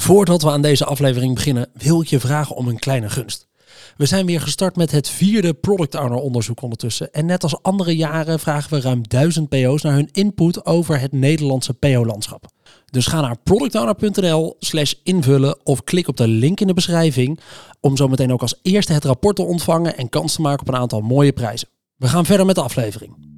Voordat 0.00 0.42
we 0.42 0.50
aan 0.50 0.62
deze 0.62 0.84
aflevering 0.84 1.34
beginnen, 1.34 1.68
wil 1.72 2.00
ik 2.00 2.06
je 2.06 2.20
vragen 2.20 2.56
om 2.56 2.68
een 2.68 2.78
kleine 2.78 3.10
gunst. 3.10 3.48
We 3.96 4.06
zijn 4.06 4.26
weer 4.26 4.40
gestart 4.40 4.76
met 4.76 4.90
het 4.90 5.08
vierde 5.08 5.54
Product 5.54 5.94
Owner 5.94 6.18
onderzoek 6.18 6.62
ondertussen. 6.62 7.12
En 7.12 7.26
net 7.26 7.42
als 7.42 7.62
andere 7.62 7.96
jaren 7.96 8.40
vragen 8.40 8.70
we 8.70 8.80
ruim 8.80 9.08
1000 9.08 9.48
PO's 9.48 9.82
naar 9.82 9.94
hun 9.94 10.08
input 10.12 10.66
over 10.66 11.00
het 11.00 11.12
Nederlandse 11.12 11.74
PO-landschap. 11.74 12.46
Dus 12.90 13.06
ga 13.06 13.20
naar 13.20 13.36
productowner.nl 13.42 14.56
slash 14.58 14.92
invullen 15.02 15.58
of 15.64 15.84
klik 15.84 16.08
op 16.08 16.16
de 16.16 16.28
link 16.28 16.60
in 16.60 16.66
de 16.66 16.74
beschrijving 16.74 17.40
om 17.80 17.96
zometeen 17.96 18.32
ook 18.32 18.42
als 18.42 18.58
eerste 18.62 18.92
het 18.92 19.04
rapport 19.04 19.36
te 19.36 19.42
ontvangen 19.42 19.96
en 19.96 20.08
kans 20.08 20.34
te 20.34 20.40
maken 20.40 20.60
op 20.60 20.68
een 20.68 20.80
aantal 20.80 21.00
mooie 21.00 21.32
prijzen. 21.32 21.68
We 21.96 22.08
gaan 22.08 22.26
verder 22.26 22.46
met 22.46 22.54
de 22.54 22.62
aflevering. 22.62 23.37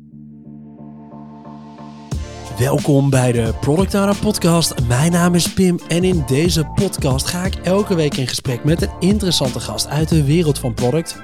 Welkom 2.61 3.11
bij 3.11 3.33
de 3.33 3.55
Product 3.61 3.95
Owner 3.95 4.17
Podcast. 4.17 4.75
Mijn 4.89 5.13
naam 5.13 5.35
is 5.35 5.53
Pim 5.53 5.79
en 5.89 6.05
in 6.05 6.23
deze 6.27 6.65
podcast 6.65 7.27
ga 7.27 7.45
ik 7.45 7.55
elke 7.55 7.95
week 7.95 8.17
in 8.17 8.27
gesprek 8.27 8.65
met 8.65 8.83
een 8.83 8.91
interessante 8.98 9.61
gast 9.61 9.87
uit 9.87 10.09
de 10.09 10.25
wereld 10.25 10.59
van 10.59 10.75
product. 10.75 11.23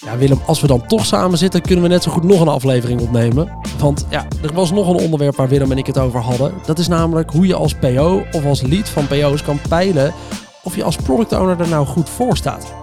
Ja, 0.00 0.16
Willem, 0.16 0.40
als 0.46 0.60
we 0.60 0.66
dan 0.66 0.86
toch 0.86 1.06
samen 1.06 1.38
zitten, 1.38 1.62
kunnen 1.62 1.82
we 1.82 1.90
net 1.90 2.02
zo 2.02 2.10
goed 2.10 2.22
nog 2.22 2.40
een 2.40 2.48
aflevering 2.48 3.00
opnemen. 3.00 3.58
Want 3.78 4.06
ja, 4.10 4.26
er 4.42 4.52
was 4.52 4.70
nog 4.70 4.88
een 4.88 5.04
onderwerp 5.04 5.36
waar 5.36 5.48
Willem 5.48 5.70
en 5.70 5.78
ik 5.78 5.86
het 5.86 5.98
over 5.98 6.20
hadden. 6.20 6.52
Dat 6.66 6.78
is 6.78 6.88
namelijk 6.88 7.30
hoe 7.30 7.46
je 7.46 7.54
als 7.54 7.74
PO 7.74 8.22
of 8.32 8.44
als 8.44 8.62
lead 8.62 8.88
van 8.88 9.06
PO's 9.06 9.42
kan 9.42 9.58
peilen 9.68 10.14
of 10.62 10.76
je 10.76 10.84
als 10.84 10.96
product 10.96 11.32
owner 11.32 11.60
er 11.60 11.68
nou 11.68 11.86
goed 11.86 12.08
voor 12.08 12.36
staat. 12.36 12.79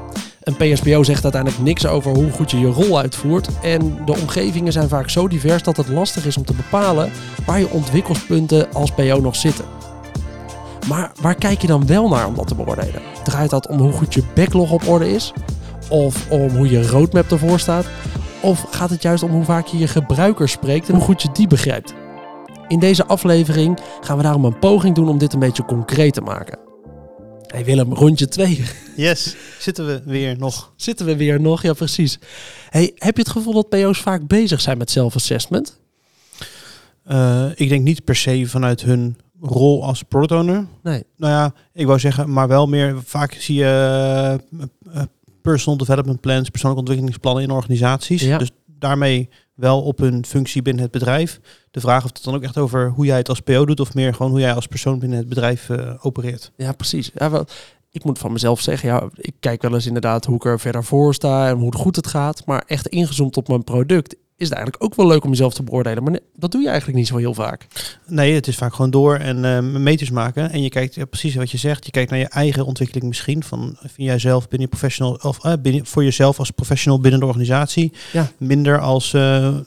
Een 0.47 0.55
PSPO 0.55 1.03
zegt 1.03 1.23
uiteindelijk 1.23 1.63
niks 1.63 1.85
over 1.85 2.11
hoe 2.11 2.31
goed 2.31 2.51
je 2.51 2.59
je 2.59 2.67
rol 2.67 2.99
uitvoert. 2.99 3.49
En 3.61 4.05
de 4.05 4.11
omgevingen 4.11 4.71
zijn 4.71 4.89
vaak 4.89 5.09
zo 5.09 5.27
divers 5.27 5.63
dat 5.63 5.77
het 5.77 5.87
lastig 5.87 6.25
is 6.25 6.37
om 6.37 6.45
te 6.45 6.53
bepalen 6.53 7.11
waar 7.45 7.59
je 7.59 7.69
ontwikkelspunten 7.69 8.73
als 8.73 8.91
PO 8.91 9.19
nog 9.19 9.35
zitten. 9.35 9.65
Maar 10.87 11.11
waar 11.21 11.35
kijk 11.35 11.61
je 11.61 11.67
dan 11.67 11.87
wel 11.87 12.07
naar 12.07 12.27
om 12.27 12.35
dat 12.35 12.47
te 12.47 12.55
beoordelen? 12.55 13.01
Draait 13.23 13.49
dat 13.49 13.67
om 13.67 13.77
hoe 13.77 13.91
goed 13.91 14.13
je 14.13 14.23
backlog 14.35 14.71
op 14.71 14.87
orde 14.87 15.09
is? 15.09 15.33
Of 15.89 16.31
om 16.31 16.49
hoe 16.49 16.69
je 16.69 16.87
roadmap 16.87 17.31
ervoor 17.31 17.59
staat? 17.59 17.85
Of 18.41 18.65
gaat 18.69 18.89
het 18.89 19.01
juist 19.01 19.23
om 19.23 19.31
hoe 19.31 19.43
vaak 19.43 19.65
je 19.65 19.77
je 19.77 19.87
gebruikers 19.87 20.51
spreekt 20.51 20.87
en 20.87 20.95
hoe 20.95 21.03
goed 21.03 21.21
je 21.21 21.29
die 21.33 21.47
begrijpt? 21.47 21.93
In 22.67 22.79
deze 22.79 23.05
aflevering 23.05 23.79
gaan 24.01 24.17
we 24.17 24.23
daarom 24.23 24.45
een 24.45 24.59
poging 24.59 24.95
doen 24.95 25.09
om 25.09 25.17
dit 25.17 25.33
een 25.33 25.39
beetje 25.39 25.65
concreet 25.65 26.13
te 26.13 26.21
maken. 26.21 26.66
Hey 27.47 27.65
Willem, 27.65 27.93
rondje 27.93 28.27
2. 28.27 28.63
Yes, 28.95 29.35
zitten 29.59 29.85
we 29.85 30.01
weer 30.05 30.37
nog. 30.37 30.73
Zitten 30.75 31.05
we 31.05 31.15
weer 31.15 31.41
nog? 31.41 31.61
Ja, 31.61 31.73
precies. 31.73 32.19
Hey, 32.69 32.91
heb 32.95 33.15
je 33.15 33.21
het 33.21 33.31
gevoel 33.31 33.53
dat 33.53 33.69
PO's 33.69 33.99
vaak 33.99 34.27
bezig 34.27 34.61
zijn 34.61 34.77
met 34.77 34.91
self-assessment? 34.91 35.79
Uh, 37.11 37.45
ik 37.55 37.69
denk 37.69 37.83
niet 37.83 38.03
per 38.03 38.15
se 38.15 38.47
vanuit 38.47 38.81
hun 38.81 39.17
rol 39.41 39.83
als 39.83 40.03
product 40.03 40.31
owner. 40.31 40.67
Nee. 40.83 41.03
Nou 41.17 41.33
ja, 41.33 41.53
ik 41.73 41.85
wou 41.85 41.99
zeggen, 41.99 42.33
maar 42.33 42.47
wel 42.47 42.67
meer. 42.67 42.95
Vaak 43.03 43.33
zie 43.33 43.55
je 43.55 44.39
uh, 44.93 45.01
personal 45.41 45.77
development 45.77 46.21
plans, 46.21 46.49
persoonlijke 46.49 46.79
ontwikkelingsplannen 46.79 47.43
in 47.43 47.51
organisaties. 47.51 48.21
Ja. 48.21 48.37
Dus 48.37 48.51
daarmee 48.65 49.29
wel 49.57 49.81
op 49.81 49.97
hun 49.97 50.25
functie 50.25 50.61
binnen 50.61 50.83
het 50.83 50.91
bedrijf. 50.91 51.39
De 51.71 51.79
vraag 51.79 52.03
of 52.03 52.13
het 52.13 52.23
dan 52.23 52.35
ook 52.35 52.43
echt 52.43 52.57
over 52.57 52.89
hoe 52.89 53.05
jij 53.05 53.17
het 53.17 53.29
als 53.29 53.39
PO 53.39 53.65
doet 53.65 53.79
of 53.79 53.93
meer 53.93 54.13
gewoon 54.13 54.31
hoe 54.31 54.41
jij 54.41 54.53
als 54.53 54.67
persoon 54.67 54.99
binnen 54.99 55.17
het 55.17 55.29
bedrijf 55.29 55.69
uh, 55.69 55.93
opereert. 56.01 56.51
Ja, 56.55 56.71
precies. 56.71 57.11
Ja, 57.13 57.45
ik 57.97 58.03
moet 58.03 58.19
van 58.19 58.31
mezelf 58.31 58.61
zeggen, 58.61 58.89
ja, 58.89 59.09
ik 59.15 59.33
kijk 59.39 59.61
wel 59.61 59.73
eens 59.73 59.85
inderdaad 59.85 60.25
hoe 60.25 60.35
ik 60.35 60.45
er 60.45 60.59
verder 60.59 60.83
voor 60.83 61.13
sta 61.13 61.47
en 61.47 61.57
hoe 61.57 61.75
goed 61.75 61.95
het 61.95 62.07
gaat. 62.07 62.45
Maar 62.45 62.63
echt 62.67 62.87
ingezoomd 62.87 63.37
op 63.37 63.47
mijn 63.47 63.63
product 63.63 64.15
is 64.37 64.49
het 64.49 64.57
eigenlijk 64.57 64.83
ook 64.83 64.95
wel 64.95 65.07
leuk 65.07 65.23
om 65.23 65.29
jezelf 65.29 65.53
te 65.53 65.63
beoordelen. 65.63 66.03
Maar 66.03 66.19
dat 66.35 66.51
doe 66.51 66.61
je 66.61 66.67
eigenlijk 66.67 66.97
niet 66.97 67.07
zo 67.07 67.17
heel 67.17 67.33
vaak. 67.33 67.67
Nee, 68.07 68.33
het 68.33 68.47
is 68.47 68.55
vaak 68.55 68.73
gewoon 68.73 68.91
door 68.91 69.15
en 69.15 69.43
uh, 69.43 69.59
meters 69.81 70.09
maken. 70.09 70.51
En 70.51 70.61
je 70.61 70.69
kijkt 70.69 70.95
ja, 70.95 71.05
precies 71.05 71.35
wat 71.35 71.51
je 71.51 71.57
zegt. 71.57 71.85
Je 71.85 71.91
kijkt 71.91 72.09
naar 72.09 72.19
je 72.19 72.27
eigen 72.27 72.65
ontwikkeling 72.65 73.07
misschien. 73.07 73.43
Van 73.43 73.75
vind 73.79 73.93
jij 73.95 74.19
zelf 74.19 74.47
binnen 74.47 74.69
je 74.69 74.77
professional 74.77 75.19
of 75.21 75.45
uh, 75.45 75.53
binnen, 75.61 75.85
voor 75.85 76.03
jezelf 76.03 76.39
als 76.39 76.51
professional 76.51 76.99
binnen 76.99 77.19
de 77.19 77.25
organisatie. 77.25 77.93
Ja. 78.13 78.31
Minder 78.37 78.79
als 78.79 79.13
uh, 79.13 79.57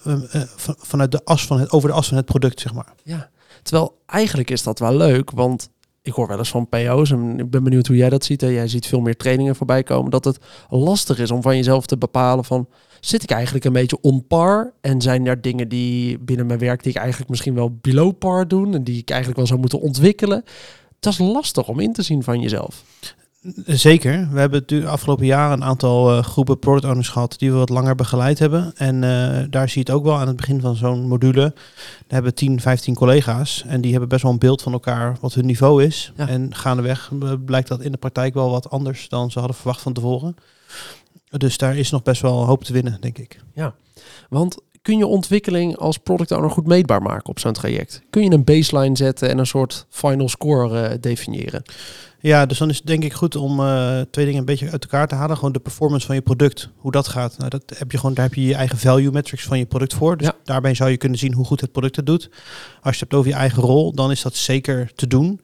van, 0.56 0.75
vanuit 0.78 1.12
de 1.12 1.25
as 1.25 1.47
van 1.47 1.60
het 1.60 1.71
over 1.71 1.88
de 1.88 1.94
as 1.94 2.09
van 2.09 2.16
het 2.16 2.26
product, 2.26 2.60
zeg 2.60 2.75
maar. 2.75 2.93
Ja. 3.05 3.31
Terwijl 3.62 3.99
eigenlijk 4.06 4.50
is 4.50 4.62
dat 4.62 4.78
wel 4.78 4.97
leuk, 4.97 5.31
want 5.31 5.71
ik 6.03 6.12
hoor 6.12 6.27
wel 6.27 6.38
eens 6.38 6.50
van 6.50 6.69
PO's 6.69 7.11
en 7.11 7.38
ik 7.38 7.50
ben 7.50 7.65
benieuwd 7.65 7.87
hoe 7.87 7.97
jij 7.97 8.09
dat 8.11 8.25
ziet. 8.25 8.41
Hè? 8.41 8.47
Jij 8.47 8.69
ziet 8.69 8.87
veel 8.87 9.00
meer 9.00 9.16
trainingen 9.16 9.56
voorbij 9.56 9.83
komen. 9.83 10.11
Dat 10.11 10.25
het 10.25 10.38
lastig 10.69 11.19
is 11.19 11.31
om 11.31 11.43
van 11.43 11.56
jezelf 11.56 11.87
te 11.87 11.99
bepalen 11.99 12.44
van 12.44 12.69
zit 13.00 13.22
ik 13.22 13.31
eigenlijk 13.31 13.65
een 13.65 13.72
beetje 13.72 14.00
on 14.00 14.27
par? 14.27 14.72
En 14.81 15.00
zijn 15.00 15.27
er 15.27 15.41
dingen 15.41 15.69
die 15.69 16.19
binnen 16.19 16.47
mijn 16.47 16.59
werk 16.59 16.83
die 16.83 16.93
ik 16.93 16.99
eigenlijk 16.99 17.31
misschien 17.31 17.55
wel 17.55 17.78
below 17.81 18.19
par 18.19 18.49
doen 18.49 18.75
en 18.75 18.84
die 18.84 18.99
ik 18.99 19.09
eigenlijk 19.09 19.38
wel 19.38 19.49
zou 19.49 19.61
moeten 19.61 19.81
ontwikkelen? 19.81 20.44
Dat 21.00 21.12
is 21.12 21.19
lastig 21.19 21.69
om 21.69 21.81
in 21.81 21.93
te 21.93 22.03
zien 22.03 22.22
van 22.22 22.41
jezelf. 22.41 22.84
Zeker. 23.67 24.28
We 24.33 24.41
hebben 24.41 24.62
de 24.67 24.87
afgelopen 24.87 25.27
jaren 25.27 25.53
een 25.53 25.65
aantal 25.65 26.17
uh, 26.17 26.23
groepen 26.23 26.59
product 26.59 26.84
owners 26.84 27.09
gehad 27.09 27.39
die 27.39 27.51
we 27.51 27.56
wat 27.56 27.69
langer 27.69 27.95
begeleid 27.95 28.39
hebben. 28.39 28.73
En 28.77 28.95
uh, 28.95 29.45
daar 29.51 29.69
zie 29.69 29.84
je 29.84 29.91
het 29.93 29.99
ook 29.99 30.05
wel 30.05 30.19
aan 30.19 30.27
het 30.27 30.37
begin 30.37 30.61
van 30.61 30.77
zo'n 30.77 31.09
module. 31.09 31.53
Daar 31.55 32.05
hebben 32.06 32.34
10, 32.34 32.61
15 32.61 32.95
collega's 32.95 33.65
en 33.67 33.81
die 33.81 33.91
hebben 33.91 34.09
best 34.09 34.23
wel 34.23 34.33
een 34.33 34.39
beeld 34.39 34.62
van 34.62 34.73
elkaar 34.73 35.17
wat 35.21 35.34
hun 35.34 35.47
niveau 35.47 35.84
is. 35.84 36.12
Ja. 36.17 36.29
En 36.29 36.55
gaandeweg 36.55 37.11
uh, 37.23 37.33
blijkt 37.45 37.69
dat 37.69 37.81
in 37.81 37.93
de 37.93 37.99
praktijk 37.99 38.34
wel 38.34 38.50
wat 38.50 38.71
anders 38.71 39.09
dan 39.09 39.31
ze 39.31 39.39
hadden 39.39 39.56
verwacht 39.56 39.81
van 39.81 39.93
tevoren. 39.93 40.34
Dus 41.29 41.59
daar 41.59 41.77
is 41.77 41.91
nog 41.91 42.03
best 42.03 42.23
wel 42.23 42.47
hoop 42.47 42.65
te 42.65 42.73
winnen, 42.73 43.00
denk 43.00 43.19
ik. 43.19 43.41
Ja, 43.55 43.75
want 44.29 44.59
kun 44.83 44.99
je 44.99 45.06
ontwikkeling 45.06 45.77
als 45.77 45.99
product 45.99 46.31
owner 46.31 46.50
goed 46.50 46.67
meetbaar 46.67 47.03
maken 47.03 47.29
op 47.29 47.39
zo'n 47.39 47.53
traject? 47.53 48.03
Kun 48.11 48.23
je 48.23 48.31
een 48.31 48.45
baseline 48.45 48.97
zetten 48.97 49.29
en 49.29 49.39
een 49.39 49.47
soort 49.47 49.87
final 49.89 50.29
score 50.29 50.91
uh, 50.91 50.95
definiëren? 51.00 51.62
Ja, 52.22 52.47
dus 52.47 52.58
dan 52.58 52.69
is 52.70 52.76
het 52.76 52.86
denk 52.86 53.04
ik 53.04 53.12
goed 53.12 53.36
om 53.36 53.60
uh, 53.60 54.00
twee 54.10 54.25
dingen 54.25 54.41
een 54.41 54.47
beetje 54.47 54.70
uit 54.70 54.82
elkaar 54.82 55.08
te 55.08 55.14
halen. 55.14 55.36
Gewoon 55.36 55.53
de 55.53 55.58
performance 55.58 56.06
van 56.06 56.14
je 56.14 56.20
product, 56.22 56.69
hoe 56.76 56.92
dat 56.92 57.08
gaat. 57.08 57.38
Nou, 57.38 57.50
dat 57.50 57.62
heb 57.76 57.92
je 57.92 57.98
gewoon, 57.98 58.14
daar 58.14 58.25
heb 58.25 58.34
je 58.34 58.44
je 58.44 58.54
eigen 58.54 58.78
value 58.78 59.10
metrics 59.10 59.42
van 59.44 59.58
je 59.58 59.66
product 59.66 59.94
voor. 59.94 60.16
Dus 60.16 60.26
Ja. 60.26 60.34
daarbij 60.44 60.75
zou 60.75 60.91
je 60.91 60.97
kunnen 60.97 61.19
zien 61.19 61.32
hoe 61.32 61.44
goed 61.44 61.60
het 61.60 61.72
product 61.72 61.97
het 61.97 62.06
doet. 62.06 62.28
Als 62.31 62.38
je 62.82 62.91
het 62.91 62.98
hebt 63.00 63.14
over 63.14 63.31
je 63.31 63.36
eigen 63.36 63.62
rol, 63.62 63.92
dan 63.94 64.10
is 64.10 64.22
dat 64.22 64.36
zeker 64.36 64.91
te 64.94 65.06
doen. 65.06 65.41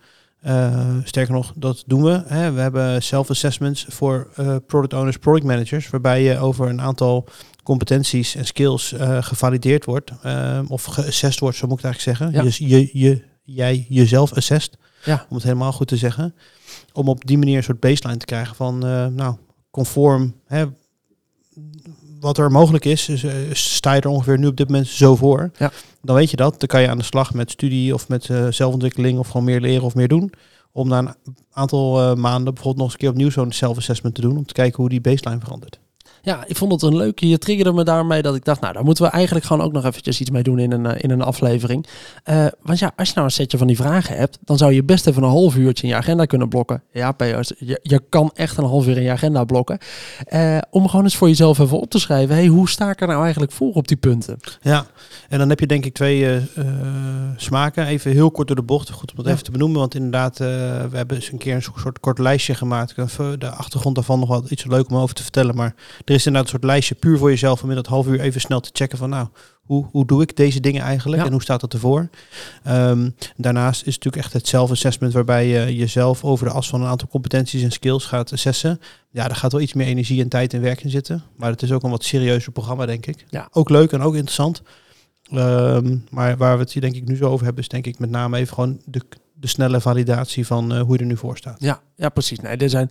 Uh, 0.46 0.86
sterker 1.04 1.34
nog, 1.34 1.52
dat 1.56 1.84
doen 1.86 2.02
we. 2.02 2.22
Hè. 2.26 2.52
We 2.52 2.60
hebben 2.60 3.02
self-assessments 3.02 3.86
voor 3.88 4.28
uh, 4.40 4.56
product 4.66 4.92
owners, 4.92 5.16
product 5.16 5.44
managers, 5.44 5.90
waarbij 5.90 6.22
je 6.22 6.38
over 6.38 6.68
een 6.68 6.80
aantal 6.80 7.28
competenties 7.62 8.34
en 8.34 8.46
skills 8.46 8.94
gevalideerd 9.20 9.84
wordt, 9.84 10.10
uh, 10.26 10.58
of 10.68 10.84
geassessed 10.84 11.40
wordt, 11.40 11.56
zo 11.56 11.66
moet 11.66 11.78
ik 11.78 11.84
het 11.84 11.92
eigenlijk 11.94 12.18
zeggen. 12.18 12.36
Ja. 12.36 12.42
Dus 12.42 12.58
je, 12.58 12.98
je, 12.98 13.22
jij 13.44 13.86
jezelf 13.88 14.32
assest, 14.32 14.76
Ja. 15.06 15.26
om 15.28 15.34
het 15.34 15.44
helemaal 15.44 15.72
goed 15.72 15.88
te 15.88 15.96
zeggen. 15.96 16.34
Om 16.92 17.08
op 17.08 17.26
die 17.26 17.38
manier 17.38 17.56
een 17.56 17.62
soort 17.62 17.80
baseline 17.80 18.18
te 18.18 18.26
krijgen 18.26 18.56
van, 18.56 18.86
uh, 18.86 19.06
nou, 19.06 19.36
conform 19.70 20.34
hè, 20.46 20.64
wat 22.20 22.38
er 22.38 22.50
mogelijk 22.50 22.84
is, 22.84 23.10
sta 23.50 23.92
je 23.92 24.00
er 24.00 24.08
ongeveer 24.08 24.38
nu 24.38 24.46
op 24.46 24.56
dit 24.56 24.66
moment 24.68 24.86
zo 24.86 25.16
voor. 25.16 25.50
Ja. 25.58 25.72
Dan 26.02 26.16
weet 26.16 26.30
je 26.30 26.36
dat. 26.36 26.60
Dan 26.60 26.68
kan 26.68 26.82
je 26.82 26.88
aan 26.88 26.98
de 26.98 27.04
slag 27.04 27.34
met 27.34 27.50
studie 27.50 27.94
of 27.94 28.08
met 28.08 28.28
uh, 28.28 28.46
zelfontwikkeling 28.50 29.18
of 29.18 29.26
gewoon 29.26 29.46
meer 29.46 29.60
leren 29.60 29.84
of 29.84 29.94
meer 29.94 30.08
doen. 30.08 30.32
Om 30.72 30.88
na 30.88 30.98
een 30.98 31.36
aantal 31.52 32.00
uh, 32.00 32.14
maanden 32.14 32.54
bijvoorbeeld 32.54 32.76
nog 32.76 32.84
eens 32.84 32.92
een 32.92 32.98
keer 32.98 33.10
opnieuw 33.10 33.30
zo'n 33.30 33.52
self-assessment 33.52 34.14
te 34.14 34.20
doen. 34.20 34.36
Om 34.36 34.46
te 34.46 34.54
kijken 34.54 34.76
hoe 34.76 34.88
die 34.88 35.00
baseline 35.00 35.40
verandert. 35.40 35.78
Ja, 36.26 36.44
ik 36.46 36.56
vond 36.56 36.72
het 36.72 36.82
een 36.82 36.96
leuke. 36.96 37.28
Je 37.28 37.38
triggerde 37.38 37.72
me 37.72 37.84
daarmee 37.84 38.22
dat 38.22 38.34
ik 38.34 38.44
dacht, 38.44 38.60
nou, 38.60 38.72
daar 38.72 38.84
moeten 38.84 39.04
we 39.04 39.10
eigenlijk 39.10 39.44
gewoon 39.46 39.66
ook 39.66 39.72
nog 39.72 39.84
eventjes 39.84 40.20
iets 40.20 40.30
mee 40.30 40.42
doen 40.42 40.58
in 40.58 40.72
een, 40.72 40.84
uh, 40.84 40.92
in 40.96 41.10
een 41.10 41.22
aflevering. 41.22 41.86
Uh, 42.24 42.46
want 42.62 42.78
ja, 42.78 42.92
als 42.96 43.08
je 43.08 43.14
nou 43.14 43.26
een 43.26 43.32
setje 43.32 43.58
van 43.58 43.66
die 43.66 43.76
vragen 43.76 44.16
hebt, 44.16 44.38
dan 44.44 44.56
zou 44.58 44.72
je 44.72 44.84
best 44.84 45.06
even 45.06 45.22
een 45.22 45.28
half 45.28 45.56
uurtje 45.56 45.82
in 45.82 45.88
je 45.88 45.94
agenda 45.94 46.24
kunnen 46.24 46.48
blokken. 46.48 46.82
Ja, 46.92 47.12
PO's, 47.12 47.52
je, 47.58 47.80
je 47.82 48.02
kan 48.08 48.30
echt 48.34 48.56
een 48.56 48.64
half 48.64 48.86
uur 48.86 48.96
in 48.96 49.02
je 49.02 49.10
agenda 49.10 49.44
blokken. 49.44 49.78
Uh, 50.32 50.58
om 50.70 50.88
gewoon 50.88 51.04
eens 51.04 51.16
voor 51.16 51.28
jezelf 51.28 51.58
even 51.58 51.80
op 51.80 51.90
te 51.90 51.98
schrijven, 51.98 52.34
hey, 52.34 52.46
hoe 52.46 52.68
sta 52.68 52.90
ik 52.90 53.00
er 53.00 53.06
nou 53.08 53.22
eigenlijk 53.22 53.52
voor 53.52 53.72
op 53.72 53.88
die 53.88 53.96
punten? 53.96 54.36
Ja, 54.60 54.86
en 55.28 55.38
dan 55.38 55.48
heb 55.48 55.60
je 55.60 55.66
denk 55.66 55.84
ik 55.84 55.94
twee 55.94 56.40
smaken. 57.36 57.86
Even 57.86 58.12
heel 58.12 58.30
kort 58.30 58.46
door 58.46 58.56
de 58.56 58.62
bocht, 58.62 58.90
goed 58.90 59.10
om 59.10 59.16
dat 59.16 59.26
Ja. 59.26 59.32
even 59.32 59.44
te 59.44 59.50
benoemen. 59.50 59.78
Want 59.78 59.94
inderdaad, 59.94 60.38
we 60.38 60.88
hebben 60.92 61.16
eens 61.16 61.32
een 61.32 61.38
keer 61.38 61.54
een 61.54 61.62
soort 61.62 62.00
kort 62.00 62.18
lijstje 62.18 62.54
gemaakt. 62.54 62.94
De 63.38 63.50
achtergrond 63.50 63.94
daarvan 63.94 64.18
nog 64.18 64.28
wat 64.28 64.50
iets 64.50 64.64
leuk 64.64 64.90
om 64.90 64.96
over 64.96 65.14
te 65.14 65.22
vertellen, 65.22 65.54
maar 65.54 65.74
er 66.04 66.14
is 66.16 66.26
inderdaad 66.26 66.52
een 66.52 66.58
soort 66.58 66.70
lijstje 66.72 66.94
puur 66.94 67.18
voor 67.18 67.30
jezelf 67.30 67.62
om 67.62 67.68
in 67.68 67.76
dat 67.76 67.86
half 67.86 68.06
uur 68.06 68.20
even 68.20 68.40
snel 68.40 68.60
te 68.60 68.70
checken 68.72 68.98
van 68.98 69.10
nou, 69.10 69.28
hoe, 69.62 69.86
hoe 69.90 70.06
doe 70.06 70.22
ik 70.22 70.36
deze 70.36 70.60
dingen 70.60 70.82
eigenlijk 70.82 71.20
Ja. 71.20 71.26
en 71.26 71.32
hoe 71.32 71.42
staat 71.42 71.60
dat 71.60 71.72
ervoor? 71.72 72.08
Um, 72.68 73.14
daarnaast 73.36 73.80
is 73.80 73.94
het 73.94 74.04
natuurlijk 74.04 74.24
echt 74.24 74.32
het 74.32 74.46
self-assessment 74.46 75.12
waarbij 75.12 75.46
je 75.46 75.76
jezelf 75.76 76.24
over 76.24 76.46
de 76.46 76.52
as 76.52 76.68
van 76.68 76.80
een 76.80 76.88
aantal 76.88 77.08
competenties 77.08 77.62
en 77.62 77.72
skills 77.72 78.04
gaat 78.04 78.32
assessen. 78.32 78.80
Ja, 79.10 79.26
daar 79.26 79.36
gaat 79.36 79.52
wel 79.52 79.60
iets 79.60 79.72
meer 79.72 79.86
energie 79.86 80.22
en 80.22 80.28
tijd 80.28 80.54
en 80.54 80.60
werk 80.60 80.82
in 80.82 80.90
zitten. 80.90 81.22
Maar 81.36 81.50
het 81.50 81.62
is 81.62 81.72
ook 81.72 81.82
een 81.82 81.90
wat 81.90 82.04
serieuzer 82.04 82.52
programma, 82.52 82.86
denk 82.86 83.06
ik. 83.06 83.24
Ja. 83.30 83.48
Ook 83.52 83.68
leuk 83.68 83.92
en 83.92 84.00
ook 84.00 84.14
interessant. 84.14 84.62
Um, 85.32 86.04
maar 86.10 86.36
waar 86.36 86.56
we 86.56 86.62
het 86.62 86.72
hier 86.72 86.82
denk 86.82 86.94
ik 86.94 87.08
nu 87.08 87.16
zo 87.16 87.28
over 87.28 87.44
hebben, 87.44 87.62
is 87.62 87.68
denk 87.68 87.86
ik 87.86 87.98
met 87.98 88.10
name 88.10 88.38
even 88.38 88.54
gewoon 88.54 88.80
de, 88.84 89.00
de 89.40 89.46
snelle 89.46 89.80
validatie 89.80 90.46
van 90.46 90.74
uh, 90.74 90.80
hoe 90.80 90.92
je 90.92 90.98
er 90.98 91.06
nu 91.06 91.16
voor 91.16 91.36
staat. 91.36 91.56
Ja, 91.60 91.80
ja 91.94 92.08
precies. 92.08 92.40
Nee, 92.40 92.56
er 92.56 92.70
zijn, 92.70 92.90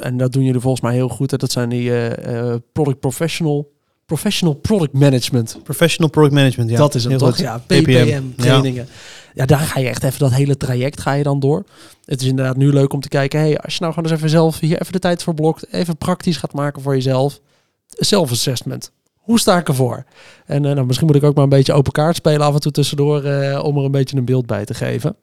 en 0.00 0.16
dat 0.16 0.32
doen 0.32 0.44
jullie 0.44 0.60
volgens 0.60 0.82
mij 0.82 0.94
heel 0.94 1.08
goed. 1.08 1.30
Hè. 1.30 1.36
Dat 1.36 1.52
zijn 1.52 1.68
die 1.68 1.90
uh, 1.90 2.10
uh, 2.10 2.54
product 2.72 3.00
professional 3.00 3.70
Professional 4.06 4.54
Product 4.54 4.92
Management. 4.92 5.58
Professional 5.62 6.10
Product 6.10 6.34
Management, 6.34 6.70
ja. 6.70 6.76
dat 6.76 6.94
is 6.94 7.04
Heel 7.04 7.18
toch? 7.18 7.28
goed. 7.28 7.38
Ja, 7.38 7.58
PPM, 7.58 8.22
trainingen. 8.36 8.88
Ja. 9.34 9.46
daar 9.46 9.58
ga 9.58 9.80
je 9.80 9.88
echt 9.88 10.02
even 10.02 10.18
dat 10.18 10.32
hele 10.32 10.56
traject 10.56 11.00
ga 11.00 11.12
je 11.12 11.22
dan 11.22 11.40
door. 11.40 11.64
Het 12.04 12.20
is 12.20 12.26
inderdaad 12.26 12.56
nu 12.56 12.72
leuk 12.72 12.92
om 12.92 13.00
te 13.00 13.08
kijken, 13.08 13.40
hey, 13.40 13.58
als 13.58 13.74
je 13.74 13.80
nou 13.80 13.92
gewoon 13.94 14.10
eens 14.10 14.18
even 14.18 14.30
zelf 14.30 14.58
hier 14.58 14.80
even 14.80 14.92
de 14.92 14.98
tijd 14.98 15.22
voor 15.22 15.34
blokt, 15.34 15.72
even 15.72 15.96
praktisch 15.96 16.36
gaat 16.36 16.52
maken 16.52 16.82
voor 16.82 16.94
jezelf. 16.94 17.40
Self-assessment. 17.88 18.92
Hoe 19.14 19.40
sta 19.40 19.58
ik 19.58 19.68
ervoor? 19.68 20.04
En 20.46 20.64
eh, 20.64 20.72
nou, 20.72 20.86
misschien 20.86 21.06
moet 21.06 21.16
ik 21.16 21.22
ook 21.22 21.34
maar 21.34 21.44
een 21.44 21.50
beetje 21.50 21.72
open 21.72 21.92
kaart 21.92 22.16
spelen 22.16 22.46
af 22.46 22.54
en 22.54 22.60
toe 22.60 22.72
tussendoor 22.72 23.24
eh, 23.24 23.64
om 23.64 23.78
er 23.78 23.84
een 23.84 23.90
beetje 23.90 24.16
een 24.16 24.24
beeld 24.24 24.46
bij 24.46 24.64
te 24.64 24.74
geven. 24.74 25.16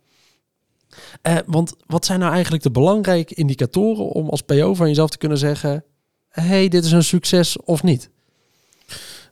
Eh, 1.22 1.38
want 1.46 1.76
wat 1.86 2.06
zijn 2.06 2.20
nou 2.20 2.32
eigenlijk 2.34 2.64
de 2.64 2.72
belangrijke 2.72 3.36
indicatoren 3.36 4.06
om 4.06 4.30
als 4.30 4.42
PO 4.42 4.74
van 4.74 4.88
jezelf 4.88 5.10
te 5.10 5.18
kunnen 5.18 5.38
zeggen, 5.38 5.84
hey, 6.30 6.68
dit 6.68 6.86
is 6.86 6.92
een 6.92 7.04
succes 7.04 7.58
of 7.58 7.84
niet? 7.84 8.10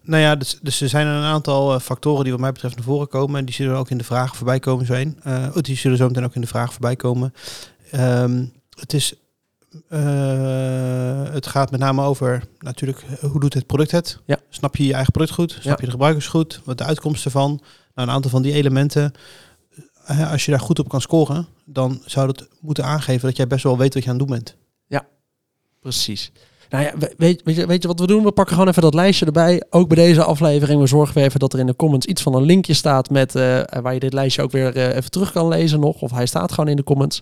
Nou 0.01 0.21
ja, 0.21 0.35
dus, 0.35 0.59
dus 0.61 0.81
er 0.81 0.89
zijn 0.89 1.07
een 1.07 1.23
aantal 1.23 1.73
eh, 1.73 1.79
factoren 1.79 2.23
die 2.23 2.31
wat 2.31 2.41
mij 2.41 2.51
betreft 2.51 2.75
naar 2.75 2.83
voren 2.83 3.07
komen. 3.07 3.39
En 3.39 3.45
die 3.45 3.55
zullen 3.55 3.77
ook 3.77 3.89
in 3.89 3.97
de 3.97 4.03
vragen 4.03 4.35
voorbij 4.35 4.59
komen 4.59 4.85
zo 4.85 4.93
heen. 4.93 5.19
Eh, 5.23 5.47
oh, 5.55 5.61
die 5.61 5.75
zullen 5.77 5.97
zo 5.97 6.07
meteen 6.07 6.23
ook 6.23 6.35
in 6.35 6.41
de 6.41 6.47
vragen 6.47 6.71
voorbij 6.71 6.95
komen. 6.95 7.33
Ehm, 7.91 8.45
het 8.79 8.93
is... 8.93 9.13
het 11.31 11.47
gaat 11.47 11.71
met 11.71 11.79
name 11.79 12.01
over 12.03 12.43
natuurlijk 12.59 13.03
hoe 13.21 13.39
doet 13.39 13.53
het 13.53 13.65
product 13.65 13.91
het? 13.91 14.19
Ja. 14.25 14.37
Snap 14.49 14.75
je 14.75 14.85
je 14.85 14.93
eigen 14.93 15.11
product 15.11 15.33
goed? 15.33 15.51
Snap 15.51 15.63
Ja. 15.63 15.75
je 15.79 15.85
de 15.85 15.91
gebruikers 15.91 16.27
goed? 16.27 16.61
Wat 16.63 16.77
de 16.77 16.83
uitkomsten 16.83 17.31
van? 17.31 17.49
Nou, 17.95 18.07
een 18.07 18.13
aantal 18.13 18.31
van 18.31 18.41
die 18.41 18.53
elementen. 18.53 19.13
Als 20.31 20.45
je 20.45 20.51
daar 20.51 20.59
goed 20.59 20.79
op 20.79 20.89
kan 20.89 21.01
scoren, 21.01 21.47
dan 21.65 22.01
zou 22.05 22.27
dat 22.27 22.47
moeten 22.61 22.83
aangeven 22.85 23.27
dat 23.27 23.37
jij 23.37 23.47
best 23.47 23.63
wel 23.63 23.77
weet 23.77 23.93
wat 23.93 24.03
je 24.03 24.09
aan 24.09 24.17
het 24.17 24.27
doen 24.27 24.37
bent. 24.37 24.55
Precies. 25.81 26.31
Nou 26.69 26.83
ja, 26.83 26.93
we- 26.97 27.13
weet, 27.17 27.41
weet, 27.43 27.55
je, 27.55 27.65
weet 27.65 27.81
je 27.81 27.87
wat 27.87 27.99
we 27.99 28.07
doen? 28.07 28.23
We 28.23 28.31
pakken 28.31 28.53
gewoon 28.53 28.69
even 28.69 28.81
dat 28.81 28.93
lijstje 28.93 29.25
erbij. 29.25 29.63
Ook 29.69 29.87
bij 29.87 29.97
deze 29.97 30.23
aflevering. 30.23 30.81
We 30.81 30.87
zorgen 30.87 31.15
weer 31.15 31.23
even 31.23 31.39
dat 31.39 31.53
er 31.53 31.59
in 31.59 31.65
de 31.65 31.75
comments 31.75 32.05
iets 32.05 32.21
van 32.21 32.33
een 32.35 32.43
linkje 32.43 32.73
staat 32.73 33.09
met 33.09 33.35
eh, 33.35 33.61
waar 33.81 33.93
je 33.93 33.99
dit 33.99 34.13
lijstje 34.13 34.41
ook 34.41 34.51
weer 34.51 34.75
eh, 34.75 34.95
even 34.95 35.11
terug 35.11 35.31
kan 35.31 35.47
lezen 35.47 35.79
nog. 35.79 36.01
Of 36.01 36.11
hij 36.11 36.25
staat 36.25 36.51
gewoon 36.51 36.69
in 36.69 36.75
de 36.75 36.83
comments. 36.83 37.21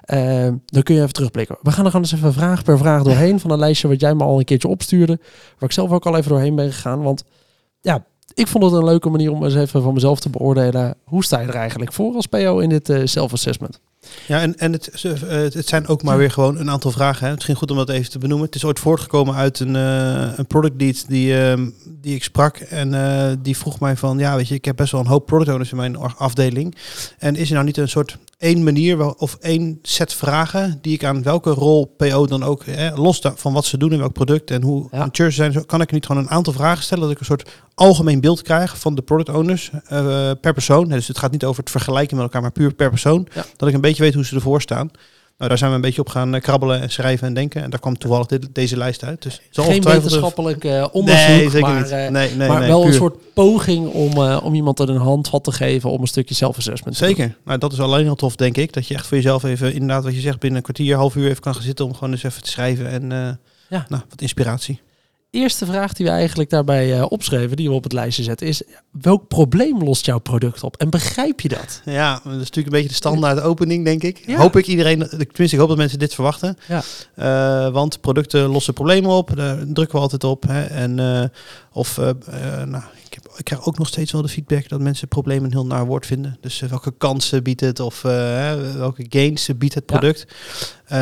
Eh, 0.00 0.48
dan 0.66 0.82
kun 0.82 0.94
je 0.94 1.00
even 1.00 1.12
terugblikken. 1.12 1.58
We 1.62 1.70
gaan 1.72 1.84
er 1.84 1.90
gewoon 1.90 2.06
eens 2.06 2.14
even 2.14 2.32
vraag 2.32 2.62
per 2.62 2.78
vraag 2.78 3.02
doorheen 3.02 3.40
van 3.40 3.50
een 3.50 3.58
lijstje 3.58 3.88
wat 3.88 4.00
jij 4.00 4.14
me 4.14 4.24
al 4.24 4.38
een 4.38 4.44
keertje 4.44 4.68
opstuurde. 4.68 5.18
Waar 5.58 5.68
ik 5.68 5.72
zelf 5.72 5.90
ook 5.90 6.06
al 6.06 6.16
even 6.16 6.30
doorheen 6.30 6.54
ben 6.54 6.72
gegaan. 6.72 7.02
Want 7.02 7.24
ja, 7.80 8.04
ik 8.34 8.46
vond 8.46 8.64
het 8.64 8.72
een 8.72 8.84
leuke 8.84 9.08
manier 9.08 9.32
om 9.32 9.44
eens 9.44 9.54
even 9.54 9.82
van 9.82 9.94
mezelf 9.94 10.20
te 10.20 10.30
beoordelen. 10.30 10.94
Hoe 11.04 11.24
sta 11.24 11.40
je 11.40 11.48
er 11.48 11.54
eigenlijk 11.54 11.92
voor 11.92 12.14
als 12.14 12.26
PO 12.26 12.58
in 12.58 12.68
dit 12.68 12.88
eh, 12.88 13.00
self-assessment? 13.04 13.80
Ja, 14.26 14.40
en, 14.40 14.58
en 14.58 14.74
eh, 14.74 14.80
het, 15.20 15.54
het 15.54 15.68
zijn 15.68 15.86
ook 15.86 16.02
maar 16.02 16.18
weer 16.18 16.30
gewoon 16.30 16.58
een 16.58 16.70
aantal 16.70 16.90
vragen. 16.90 17.26
Hè. 17.26 17.34
Misschien 17.34 17.54
goed 17.54 17.70
om 17.70 17.76
dat 17.76 17.88
even 17.88 18.10
te 18.10 18.18
benoemen. 18.18 18.46
Het 18.46 18.54
is 18.54 18.64
ooit 18.64 18.78
voortgekomen 18.78 19.34
uit 19.34 19.60
een, 19.60 19.76
eh, 19.76 20.32
een 20.36 20.46
product 20.46 20.80
lead 20.80 21.04
die, 21.08 21.38
ehm, 21.38 21.70
die 22.00 22.14
ik 22.14 22.24
sprak. 22.24 22.56
En 22.56 23.38
die 23.42 23.56
vroeg 23.56 23.80
mij 23.80 23.96
van, 23.96 24.18
ja 24.18 24.36
weet 24.36 24.48
je, 24.48 24.54
ik 24.54 24.64
heb 24.64 24.76
best 24.76 24.92
wel 24.92 25.00
een 25.00 25.06
hoop 25.06 25.26
product 25.26 25.50
owners 25.50 25.70
in 25.70 25.76
mijn 25.76 25.96
afdeling. 25.96 26.76
En 27.18 27.36
is 27.36 27.48
er 27.48 27.54
nou 27.54 27.66
niet 27.66 27.76
een 27.76 27.88
soort 27.88 28.18
één 28.38 28.64
manier 28.64 28.98
wel, 28.98 29.10
of 29.18 29.36
één 29.40 29.78
set 29.82 30.12
vragen 30.14 30.78
die 30.82 30.92
ik 30.94 31.04
aan 31.04 31.22
welke 31.22 31.50
rol 31.50 31.94
PO 31.96 32.26
dan 32.26 32.42
ook, 32.42 32.64
hè, 32.66 32.94
los 32.94 33.20
van 33.34 33.52
wat 33.52 33.64
ze 33.64 33.78
doen 33.78 33.92
in 33.92 33.98
welk 33.98 34.12
product 34.12 34.50
en 34.50 34.62
hoe 34.62 34.88
Ja. 34.90 35.08
ze 35.12 35.30
zijn, 35.30 35.52
zo- 35.52 35.60
kan 35.66 35.80
ik 35.80 35.92
niet 35.92 36.06
gewoon 36.06 36.22
een 36.22 36.30
aantal 36.30 36.52
vragen 36.52 36.82
stellen 36.84 37.02
dat 37.04 37.12
ik 37.12 37.18
een 37.18 37.24
soort 37.26 37.50
algemeen 37.74 38.20
beeld 38.20 38.42
krijg 38.42 38.78
van 38.78 38.94
de 38.94 39.02
product 39.02 39.28
owners 39.28 39.70
eh, 39.86 40.30
per 40.40 40.52
persoon. 40.52 40.88
Dus 40.88 41.08
het 41.08 41.18
gaat 41.18 41.30
niet 41.32 41.44
over 41.44 41.60
het 41.60 41.70
vergelijken 41.70 42.16
met 42.16 42.24
elkaar, 42.24 42.42
maar 42.42 42.52
puur 42.52 42.74
per 42.74 42.90
persoon. 42.90 43.26
Ja. 43.34 43.44
Dat 43.56 43.68
ik 43.68 43.74
een 43.74 43.80
beetje 43.80 44.02
weet 44.02 44.14
hoe 44.14 44.24
ze 44.24 44.34
ervoor 44.34 44.60
staan. 44.60 44.90
Nou, 45.38 45.48
daar 45.48 45.58
zijn 45.58 45.70
we 45.70 45.76
een 45.76 45.82
beetje 45.82 46.00
op 46.00 46.08
gaan 46.08 46.34
eh, 46.34 46.40
krabbelen 46.40 46.80
en 46.80 46.90
schrijven 46.90 47.26
en 47.26 47.34
denken. 47.34 47.62
En 47.62 47.70
daar 47.70 47.80
kwam 47.80 47.98
toevallig 47.98 48.26
dit, 48.26 48.48
deze 48.52 48.76
lijst 48.76 49.04
uit. 49.04 49.22
Dus 49.22 49.40
Geen 49.50 49.82
wetenschappelijk 49.82 50.64
eh, 50.64 50.86
onderzoek, 50.92 51.26
Nee, 51.28 51.50
zeker 51.50 51.60
maar, 51.60 51.80
niet. 51.82 51.90
eh, 51.90 52.08
nee, 52.08 52.34
nee, 52.34 52.48
maar 52.48 52.58
nee, 52.58 52.68
wel 52.68 52.86
een 52.86 52.92
soort 52.92 53.16
poging 53.34 53.88
om, 53.88 54.12
eh, 54.12 54.40
om 54.44 54.54
iemand 54.54 54.78
er 54.78 54.88
een 54.90 54.96
handvat 54.96 55.44
te 55.44 55.52
geven 55.52 55.90
om 55.90 56.00
een 56.00 56.06
stukje 56.06 56.34
self-assessment 56.34 56.96
te 56.96 57.04
doen. 57.06 57.14
Zeker. 57.16 57.36
Nou, 57.44 57.58
dat 57.58 57.72
is 57.72 57.80
alleen 57.80 58.08
al 58.08 58.14
tof, 58.14 58.36
denk 58.36 58.56
ik. 58.56 58.72
Dat 58.72 58.86
je 58.88 58.94
echt 58.94 59.06
voor 59.06 59.16
jezelf 59.16 59.42
even, 59.44 59.72
inderdaad, 59.72 60.04
wat 60.04 60.14
je 60.14 60.20
zegt, 60.20 60.38
binnen 60.38 60.58
een 60.58 60.64
kwartier, 60.64 60.96
half 60.96 61.14
uur 61.16 61.28
even 61.28 61.42
kan 61.42 61.54
gaan 61.54 61.62
zitten 61.62 61.84
om 61.84 61.94
gewoon 61.94 62.10
eens 62.12 62.22
even 62.22 62.42
te 62.42 62.50
schrijven. 62.50 62.88
En 62.90 63.12
eh, 63.12 63.18
Ja. 63.68 63.86
nou, 63.88 64.02
wat 64.08 64.20
inspiratie. 64.20 64.80
Eerste 65.36 65.66
vraag 65.66 65.92
die 65.92 66.06
we 66.06 66.12
eigenlijk 66.12 66.50
daarbij 66.50 66.98
eh, 66.98 67.06
opschreven, 67.08 67.56
die 67.56 67.68
we 67.68 67.74
op 67.74 67.82
het 67.82 67.92
lijstje 67.92 68.22
zetten, 68.22 68.46
is 68.46 68.62
welk 68.90 69.28
probleem 69.28 69.82
lost 69.82 70.06
jouw 70.06 70.18
product 70.18 70.62
op? 70.62 70.76
En 70.76 70.90
begrijp 70.90 71.40
je 71.40 71.48
dat? 71.48 71.80
Ja, 71.84 72.12
dat 72.12 72.32
is 72.32 72.38
natuurlijk 72.38 72.66
een 72.66 72.72
beetje 72.72 72.88
de 72.88 72.94
standaard 72.94 73.40
opening, 73.40 73.84
denk 73.84 74.02
ik. 74.02 74.22
Ja. 74.26 74.36
Hoop 74.36 74.56
ik 74.56 74.66
iedereen, 74.66 74.98
tenminste, 75.08 75.42
ik 75.42 75.58
hoop 75.58 75.68
dat 75.68 75.76
mensen 75.76 75.98
dit 75.98 76.14
verwachten. 76.14 76.56
Ja. 76.68 76.82
Eh, 77.14 77.72
want 77.72 78.00
producten 78.00 78.46
lossen 78.46 78.74
problemen 78.74 79.10
op, 79.10 79.36
daar 79.36 79.56
drukken 79.56 79.96
we 79.96 80.02
altijd 80.02 80.24
op. 80.24 80.44
Hè. 80.48 80.64
En, 80.64 80.98
eh, 80.98 81.24
of, 81.72 81.96
nou, 81.96 82.82
ik, 83.04 83.14
heb, 83.14 83.32
ik 83.36 83.44
krijg 83.44 83.66
ook 83.66 83.78
nog 83.78 83.88
steeds 83.88 84.12
wel 84.12 84.22
de 84.22 84.28
feedback 84.28 84.68
dat 84.68 84.80
mensen 84.80 85.08
problemen 85.08 85.44
een 85.44 85.52
heel 85.52 85.66
naar 85.66 85.86
woord 85.86 86.06
vinden. 86.06 86.38
Dus 86.40 86.60
welke 86.60 86.94
kansen 86.98 87.42
biedt 87.42 87.60
het 87.60 87.80
of 87.80 88.02
welke 88.76 89.06
gains 89.08 89.48
biedt 89.56 89.74
het 89.74 89.86
product. 89.86 90.26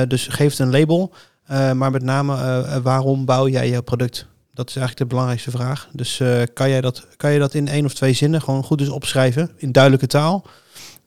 Dus 0.09 0.27
geef 0.27 0.51
het 0.51 0.59
een 0.59 0.71
label. 0.71 1.13
Eh, 1.45 1.73
maar 1.73 1.91
met 1.91 2.03
name, 2.03 2.35
eh, 2.37 2.77
waarom 2.77 3.25
bouw 3.25 3.49
jij 3.49 3.69
jouw 3.69 3.83
product? 3.83 4.27
Dat 4.55 4.69
is 4.69 4.77
eigenlijk 4.77 4.99
de 5.09 5.15
belangrijkste 5.15 5.51
vraag. 5.51 5.89
Dus 5.93 6.21
eh, 6.21 6.43
kan, 6.55 6.69
jij 6.69 6.81
dat, 6.81 7.07
kan 7.17 7.33
je 7.33 7.39
dat 7.39 7.55
in 7.55 7.69
één 7.69 7.85
of 7.85 7.95
twee 7.95 8.13
zinnen 8.13 8.43
gewoon 8.43 8.65
goed 8.65 8.81
eens 8.81 8.89
opschrijven 8.89 9.51
in 9.57 9.73
duidelijke 9.73 10.07
taal? 10.07 10.45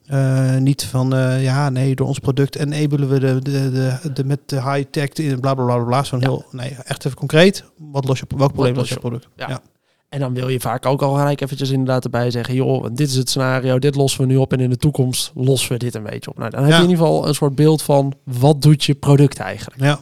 Eh, 0.06 0.56
niet 0.56 0.84
van, 0.84 1.14
eh, 1.14 1.42
ja, 1.42 1.70
nee, 1.70 1.94
door 1.94 2.06
ons 2.06 2.18
product 2.18 2.56
enabelen 2.56 3.08
we 3.08 3.18
de, 3.20 3.38
de, 3.42 3.70
de, 3.70 4.12
de, 4.12 4.24
met 4.24 4.38
de 4.46 4.62
high-tech 4.62 5.08
in 5.12 5.40
bla 5.40 5.54
bla 5.54 5.64
bla 5.64 5.84
bla. 5.84 6.04
Zo'n 6.04 6.20
Ja. 6.20 6.26
heel, 6.26 6.44
nee, 6.50 6.76
echt 6.84 7.04
even 7.04 7.18
concreet. 7.18 7.64
Wat 7.78 8.04
los 8.04 8.18
je, 8.18 8.24
welk 8.36 8.52
probleem 8.52 8.74
los 8.74 8.88
je 8.88 8.94
je 8.94 9.00
product? 9.00 9.28
Ja. 9.36 9.48
Ja. 9.48 9.60
En 10.08 10.20
dan 10.20 10.34
wil 10.34 10.48
je 10.48 10.60
vaak 10.60 10.86
ook 10.86 11.02
al 11.02 11.14
gelijk 11.14 11.40
eventjes 11.40 11.70
inderdaad 11.70 12.04
erbij 12.04 12.30
zeggen, 12.30 12.54
joh, 12.54 12.84
dit 12.92 13.08
is 13.08 13.14
het 13.14 13.28
scenario, 13.28 13.78
dit 13.78 13.94
lossen 13.94 14.20
we 14.20 14.26
nu 14.26 14.36
op 14.36 14.52
en 14.52 14.60
in 14.60 14.70
de 14.70 14.76
toekomst 14.76 15.30
lossen 15.34 15.72
we 15.72 15.78
dit 15.78 15.94
een 15.94 16.02
beetje 16.02 16.30
op. 16.30 16.38
Nou, 16.38 16.50
dan 16.50 16.60
heb 16.62 16.70
Ja. 16.70 16.76
je 16.76 16.82
in 16.84 16.88
ieder 16.90 17.04
geval 17.04 17.28
een 17.28 17.34
soort 17.34 17.54
beeld 17.54 17.82
van 17.82 18.14
wat 18.24 18.62
doet 18.62 18.84
je 18.84 18.94
product 18.94 19.38
eigenlijk. 19.38 19.80
ja. 19.80 19.98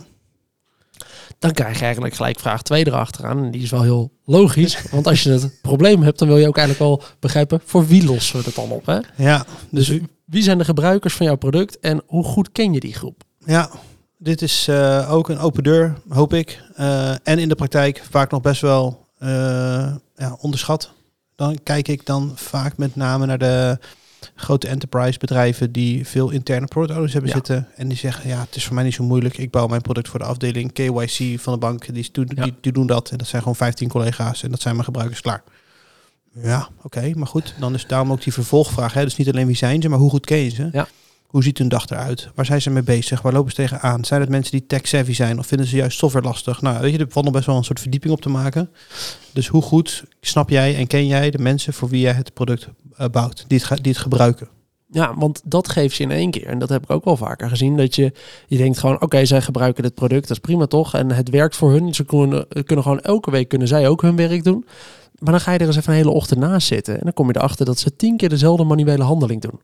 Dan 1.39 1.53
krijg 1.53 1.79
je 1.79 1.85
eigenlijk 1.85 2.15
gelijk 2.15 2.41
vraag 2.41 2.63
2 2.63 2.87
erachteraan. 2.87 3.45
En 3.45 3.51
die 3.51 3.63
is 3.63 3.71
wel 3.71 3.83
heel 3.83 4.13
logisch. 4.25 4.83
Want 4.91 5.07
als 5.07 5.23
je 5.23 5.31
het 5.31 5.59
probleem 5.63 6.03
hebt, 6.03 6.19
dan 6.19 6.29
wil 6.29 6.39
je 6.39 6.49
ook 6.49 6.57
eigenlijk 6.57 6.89
wel 6.89 7.03
begrijpen 7.21 7.61
voor 7.65 7.87
wie 7.87 8.05
lossen 8.05 8.39
we 8.39 8.45
het 8.45 8.55
dan 8.55 8.71
op. 8.71 8.87
Hè? 8.87 8.99
ja. 9.17 9.47
Dus 9.71 9.87
Dus 9.87 10.01
wie 10.25 10.43
zijn 10.43 10.59
de 10.59 10.65
gebruikers 10.65 11.15
van 11.15 11.27
jouw 11.27 11.37
product 11.37 11.79
en 11.79 12.03
hoe 12.07 12.25
goed 12.25 12.53
ken 12.53 12.73
je 12.73 12.81
die 12.81 12.95
groep? 12.95 13.23
Ja, 13.45 13.71
dit 14.19 14.43
is 14.43 14.69
eh, 14.69 15.13
ook 15.13 15.29
een 15.29 15.39
open 15.39 15.63
deur, 15.63 15.95
hoop 16.09 16.33
ik. 16.33 16.63
Eh, 16.75 17.11
en 17.11 17.39
in 17.39 17.49
de 17.49 17.55
praktijk 17.55 18.03
vaak 18.11 18.31
nog 18.31 18.41
best 18.41 18.61
wel 18.61 19.07
eh, 19.19 19.29
ja, 20.17 20.37
onderschat. 20.41 20.93
Dan 21.35 21.63
kijk 21.63 21.89
ik 21.89 22.07
dan 22.07 22.33
vaak 22.35 22.77
met 22.77 22.97
name 22.97 23.27
naar 23.27 23.39
de 23.39 23.79
grote 24.35 24.69
enterprise 24.69 25.19
bedrijven 25.19 25.73
die 25.73 26.07
veel 26.07 26.31
interne 26.31 26.67
product 26.67 26.93
owners 26.95 27.13
hebben 27.13 27.31
Ja. 27.31 27.37
zitten. 27.37 27.69
En 27.77 27.89
die 27.89 27.99
zeggen, 27.99 28.29
ja, 28.29 28.41
het 28.41 28.57
is 28.57 28.65
voor 28.65 28.75
mij 28.75 28.85
niet 28.85 28.95
zo 28.95 29.05
moeilijk. 29.05 29.39
Ik 29.39 29.51
bouw 29.51 29.67
mijn 29.67 29.81
product 29.83 30.09
voor 30.09 30.19
de 30.19 30.25
afdeling 30.25 30.73
KYC 30.73 31.41
van 31.41 31.53
de 31.53 31.59
bank. 31.59 31.95
Die, 31.95 32.09
doen- 32.13 32.31
Ja. 32.35 32.43
die, 32.43 32.55
die 32.61 32.73
doen 32.73 32.87
dat. 32.87 33.11
En 33.11 33.19
dat 33.19 33.27
zijn 33.27 33.43
gewoon 33.43 33.57
15 33.57 33.89
collega's 33.89 34.43
en 34.43 34.51
dat 34.51 34.61
zijn 34.61 34.73
mijn 34.75 34.87
gebruikers 34.87 35.21
klaar. 35.21 35.43
Ja, 36.43 36.69
oké, 36.83 37.13
maar 37.15 37.27
goed. 37.27 37.55
Dan 37.61 37.75
is 37.75 37.87
daarom 37.87 38.13
ook 38.13 38.23
die 38.23 38.33
vervolgvraag. 38.33 38.93
Hè? 38.93 39.05
Dus 39.05 39.17
niet 39.17 39.29
alleen 39.29 39.47
wie 39.47 39.57
zijn 39.57 39.83
ze, 39.83 39.89
maar 39.89 39.99
hoe 39.99 40.11
goed 40.11 40.27
ken 40.27 40.39
je 40.39 40.49
ze? 40.51 40.69
Ja. 40.73 40.87
Hoe 41.27 41.43
ziet 41.43 41.59
hun 41.59 41.69
dag 41.69 41.89
eruit? 41.89 42.31
Waar 42.35 42.45
zijn 42.45 42.63
ze 42.63 42.71
mee 42.71 42.83
bezig? 42.83 43.23
Waar 43.23 43.33
lopen 43.33 43.51
ze 43.51 43.57
tegenaan? 43.57 44.05
Zijn 44.05 44.21
het 44.21 44.31
mensen 44.31 44.53
die 44.53 44.67
tech-savvy 44.67 45.13
zijn? 45.13 45.39
Of 45.39 45.47
vinden 45.47 45.67
ze 45.67 45.77
juist 45.77 45.99
software 45.99 46.27
lastig? 46.27 46.63
Nou, 46.63 46.81
weet 46.81 46.93
je, 46.93 46.99
er 46.99 47.07
valt 47.09 47.25
nog 47.25 47.35
best 47.35 47.47
wel 47.47 47.57
een 47.57 47.65
soort 47.65 47.81
verdieping 47.81 48.13
op 48.13 48.21
te 48.21 48.29
maken. 48.29 48.71
Dus 49.33 49.49
hoe 49.49 49.63
goed 49.63 50.05
snap 50.21 50.51
jij 50.51 50.77
en 50.77 50.87
ken 50.87 51.07
jij 51.07 51.31
de 51.31 51.39
mensen 51.39 51.73
voor 51.73 51.89
wie 51.89 52.01
jij 52.01 52.13
het 52.13 52.35
product 52.35 52.69
eh, 52.97 53.07
bouwt? 53.09 53.45
Die 53.49 53.63
het, 53.69 53.85
die 53.85 53.95
gebruiken? 53.95 54.49
Ja, 54.91 55.15
want 55.17 55.43
dat 55.45 55.69
geeft 55.69 55.97
je 55.97 56.03
in 56.03 56.11
één 56.11 56.31
keer. 56.31 56.47
En 56.47 56.59
dat 56.59 56.69
heb 56.69 56.83
ik 56.83 56.91
ook 56.91 57.05
wel 57.05 57.17
vaker 57.17 57.49
gezien. 57.49 57.77
Dat 57.77 57.95
je, 57.95 58.13
je 58.47 58.57
denkt 58.57 58.79
gewoon, 58.79 59.01
oké, 59.01 59.25
zij 59.25 59.43
gebruiken 59.43 59.83
dit 59.83 59.95
product. 59.95 60.29
Dat 60.29 60.37
is 60.37 60.43
prima 60.43 60.67
toch? 60.67 60.95
En 60.95 61.11
het 61.11 61.31
werkt 61.31 61.57
voor 61.57 61.71
hun. 61.71 61.95
Ze 61.95 62.05
kunnen, 62.05 62.47
kunnen 62.65 62.85
gewoon 62.85 63.01
elke 63.01 63.31
week 63.31 63.49
kunnen 63.49 63.69
zij 63.69 63.89
ook 63.89 64.03
hun 64.03 64.17
werk 64.17 64.45
doen. 64.45 64.65
Maar 65.19 65.33
dan 65.33 65.41
ga 65.41 65.53
je 65.53 65.59
er 65.59 65.67
eens 65.67 65.77
even 65.77 65.93
een 65.93 65.99
hele 65.99 66.11
ochtend 66.11 66.41
naast 66.41 66.67
zitten. 66.67 66.95
En 66.95 67.01
dan 67.03 67.13
kom 67.13 67.27
je 67.27 67.37
erachter 67.37 67.67
dat 67.67 67.79
ze 67.79 67.97
tien 67.97 68.17
keer 68.17 68.29
dezelfde 68.29 68.65
manuele 68.65 69.03
handeling 69.03 69.41
doen. 69.41 69.61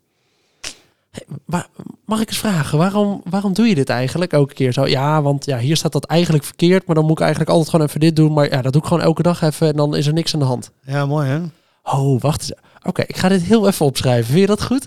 Mag 2.04 2.21
ik 2.21 2.28
eens 2.28 2.38
vragen, 2.38 2.78
waarom, 2.78 3.23
waarom 3.31 3.52
doe 3.52 3.66
je 3.69 3.75
dit 3.75 3.88
eigenlijk 3.88 4.33
elke 4.33 4.54
keer 4.54 4.73
zo? 4.73 4.87
Ja, 4.87 5.23
want 5.23 5.45
ja, 5.45 5.59
hier 5.59 5.76
staat 5.76 5.92
dat 5.92 6.04
eigenlijk 6.04 6.45
verkeerd. 6.45 6.87
Maar 6.87 6.95
dan 6.95 7.04
moet 7.04 7.12
ik 7.16 7.21
eigenlijk 7.21 7.50
altijd 7.50 7.71
gewoon 7.71 7.87
even 7.87 8.00
dit 8.00 8.16
doen. 8.16 8.33
Maar 8.33 8.50
ja, 8.50 8.62
dat 8.62 8.73
doe 8.73 8.83
ik 8.83 8.88
gewoon 8.88 9.02
elke 9.02 9.23
dag 9.23 9.42
even. 9.42 9.69
En 9.69 9.76
dan 9.76 9.97
is 9.97 10.07
er 10.07 10.12
niks 10.12 10.35
aan 10.35 10.40
de 10.40 10.47
hand. 10.47 10.71
Ja, 10.87 11.07
mooi 11.07 11.28
hè? 11.28 11.38
Oh, 11.83 12.21
wacht 12.21 12.40
eens. 12.40 12.52
Oké, 12.83 13.02
ik 13.07 13.16
ga 13.16 13.28
dit 13.28 13.42
heel 13.42 13.66
even 13.66 13.87
opschrijven. 13.87 14.25
Vind 14.25 14.40
je 14.40 14.47
dat 14.47 14.62
goed? 14.62 14.87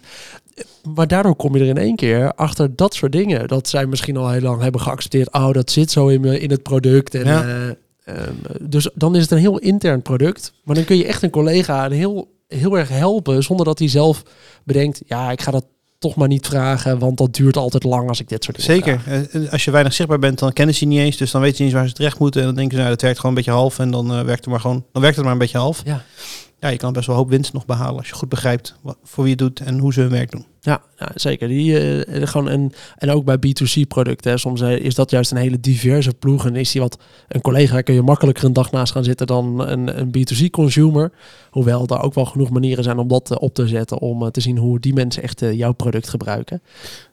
Maar 0.96 1.08
daardoor 1.08 1.36
kom 1.36 1.55
je 1.55 1.62
er 1.62 1.67
in 1.70 1.77
één 1.77 1.96
keer 1.96 2.34
achter 2.34 2.75
dat 2.75 2.94
soort 2.94 3.12
dingen. 3.12 3.48
Dat 3.48 3.67
zij 3.67 3.86
misschien 3.86 4.17
al 4.17 4.29
heel 4.29 4.41
lang 4.41 4.62
hebben 4.62 4.82
geaccepteerd. 4.82 5.34
Oh, 5.34 5.51
dat 5.51 5.72
zit 5.72 5.91
zo 5.91 6.08
in, 6.08 6.24
in 6.25 6.50
het 6.51 6.63
product. 6.63 7.15
En, 7.15 7.25
Ja. 7.25 7.44
eh, 7.44 7.67
ehm, 8.15 8.34
dus 8.62 8.89
dan 8.94 9.15
is 9.15 9.22
het 9.22 9.32
een 9.32 9.38
heel 9.38 9.58
intern 9.60 10.01
product. 10.01 10.53
Maar 10.63 10.75
dan 10.75 10.84
kun 10.86 10.98
je 10.98 11.05
echt 11.05 11.22
een 11.24 11.29
collega 11.29 11.86
een 11.86 11.91
heel, 11.91 12.32
heel 12.48 12.77
erg 12.77 12.89
helpen. 12.89 13.44
Zonder 13.44 13.65
dat 13.65 13.79
hij 13.79 13.88
zelf 13.89 14.24
bedenkt. 14.63 15.01
Ja, 15.05 15.32
ik 15.32 15.41
ga 15.41 15.51
dat 15.51 15.65
toch 15.99 16.15
maar 16.15 16.27
niet 16.27 16.47
vragen, 16.47 16.99
want 16.99 17.17
dat 17.17 17.33
duurt 17.33 17.57
altijd 17.57 17.83
lang 17.83 18.09
als 18.09 18.19
ik 18.19 18.29
dit 18.29 18.43
soort 18.43 18.57
dingen 18.57 18.71
Zeker. 18.75 18.99
vraag. 18.99 19.25
Eh, 19.43 19.51
Als 19.51 19.65
je 19.65 19.71
weinig 19.71 19.93
zichtbaar 19.93 20.19
bent, 20.19 20.39
dan 20.39 20.53
kennen 20.53 20.75
ze 20.75 20.83
je 20.83 20.89
niet 20.89 20.99
eens. 20.99 21.17
Dus 21.17 21.31
dan 21.31 21.41
weten 21.41 21.57
ze 21.57 21.63
niet 21.63 21.71
eens 21.71 21.79
waar 21.81 21.89
ze 21.89 21.95
terecht 21.95 22.19
moeten. 22.19 22.41
En 22.41 22.47
dan 22.47 22.55
denken 22.55 22.73
ze, 22.73 22.79
nou, 22.79 22.89
dat 22.93 23.01
werkt 23.01 23.19
gewoon 23.19 23.31
een 23.35 23.43
beetje 23.43 23.59
half. 23.59 23.79
En 23.79 23.91
dan, 23.91 24.11
eh, 24.13 24.21
werkt, 24.21 24.39
het 24.45 24.49
maar 24.53 24.59
gewoon, 24.59 24.85
dan 24.91 25.01
werkt 25.01 25.15
het 25.15 25.25
maar 25.25 25.33
een 25.33 25.39
beetje 25.39 25.57
half. 25.57 25.81
Ja. 25.85 26.03
Ja, 26.65 26.72
je 26.72 26.77
kan 26.77 26.93
best 26.93 27.07
wel 27.07 27.15
een 27.15 27.22
hoop 27.22 27.31
winst 27.31 27.53
nog 27.53 27.65
behalen 27.65 27.98
als 27.98 28.07
je 28.07 28.13
goed 28.13 28.29
begrijpt 28.29 28.75
wat, 28.81 28.98
voor 29.03 29.24
wie 29.24 29.31
je 29.31 29.38
doet 29.38 29.60
en 29.60 29.79
hoe 29.79 29.93
ze 29.93 30.01
hun 30.01 30.10
werk 30.10 30.31
doen. 30.31 30.45
Ja, 30.62 30.81
ja 30.98 31.12
zeker. 31.15 31.48
Die, 31.48 32.03
eh, 32.03 32.27
gewoon 32.27 32.50
en, 32.50 32.72
en 32.98 33.10
ook 33.10 33.25
bij 33.25 33.38
B2C-producten. 33.38 34.31
hè. 34.31 34.38
Soms 34.38 34.62
eh, 34.62 34.77
is 34.77 34.95
dat 34.95 35.12
juist 35.12 35.31
een 35.31 35.38
hele 35.38 35.60
diverse 35.60 36.13
ploeg. 36.13 36.45
En 36.45 36.55
is 36.55 36.72
die 36.72 36.81
wat 36.81 36.98
een 37.27 37.41
collega 37.41 37.81
kun 37.81 37.93
je 37.93 38.01
makkelijker 38.01 38.43
een 38.43 38.53
dag 38.53 38.72
naast 38.72 38.91
gaan 38.91 39.03
zitten 39.03 39.27
dan 39.27 39.67
een, 39.67 40.00
een 40.00 40.07
B2C-consumer. 40.07 41.12
Hoewel 41.50 41.88
er 41.88 42.01
ook 42.01 42.13
wel 42.13 42.25
genoeg 42.25 42.50
manieren 42.50 42.84
zijn 42.84 42.98
om 42.98 43.07
dat 43.07 43.31
eh, 43.31 43.38
op 43.39 43.53
te 43.53 43.67
zetten. 43.67 44.00
Om 44.00 44.31
te 44.31 44.41
zien 44.41 44.57
hoe 44.57 44.79
die 44.79 44.93
mensen 44.93 45.24
echt 45.24 45.39
jouw 45.39 45.74
product 45.74 46.10
gebruiken. 46.10 46.62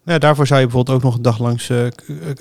Ja, 0.05 0.19
daarvoor 0.19 0.47
zou 0.47 0.61
je 0.61 0.67
bijvoorbeeld 0.67 0.97
ook 0.97 1.03
nog 1.03 1.15
een 1.15 1.23
dag 1.23 1.39
langs 1.39 1.71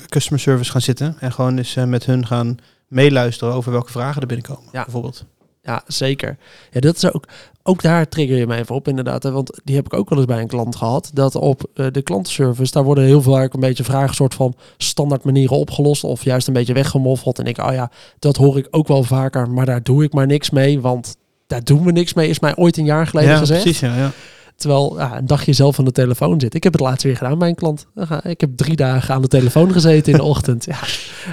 customer 0.09 0.39
service 0.39 0.71
gaan 0.71 0.81
zitten. 0.81 1.15
En 1.19 1.31
gewoon 1.31 1.57
eens 1.57 1.75
met 1.75 2.05
hun 2.05 2.27
gaan 2.27 2.57
meeluisteren 2.87 3.53
over 3.53 3.71
welke 3.71 3.91
vragen 3.91 4.21
er 4.21 4.27
binnenkomen. 4.27 4.69
Ja. 4.71 4.83
Bijvoorbeeld. 4.83 5.25
Ja, 5.63 5.83
zeker. 5.87 6.37
Ja, 6.71 6.79
dat 6.79 6.95
is 6.95 7.11
ook, 7.11 7.27
ook 7.63 7.81
daar 7.81 8.09
trigger 8.09 8.37
je 8.37 8.47
me 8.47 8.55
even 8.55 8.75
op 8.75 8.87
inderdaad. 8.87 9.23
Hè, 9.23 9.31
want 9.31 9.59
die 9.63 9.75
heb 9.75 9.85
ik 9.85 9.93
ook 9.93 10.09
wel 10.09 10.17
eens 10.17 10.27
bij 10.27 10.41
een 10.41 10.47
klant 10.47 10.75
gehad. 10.75 11.11
Dat 11.13 11.35
op 11.35 11.69
eh, 11.73 11.85
de 11.91 12.01
klantenservice, 12.01 12.71
daar 12.71 12.83
worden 12.83 13.03
heel 13.03 13.21
veel 13.21 13.35
eigenlijk 13.35 13.53
een 13.53 13.69
beetje 13.69 13.91
vragen 13.91 14.15
soort 14.15 14.33
van 14.33 14.55
standaard 14.77 15.23
manieren 15.23 15.57
opgelost. 15.57 16.03
Of 16.03 16.23
juist 16.23 16.47
een 16.47 16.53
beetje 16.53 16.73
weggemoffeld. 16.73 17.39
En 17.39 17.45
ik, 17.45 17.57
oh 17.57 17.73
ja, 17.73 17.91
dat 18.19 18.35
hoor 18.35 18.57
ik 18.57 18.67
ook 18.71 18.87
wel 18.87 19.03
vaker. 19.03 19.49
Maar 19.49 19.65
daar 19.65 19.83
doe 19.83 20.03
ik 20.03 20.13
maar 20.13 20.27
niks 20.27 20.49
mee. 20.49 20.81
Want 20.81 21.15
daar 21.47 21.63
doen 21.63 21.83
we 21.83 21.91
niks 21.91 22.13
mee, 22.13 22.29
is 22.29 22.39
mij 22.39 22.55
ooit 22.55 22.77
een 22.77 22.85
jaar 22.85 23.07
geleden 23.07 23.31
ja, 23.31 23.37
gezegd. 23.37 23.61
precies. 23.61 23.79
Ja, 23.81 23.95
ja. 23.95 24.11
Terwijl 24.55 24.97
ja, 24.97 25.17
een 25.17 25.27
dagje 25.27 25.53
zelf 25.53 25.79
aan 25.79 25.85
de 25.85 25.91
telefoon 25.91 26.39
zit. 26.39 26.53
Ik 26.53 26.63
heb 26.63 26.73
het 26.73 26.81
laatst 26.81 27.03
weer 27.03 27.17
gedaan 27.17 27.39
bij 27.39 27.49
een 27.49 27.55
klant. 27.55 27.87
Ik 28.23 28.41
heb 28.41 28.49
drie 28.55 28.75
dagen 28.75 29.13
aan 29.13 29.21
de 29.21 29.27
telefoon 29.27 29.71
gezeten 29.71 30.11
in 30.11 30.17
de 30.17 30.23
ochtend. 30.33 30.65
Ja, 30.65 30.79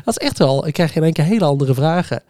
dat 0.04 0.20
is 0.20 0.26
echt 0.26 0.38
wel. 0.38 0.66
Ik 0.66 0.72
krijg 0.72 0.96
in 0.96 1.02
één 1.02 1.12
keer 1.12 1.24
hele 1.24 1.44
andere 1.44 1.74
vragen. 1.74 2.22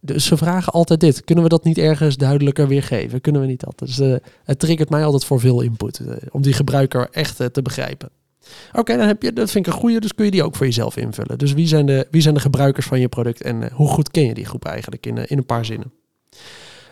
Dus 0.00 0.24
ze 0.24 0.36
vragen 0.36 0.72
altijd 0.72 1.00
dit. 1.00 1.24
Kunnen 1.24 1.44
we 1.44 1.50
dat 1.50 1.64
niet 1.64 1.78
ergens 1.78 2.16
duidelijker 2.16 2.68
weergeven? 2.68 3.20
Kunnen 3.20 3.40
we 3.40 3.46
niet 3.46 3.60
dat? 3.60 3.78
Dus 3.78 3.98
eh, 3.98 4.14
het 4.44 4.58
triggert 4.58 4.90
mij 4.90 5.04
altijd 5.04 5.24
voor 5.24 5.40
veel 5.40 5.60
input. 5.60 5.98
eh, 5.98 6.14
om 6.30 6.42
die 6.42 6.52
gebruiker 6.52 7.08
echt 7.10 7.40
eh, 7.40 7.46
te 7.46 7.62
begrijpen. 7.62 8.10
Oké, 8.72 8.96
dan 8.96 9.06
heb 9.06 9.22
je, 9.22 9.32
dat 9.32 9.50
vind 9.50 9.66
ik 9.66 9.72
een 9.72 9.78
goede. 9.78 10.00
Dus 10.00 10.14
kun 10.14 10.24
je 10.24 10.30
die 10.30 10.42
ook 10.42 10.56
voor 10.56 10.66
jezelf 10.66 10.96
invullen. 10.96 11.38
Dus 11.38 11.52
wie 11.52 11.66
zijn 11.66 11.86
de, 11.86 12.06
wie 12.10 12.22
zijn 12.22 12.34
de 12.34 12.40
gebruikers 12.40 12.86
van 12.86 13.00
je 13.00 13.08
product? 13.08 13.42
En 13.42 13.70
hoe 13.72 13.88
goed 13.88 14.10
ken 14.10 14.26
je 14.26 14.34
die 14.34 14.44
groep 14.46 14.64
eigenlijk 14.64 15.06
in, 15.06 15.16
in 15.26 15.38
een 15.38 15.46
paar 15.46 15.64
zinnen? 15.64 15.92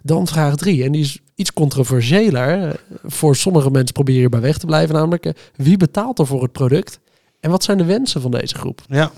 Dan 0.03 0.27
vraag 0.27 0.57
drie. 0.57 0.85
En 0.85 0.93
die 0.93 1.03
is 1.03 1.19
iets 1.35 1.53
controversiëler. 1.53 2.81
Voor 3.05 3.37
sommige 3.37 3.71
mensen 3.71 3.93
probeer 3.93 4.21
je 4.21 4.29
bij 4.29 4.41
weg 4.41 4.59
te 4.59 4.67
blijven. 4.67 4.95
Namelijk, 4.95 5.51
wie 5.57 5.77
betaalt 5.77 6.19
er 6.19 6.27
voor 6.27 6.43
het 6.43 6.53
product? 6.53 6.99
En 7.41 7.51
wat 7.51 7.65
zijn 7.65 7.79
de 7.79 7.85
wensen 7.85 8.21
van 8.21 8.31
deze 8.31 8.55
groep? 8.55 8.81
ja. 8.89 9.13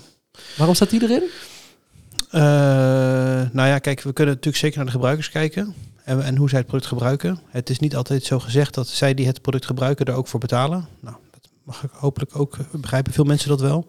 Waarom 0.56 0.74
staat 0.74 0.90
die 0.90 1.02
erin? 1.02 1.22
Eh, 2.30 2.42
nou 3.52 3.68
ja, 3.68 3.78
kijk, 3.78 4.02
we 4.02 4.12
kunnen 4.12 4.34
natuurlijk 4.34 4.62
zeker 4.62 4.76
naar 4.76 4.86
de 4.86 4.92
gebruikers 4.92 5.30
kijken. 5.30 5.74
En, 6.04 6.22
en 6.22 6.36
hoe 6.36 6.48
zij 6.48 6.58
het 6.58 6.66
product 6.66 6.88
gebruiken. 6.88 7.38
Het 7.48 7.70
is 7.70 7.78
niet 7.78 7.96
altijd 7.96 8.24
zo 8.24 8.38
gezegd 8.38 8.74
dat 8.74 8.88
zij 8.88 9.14
die 9.14 9.26
het 9.26 9.42
product 9.42 9.66
gebruiken 9.66 10.06
er 10.06 10.14
ook 10.14 10.28
voor 10.28 10.40
betalen. 10.40 10.86
Nou, 11.00 11.16
dat 11.30 11.50
mag 11.62 11.84
ik 11.84 11.90
hopelijk 11.92 12.38
ook 12.38 12.56
begrijpen. 12.72 13.12
Veel 13.12 13.24
mensen 13.24 13.48
dat 13.48 13.60
wel. 13.60 13.88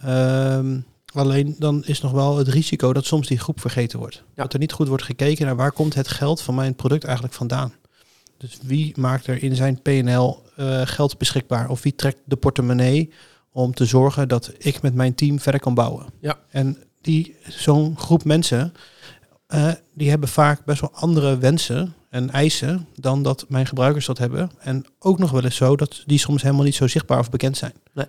Ehm, 0.00 0.80
alleen 1.12 1.56
dan 1.58 1.84
is 1.84 2.00
nog 2.00 2.12
wel 2.12 2.36
het 2.36 2.48
risico 2.48 2.92
dat 2.92 3.04
soms 3.04 3.26
die 3.26 3.38
groep 3.38 3.60
vergeten 3.60 3.98
wordt. 3.98 4.22
Dat 4.34 4.52
er 4.52 4.58
niet 4.58 4.72
goed 4.72 4.88
wordt 4.88 5.04
gekeken 5.04 5.46
naar 5.46 5.56
waar 5.56 5.72
komt 5.72 5.94
het 5.94 6.08
geld 6.08 6.40
van 6.40 6.54
mijn 6.54 6.74
product 6.74 7.04
eigenlijk 7.04 7.34
vandaan. 7.34 7.72
Dus 8.36 8.58
wie 8.62 8.92
maakt 8.98 9.26
er 9.26 9.42
in 9.42 9.56
zijn 9.56 9.82
PNL 9.82 10.42
eh, 10.56 10.80
geld 10.84 11.18
beschikbaar? 11.18 11.68
Of 11.68 11.82
wie 11.82 11.94
trekt 11.94 12.18
de 12.24 12.36
portemonnee 12.36 13.10
om 13.52 13.74
te 13.74 13.84
zorgen 13.84 14.28
dat 14.28 14.52
ik 14.58 14.82
met 14.82 14.94
mijn 14.94 15.14
team 15.14 15.40
verder 15.40 15.60
kan 15.60 15.74
bouwen? 15.74 16.06
Ja. 16.20 16.38
En 16.50 16.78
die, 17.04 17.36
zo'n 17.48 17.98
groep 17.98 18.24
mensen, 18.24 18.72
eh, 19.46 19.72
die 19.94 20.10
hebben 20.10 20.28
vaak 20.28 20.64
best 20.64 20.80
wel 20.80 20.92
andere 20.92 21.38
wensen 21.38 21.94
en 22.10 22.30
eisen 22.30 22.88
dan 22.94 23.22
dat 23.22 23.44
mijn 23.48 23.66
gebruikers 23.66 24.06
dat 24.06 24.18
hebben. 24.18 24.50
En 24.58 24.84
ook 24.98 25.18
nog 25.18 25.30
wel 25.30 25.44
eens 25.44 25.56
zo 25.56 25.76
dat 25.76 26.02
die 26.06 26.18
soms 26.18 26.42
helemaal 26.42 26.64
niet 26.64 26.74
zo 26.74 26.86
zichtbaar 26.86 27.18
of 27.18 27.30
bekend 27.30 27.56
zijn. 27.56 27.72
Nee. 27.92 28.06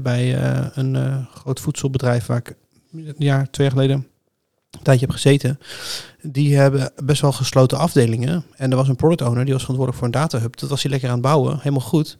Bij 0.00 0.42
eh, 0.42 0.66
een 0.72 0.96
eh, 0.96 1.26
groot 1.34 1.60
voedselbedrijf 1.60 2.26
waar 2.26 2.38
ik 2.38 2.56
een 2.92 3.14
jaar, 3.18 3.50
twee 3.50 3.66
jaar 3.66 3.76
geleden 3.76 4.06
een 4.70 4.82
tijdje 4.82 5.06
heb 5.06 5.14
gezeten, 5.14 5.58
die 6.22 6.56
hebben 6.56 6.92
best 7.04 7.20
wel 7.20 7.32
gesloten 7.32 7.78
afdelingen. 7.78 8.44
En 8.56 8.70
er 8.70 8.76
was 8.76 8.88
een 8.88 8.96
product 8.96 9.22
owner, 9.22 9.44
die 9.44 9.52
was 9.52 9.62
verantwoordelijk 9.62 9.96
voor 9.96 10.06
een 10.06 10.20
datahub. 10.20 10.58
Dat 10.58 10.68
was 10.68 10.82
hij 10.82 10.90
lekker 10.90 11.08
aan 11.08 11.14
het 11.14 11.24
bouwen, 11.24 11.56
helemaal 11.56 11.80
goed. 11.80 12.18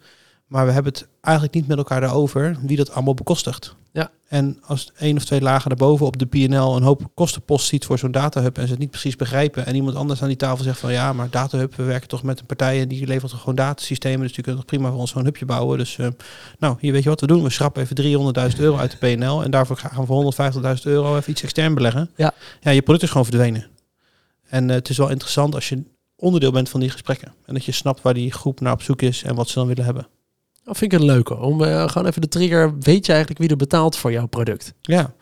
Maar 0.50 0.66
we 0.66 0.73
hebben 0.73 0.92
het 0.92 1.09
eigenlijk 1.21 1.54
niet 1.54 1.66
met 1.66 1.78
elkaar 1.78 2.00
daarover 2.00 2.57
wie 2.62 2.76
dat 2.76 2.92
allemaal 2.92 3.14
bekostigt. 3.14 3.75
Ja. 3.92 4.11
En 4.28 4.59
als 4.62 4.92
één 4.97 5.16
of 5.16 5.25
twee 5.25 5.40
lagen 5.40 5.69
daarboven 5.69 6.07
op 6.07 6.19
de 6.19 6.26
PNL 6.26 6.76
een 6.76 6.83
hoop 6.83 7.11
kostenpost 7.14 7.66
ziet 7.66 7.85
voor 7.85 7.99
zo'n 7.99 8.11
datahub 8.11 8.59
en 8.59 8.64
ze 8.64 8.71
het 8.71 8.78
niet 8.78 8.90
precies 8.90 9.16
begrijpen 9.16 9.66
en 9.66 9.75
iemand 9.75 9.97
anders 9.97 10.23
aan 10.23 10.28
die 10.28 10.37
tafel 10.37 10.64
zegt 10.64 10.78
van 10.78 10.92
ja, 10.92 11.12
maar 11.12 11.30
datahub, 11.30 11.75
we 11.75 11.83
werken 11.83 12.09
toch 12.09 12.23
met 12.23 12.40
een 12.40 12.47
partij 12.47 12.80
en 12.80 12.88
die 12.88 13.07
levert 13.07 13.33
gewoon 13.33 13.54
datasystemen, 13.54 14.21
dus 14.21 14.33
die 14.33 14.42
kunnen 14.42 14.61
toch 14.61 14.71
prima 14.71 14.90
voor 14.90 15.00
ons 15.00 15.11
zo'n 15.11 15.25
hubje 15.25 15.45
bouwen. 15.45 15.78
Dus 15.78 15.99
eh, 15.99 16.09
nou, 16.59 16.76
hier 16.80 16.92
weet 16.92 17.02
je 17.02 17.09
wat 17.09 17.21
we 17.21 17.26
doen, 17.26 17.42
we 17.42 17.50
schrappen 17.50 17.83
even 17.83 18.52
300.000 18.52 18.59
euro 18.59 18.76
uit 18.76 18.90
de 18.90 18.97
PNL 18.97 19.45
en 19.45 19.50
daarvoor 19.50 19.76
gaan 19.76 20.00
we 20.00 20.07
voor 20.07 20.35
150.000 20.76 20.83
euro 20.83 21.16
even 21.16 21.30
iets 21.30 21.42
extern 21.42 21.75
beleggen. 21.75 22.11
Ja. 22.16 22.33
ja, 22.61 22.71
je 22.71 22.83
product 22.83 23.04
is 23.04 23.11
gewoon 23.11 23.26
verdwenen. 23.26 23.66
En 24.49 24.71
eh, 24.71 24.76
het 24.76 24.88
is 24.88 24.97
wel 24.97 25.11
interessant 25.11 25.54
als 25.54 25.69
je 25.69 25.83
onderdeel 26.16 26.52
bent 26.52 26.69
van 26.69 26.80
die 26.80 26.90
gesprekken 26.90 27.35
en 27.47 27.54
dat 27.54 27.64
je 27.64 27.73
snapt 27.73 28.02
waar 28.02 28.14
die 28.14 28.33
groep 28.33 28.61
naar 28.61 28.73
op 28.73 28.83
zoek 28.83 29.02
is 29.02 29.23
en 29.23 29.35
wat 29.35 29.49
ze 29.49 29.54
dan 29.54 29.66
willen 29.66 29.85
hebben. 29.85 30.07
Dat 30.71 30.79
vind 30.79 30.93
ik 30.93 30.99
een 30.99 31.05
leuke. 31.07 31.37
Om 31.39 31.62
eh, 31.65 31.89
gewoon 31.89 32.07
even 32.09 32.21
de 32.21 32.29
trigger. 32.29 32.79
Weet 32.79 33.07
je 33.07 33.11
eigenlijk 33.12 33.41
wie 33.41 33.50
er 33.50 33.57
betaalt 33.57 33.97
voor 33.97 34.12
jouw 34.12 34.27
product? 34.27 34.75
Ja. 34.83 35.12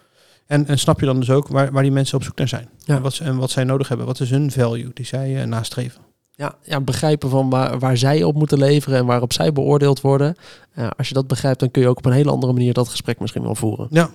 En, 0.46 0.66
en 0.66 0.78
snap 0.78 1.00
je 1.00 1.06
dan 1.06 1.18
dus 1.20 1.30
ook 1.30 1.48
waar, 1.48 1.72
waar 1.72 1.82
die 1.82 1.92
mensen 1.92 2.16
op 2.16 2.22
zoek 2.24 2.36
naar 2.38 2.48
zijn? 2.48 2.68
Ja. 2.78 2.96
En, 2.96 3.02
wat, 3.02 3.12
ze- 3.14 3.24
en 3.24 3.36
wat 3.36 3.50
zij 3.50 3.64
nodig 3.64 3.88
hebben? 3.88 4.06
Wat 4.06 4.20
is 4.20 4.30
hun 4.30 4.50
value 4.50 4.90
die 4.94 5.06
zij 5.06 5.40
eh, 5.40 5.46
nastreven? 5.46 6.00
Ja, 6.30 6.54
ja 6.62 6.80
begrijpen 6.80 7.30
van 7.30 7.50
waar, 7.50 7.78
waar 7.78 7.96
zij 7.96 8.22
op 8.22 8.34
moeten 8.34 8.58
leveren 8.58 8.98
en 8.98 9.06
waarop 9.06 9.32
zij 9.32 9.52
beoordeeld 9.52 10.00
worden. 10.00 10.34
Eh, 10.74 10.88
als 10.96 11.08
je 11.08 11.14
dat 11.14 11.26
begrijpt, 11.26 11.60
dan 11.60 11.70
kun 11.70 11.82
je 11.82 11.88
ook 11.88 11.98
op 11.98 12.06
een 12.06 12.12
hele 12.12 12.30
andere 12.30 12.52
manier 12.52 12.72
dat 12.72 12.88
gesprek 12.88 13.20
misschien 13.20 13.42
wel 13.42 13.54
voeren. 13.54 13.86
Ja. 13.90 14.10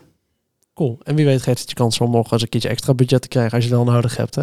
Cool. 0.73 0.99
En 1.03 1.15
wie 1.15 1.25
weet 1.25 1.41
geeft 1.41 1.59
het 1.59 1.69
je 1.69 1.75
kans 1.75 1.99
om 1.99 2.11
nog 2.11 2.31
eens 2.31 2.41
een 2.41 2.49
keertje 2.49 2.69
extra 2.69 2.93
budget 2.93 3.21
te 3.21 3.27
krijgen 3.27 3.53
als 3.53 3.63
je 3.63 3.69
het 3.75 3.83
wel 3.83 3.93
nodig 3.93 4.17
hebt. 4.17 4.35
Hè? 4.35 4.41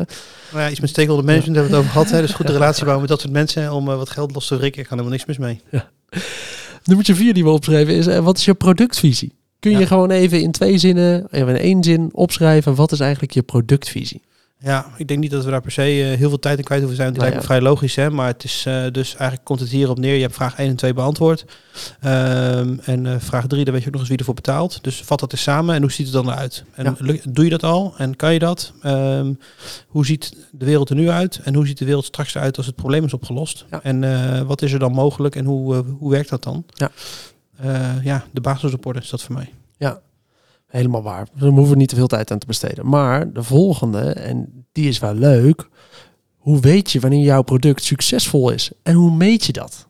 Nou 0.52 0.62
ja, 0.64 0.70
iets 0.70 0.80
met 0.80 0.90
stakeholder 0.90 1.24
management 1.24 1.56
hebben 1.56 1.72
we 1.74 1.78
het 1.78 1.86
over 1.86 1.98
gehad. 2.00 2.16
Hè? 2.16 2.26
Dus 2.26 2.32
goed 2.36 2.46
de 2.46 2.52
relatie 2.52 2.84
bouwen 2.88 3.00
met 3.00 3.10
dat 3.10 3.20
soort 3.20 3.32
mensen 3.32 3.72
om 3.72 3.84
wat 3.84 4.10
geld 4.10 4.34
los 4.34 4.46
te 4.46 4.56
wrikken. 4.56 4.82
Ik 4.82 4.88
kan 4.88 4.98
helemaal 4.98 5.18
niks 5.18 5.38
mis 5.38 5.38
mee. 5.38 5.82
Nummertje 6.90 7.14
vier 7.14 7.34
die 7.34 7.44
we 7.44 7.50
opschreven 7.50 7.94
is, 7.94 8.06
eh, 8.06 8.18
wat 8.18 8.36
is 8.38 8.44
je 8.44 8.54
productvisie? 8.54 9.32
Kun 9.58 9.70
je 9.70 9.78
Ja. 9.78 9.86
gewoon 9.86 10.10
even 10.10 10.40
in 10.40 10.50
twee 10.50 10.78
zinnen, 10.78 11.26
even 11.30 11.48
in 11.48 11.60
één 11.60 11.84
zin 11.84 12.08
opschrijven, 12.12 12.74
wat 12.74 12.92
is 12.92 13.00
eigenlijk 13.00 13.32
je 13.32 13.42
productvisie? 13.42 14.20
Ja, 14.62 14.86
ik 14.96 15.08
denk 15.08 15.20
niet 15.20 15.30
dat 15.30 15.44
we 15.44 15.50
daar 15.50 15.60
per 15.60 15.70
se 15.72 15.82
eh, 15.82 16.18
heel 16.18 16.28
veel 16.28 16.38
tijd 16.38 16.58
in 16.58 16.64
kwijt 16.64 16.80
hoeven 16.80 16.98
zijn. 16.98 17.08
Het 17.08 17.18
Nou 17.18 17.30
lijkt 17.30 17.48
me 17.48 17.52
vrij 17.54 17.68
logisch, 17.70 17.94
hè? 17.94 18.10
maar 18.10 18.26
het 18.26 18.44
is 18.44 18.64
eh, 18.66 18.82
dus 18.92 19.14
eigenlijk 19.14 19.44
komt 19.44 19.60
het 19.60 19.68
hierop 19.68 19.98
neer. 19.98 20.14
Je 20.14 20.20
hebt 20.20 20.34
vraag 20.34 20.58
1 20.58 20.68
en 20.68 20.76
2 20.76 20.92
beantwoord. 20.94 21.44
Ehm, 22.00 22.76
en 22.84 23.06
eh, 23.06 23.14
vraag 23.18 23.46
3, 23.46 23.64
daar 23.64 23.72
weet 23.72 23.82
je 23.82 23.86
ook 23.86 23.92
nog 23.92 24.00
eens 24.00 24.08
wie 24.10 24.18
ervoor 24.18 24.34
betaalt. 24.34 24.82
Dus 24.84 25.00
vat 25.02 25.20
dat 25.20 25.32
eens 25.32 25.42
samen 25.42 25.74
en 25.74 25.80
hoe 25.82 25.92
ziet 25.92 26.06
het 26.06 26.14
dan 26.14 26.30
eruit? 26.30 26.64
En 26.74 26.96
Ja. 27.00 27.16
doe 27.30 27.44
je 27.44 27.50
dat 27.50 27.62
al 27.62 27.94
en 27.96 28.16
kan 28.16 28.32
je 28.32 28.38
dat? 28.38 28.72
Ehm, 28.82 29.32
hoe 29.86 30.06
ziet 30.06 30.36
de 30.52 30.64
wereld 30.64 30.90
er 30.90 30.96
nu 30.96 31.10
uit? 31.10 31.40
En 31.44 31.54
hoe 31.54 31.66
ziet 31.66 31.78
de 31.78 31.84
wereld 31.84 32.04
straks 32.04 32.34
eruit 32.34 32.56
als 32.56 32.66
het 32.66 32.74
probleem 32.74 33.04
is 33.04 33.14
opgelost? 33.14 33.64
Ja. 33.70 33.82
En 33.82 34.46
wat 34.46 34.62
is 34.62 34.72
er 34.72 34.78
dan 34.78 34.92
mogelijk 34.92 35.36
en 35.36 35.44
hoe, 35.44 35.84
hoe 35.98 36.10
werkt 36.10 36.28
dat 36.28 36.42
dan? 36.42 36.64
Ja. 36.74 36.90
Ja, 38.02 38.24
de 38.30 38.40
basisrapporten 38.40 39.02
is 39.02 39.10
dat 39.10 39.22
voor 39.22 39.34
mij. 39.34 39.52
Helemaal 40.70 41.02
waar. 41.02 41.28
Daar 41.38 41.48
hoeven 41.48 41.70
we 41.72 41.76
niet 41.76 41.88
te 41.88 41.94
veel 41.94 42.06
tijd 42.06 42.30
aan 42.30 42.38
te 42.38 42.46
besteden. 42.46 42.86
Maar 42.88 43.32
de 43.32 43.42
volgende, 43.42 44.00
en 44.00 44.64
die 44.72 44.88
is 44.88 44.98
wel 44.98 45.14
leuk. 45.14 45.68
Hoe 46.38 46.60
weet 46.60 46.90
je 46.90 47.00
wanneer 47.00 47.24
jouw 47.24 47.42
product 47.42 47.84
succesvol 47.84 48.50
is? 48.50 48.70
En 48.82 48.94
hoe 48.94 49.10
meet 49.16 49.44
je 49.44 49.52
dat? 49.52 49.86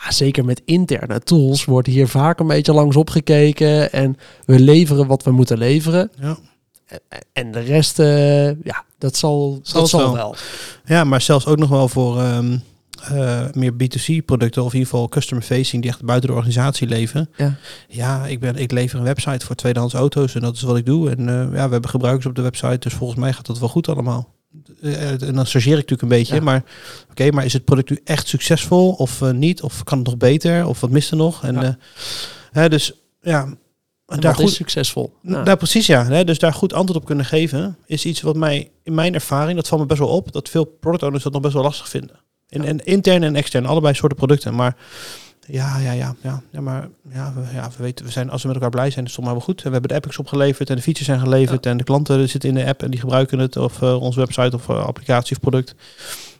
Ah, 0.00 0.10
zeker 0.10 0.44
met 0.44 0.62
interne 0.64 1.20
tools 1.20 1.64
wordt 1.64 1.88
hier 1.88 2.08
vaak 2.08 2.38
een 2.40 2.46
beetje 2.46 2.72
langs 2.72 2.96
opgekeken. 2.96 3.92
En 3.92 4.16
we 4.44 4.58
leveren 4.60 5.06
wat 5.06 5.22
we 5.22 5.30
moeten 5.30 5.58
leveren. 5.58 6.10
Ja. 6.20 6.36
En 7.32 7.52
de 7.52 7.60
rest, 7.60 7.98
eh, 7.98 8.46
ja, 8.46 8.84
dat 8.98 9.16
zal, 9.16 9.58
Zal 9.62 9.80
dat 9.80 9.90
zal 9.90 10.00
wel. 10.00 10.14
wel. 10.14 10.34
Ja, 10.84 11.04
maar 11.04 11.20
zelfs 11.20 11.46
ook 11.46 11.58
nog 11.58 11.68
wel 11.68 11.88
voor 11.88 12.18
ehm, 12.20 12.58
eh, 13.00 13.44
meer 13.52 13.72
B2C-producten, 13.72 14.62
of 14.64 14.72
in 14.72 14.78
ieder 14.78 14.90
geval 14.92 15.08
customer-facing, 15.08 15.82
die 15.82 15.90
echt 15.90 16.02
buiten 16.02 16.28
de 16.28 16.34
organisatie 16.34 16.88
leven. 16.88 17.30
Ja. 17.36 17.54
Ja, 17.88 18.26
ik, 18.26 18.40
ben, 18.40 18.56
ik 18.56 18.70
lever 18.72 18.98
een 18.98 19.04
website 19.04 19.46
voor 19.46 19.54
tweedehands 19.56 19.94
auto's 19.94 20.34
en 20.34 20.40
dat 20.40 20.54
is 20.54 20.62
wat 20.62 20.76
ik 20.76 20.86
doe. 20.86 21.10
En 21.10 21.28
eh, 21.28 21.34
ja, 21.34 21.64
we 21.66 21.72
hebben 21.72 21.90
gebruikers 21.90 22.26
op 22.26 22.34
de 22.34 22.42
website, 22.42 22.78
dus 22.78 22.92
volgens 22.94 23.18
mij 23.20 23.32
gaat 23.32 23.46
dat 23.46 23.58
wel 23.58 23.68
goed 23.68 23.88
allemaal. 23.88 24.34
Eh, 24.82 25.10
en 25.10 25.34
dan 25.34 25.46
chargeer 25.46 25.78
ik 25.78 25.88
natuurlijk 25.90 26.02
een 26.02 26.08
beetje, 26.08 26.34
Ja. 26.34 26.40
maar 26.40 26.64
oké, 27.10 27.30
maar 27.30 27.44
is 27.44 27.52
het 27.52 27.64
product 27.64 27.90
nu 27.90 28.00
echt 28.04 28.28
succesvol 28.28 28.92
of 28.92 29.20
niet? 29.32 29.62
Of 29.62 29.84
kan 29.84 29.98
het 29.98 30.06
nog 30.06 30.16
beter? 30.16 30.66
Of 30.66 30.80
wat 30.80 30.90
mist 30.90 31.10
er 31.10 31.16
nog? 31.16 31.44
En, 31.44 31.54
Ja. 31.54 31.76
hè, 32.52 32.68
dus 32.68 32.92
ja, 33.20 33.48
En 34.06 34.20
daar 34.20 34.34
goed, 34.34 34.44
is 34.48 34.54
succesvol. 34.54 35.12
Ja. 35.22 35.42
nou, 35.42 35.56
precies 35.56 35.86
ja. 35.86 36.04
Hè? 36.06 36.24
Dus 36.24 36.38
daar 36.38 36.52
goed 36.52 36.72
antwoord 36.72 37.00
op 37.00 37.06
kunnen 37.06 37.24
geven 37.24 37.76
is 37.86 38.04
iets 38.04 38.20
wat 38.20 38.36
mij 38.36 38.70
in 38.82 38.94
mijn 38.94 39.14
ervaring, 39.14 39.56
dat 39.56 39.68
valt 39.68 39.80
me 39.80 39.86
best 39.86 40.00
wel 40.00 40.08
op, 40.08 40.32
dat 40.32 40.48
veel 40.48 40.64
product 40.64 41.02
owners 41.02 41.22
dat 41.22 41.32
nog 41.32 41.42
best 41.42 41.54
wel 41.54 41.62
lastig 41.62 41.88
vinden. 41.88 42.16
In, 42.48 42.64
en 42.64 42.84
intern 42.84 43.22
en 43.22 43.36
extern, 43.36 43.66
allebei 43.66 43.94
soorten 43.94 44.18
producten. 44.18 44.54
Maar 44.54 44.76
Ja, 45.46 45.78
ja, 45.78 45.92
ja, 45.92 46.14
ja. 46.22 46.42
ja 46.50 46.60
maar 46.60 46.88
ja, 47.12 47.32
we, 47.34 47.40
ja, 47.54 47.70
we 47.76 47.82
weten, 47.82 48.04
we 48.04 48.10
zijn, 48.10 48.30
als 48.30 48.42
we 48.42 48.48
met 48.48 48.56
elkaar 48.56 48.70
blij 48.70 48.90
zijn, 48.90 49.04
is 49.04 49.16
het 49.16 49.24
maar 49.24 49.32
wel 49.32 49.42
goed. 49.42 49.58
En 49.58 49.66
we 49.66 49.72
hebben 49.72 49.90
de 49.90 49.96
epics 49.96 50.18
opgeleverd 50.18 50.70
en 50.70 50.76
de 50.76 50.82
features 50.82 51.08
zijn 51.08 51.20
geleverd 51.20 51.66
en 51.66 51.76
de 51.76 51.84
klanten 51.84 52.28
zitten 52.28 52.48
in 52.48 52.54
de 52.54 52.66
app 52.66 52.82
en 52.82 52.90
die 52.90 53.00
gebruiken 53.00 53.38
het 53.38 53.56
of 53.56 53.82
eh, 53.82 54.00
onze 54.00 54.18
website 54.18 54.56
of 54.56 54.68
eh, 54.68 54.84
applicatie 54.84 55.36
of 55.36 55.42
product. 55.42 55.74